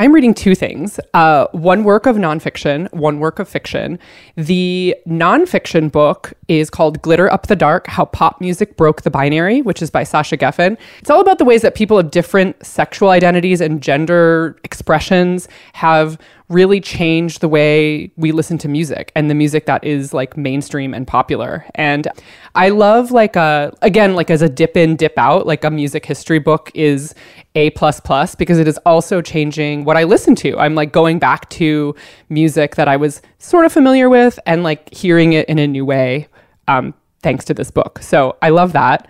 I'm 0.00 0.12
reading 0.12 0.32
two 0.32 0.54
things 0.54 1.00
uh, 1.12 1.48
one 1.50 1.82
work 1.82 2.06
of 2.06 2.14
nonfiction, 2.14 2.90
one 2.92 3.18
work 3.18 3.40
of 3.40 3.48
fiction. 3.48 3.98
The 4.36 4.94
nonfiction 5.08 5.90
book 5.90 6.34
is 6.46 6.70
called 6.70 7.02
Glitter 7.02 7.28
Up 7.32 7.48
the 7.48 7.56
Dark 7.56 7.88
How 7.88 8.04
Pop 8.04 8.40
Music 8.40 8.76
Broke 8.76 9.02
the 9.02 9.10
Binary, 9.10 9.60
which 9.60 9.82
is 9.82 9.90
by 9.90 10.04
Sasha 10.04 10.36
Geffen. 10.36 10.78
It's 11.00 11.10
all 11.10 11.20
about 11.20 11.38
the 11.38 11.44
ways 11.44 11.62
that 11.62 11.74
people 11.74 11.98
of 11.98 12.12
different 12.12 12.64
sexual 12.64 13.10
identities 13.10 13.60
and 13.60 13.82
gender 13.82 14.56
expressions 14.62 15.48
have 15.72 16.16
really 16.48 16.80
changed 16.80 17.40
the 17.40 17.48
way 17.48 18.10
we 18.16 18.32
listen 18.32 18.56
to 18.58 18.68
music 18.68 19.12
and 19.14 19.30
the 19.30 19.34
music 19.34 19.66
that 19.66 19.84
is 19.84 20.14
like 20.14 20.36
mainstream 20.36 20.94
and 20.94 21.06
popular. 21.06 21.66
And 21.74 22.08
I 22.54 22.70
love 22.70 23.10
like 23.10 23.36
a 23.36 23.74
again 23.82 24.14
like 24.14 24.30
as 24.30 24.40
a 24.40 24.48
dip 24.48 24.76
in 24.76 24.96
dip 24.96 25.18
out 25.18 25.46
like 25.46 25.62
a 25.64 25.70
music 25.70 26.06
history 26.06 26.38
book 26.38 26.70
is 26.74 27.14
a 27.54 27.70
plus 27.70 28.00
plus 28.00 28.34
because 28.34 28.58
it 28.58 28.66
is 28.66 28.78
also 28.86 29.20
changing 29.20 29.84
what 29.84 29.96
I 29.96 30.04
listen 30.04 30.34
to. 30.36 30.58
I'm 30.58 30.74
like 30.74 30.90
going 30.90 31.18
back 31.18 31.48
to 31.50 31.94
music 32.30 32.76
that 32.76 32.88
I 32.88 32.96
was 32.96 33.20
sort 33.38 33.66
of 33.66 33.72
familiar 33.72 34.08
with 34.08 34.38
and 34.46 34.62
like 34.62 34.92
hearing 34.94 35.34
it 35.34 35.48
in 35.48 35.58
a 35.58 35.66
new 35.66 35.84
way 35.84 36.28
um, 36.66 36.94
thanks 37.22 37.44
to 37.46 37.54
this 37.54 37.70
book. 37.70 38.00
So 38.00 38.36
I 38.40 38.50
love 38.50 38.72
that. 38.72 39.08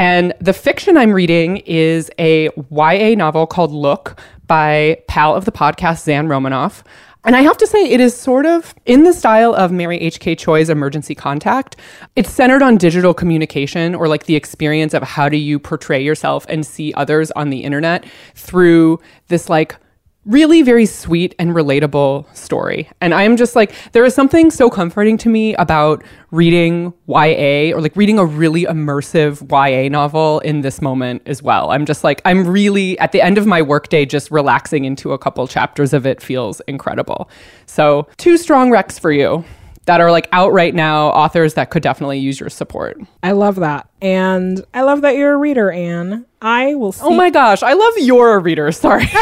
And 0.00 0.32
the 0.40 0.54
fiction 0.54 0.96
I'm 0.96 1.12
reading 1.12 1.58
is 1.58 2.10
a 2.18 2.48
YA 2.70 3.14
novel 3.16 3.46
called 3.46 3.70
Look 3.70 4.18
by 4.46 5.02
pal 5.08 5.36
of 5.36 5.44
the 5.44 5.52
podcast, 5.52 6.04
Zan 6.04 6.26
Romanoff. 6.26 6.82
And 7.24 7.36
I 7.36 7.42
have 7.42 7.58
to 7.58 7.66
say, 7.66 7.84
it 7.84 8.00
is 8.00 8.16
sort 8.16 8.46
of 8.46 8.74
in 8.86 9.04
the 9.04 9.12
style 9.12 9.54
of 9.54 9.70
Mary 9.72 9.98
H.K. 10.00 10.36
Choi's 10.36 10.70
Emergency 10.70 11.14
Contact. 11.14 11.76
It's 12.16 12.30
centered 12.30 12.62
on 12.62 12.78
digital 12.78 13.12
communication 13.12 13.94
or 13.94 14.08
like 14.08 14.24
the 14.24 14.36
experience 14.36 14.94
of 14.94 15.02
how 15.02 15.28
do 15.28 15.36
you 15.36 15.58
portray 15.58 16.02
yourself 16.02 16.46
and 16.48 16.64
see 16.64 16.94
others 16.94 17.30
on 17.32 17.50
the 17.50 17.62
internet 17.62 18.06
through 18.34 19.00
this 19.28 19.50
like 19.50 19.76
really 20.26 20.60
very 20.60 20.84
sweet 20.84 21.34
and 21.38 21.52
relatable 21.52 22.26
story. 22.36 22.90
And 23.00 23.14
I 23.14 23.22
am 23.22 23.36
just 23.36 23.56
like, 23.56 23.72
there 23.92 24.04
is 24.04 24.14
something 24.14 24.50
so 24.50 24.68
comforting 24.68 25.16
to 25.18 25.28
me 25.28 25.54
about 25.54 26.04
reading 26.30 26.92
YA 27.06 27.74
or 27.74 27.80
like 27.80 27.96
reading 27.96 28.18
a 28.18 28.24
really 28.24 28.64
immersive 28.64 29.40
YA 29.50 29.88
novel 29.88 30.40
in 30.40 30.60
this 30.60 30.82
moment 30.82 31.22
as 31.24 31.42
well. 31.42 31.70
I'm 31.70 31.86
just 31.86 32.04
like, 32.04 32.20
I'm 32.26 32.46
really 32.46 32.98
at 32.98 33.12
the 33.12 33.22
end 33.22 33.38
of 33.38 33.46
my 33.46 33.62
workday, 33.62 34.04
just 34.04 34.30
relaxing 34.30 34.84
into 34.84 35.12
a 35.12 35.18
couple 35.18 35.46
chapters 35.48 35.94
of 35.94 36.06
it 36.06 36.22
feels 36.22 36.60
incredible. 36.68 37.30
So, 37.66 38.06
two 38.18 38.36
strong 38.36 38.70
recs 38.70 39.00
for 39.00 39.12
you. 39.12 39.44
That 39.90 40.00
are 40.00 40.12
like 40.12 40.28
out 40.30 40.52
right 40.52 40.72
now, 40.72 41.08
authors 41.08 41.54
that 41.54 41.70
could 41.70 41.82
definitely 41.82 42.20
use 42.20 42.38
your 42.38 42.48
support. 42.48 42.96
I 43.24 43.32
love 43.32 43.56
that. 43.56 43.88
And 44.00 44.64
I 44.72 44.82
love 44.82 45.00
that 45.00 45.16
you're 45.16 45.32
a 45.32 45.36
reader, 45.36 45.72
Ann. 45.72 46.26
I 46.40 46.76
will 46.76 46.92
see. 46.92 47.02
Oh 47.04 47.10
my 47.10 47.28
gosh, 47.30 47.64
I 47.64 47.72
love 47.72 47.94
you're 47.96 48.34
a 48.34 48.38
reader. 48.38 48.70
Sorry. 48.70 49.04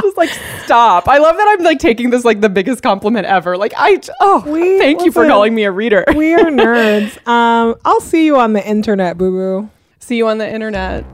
Just 0.00 0.16
like 0.16 0.30
stop. 0.64 1.08
I 1.08 1.18
love 1.18 1.36
that 1.36 1.46
I'm 1.58 1.62
like 1.62 1.78
taking 1.78 2.08
this 2.08 2.24
like 2.24 2.40
the 2.40 2.48
biggest 2.48 2.82
compliment 2.82 3.26
ever. 3.26 3.58
Like 3.58 3.74
I 3.76 4.00
oh 4.20 4.42
We- 4.46 4.78
thank 4.78 5.04
you 5.04 5.12
for 5.12 5.26
calling 5.26 5.54
me 5.54 5.64
a 5.64 5.70
reader. 5.70 6.02
We 6.16 6.32
are 6.32 6.44
nerds. 6.44 7.18
Um, 7.28 7.74
I'll 7.84 8.00
see 8.00 8.24
you 8.24 8.38
on 8.38 8.54
the 8.54 8.66
internet, 8.66 9.18
boo 9.18 9.30
boo. 9.30 9.70
See 10.00 10.16
you 10.16 10.26
on 10.28 10.38
the 10.38 10.50
internet. 10.50 11.04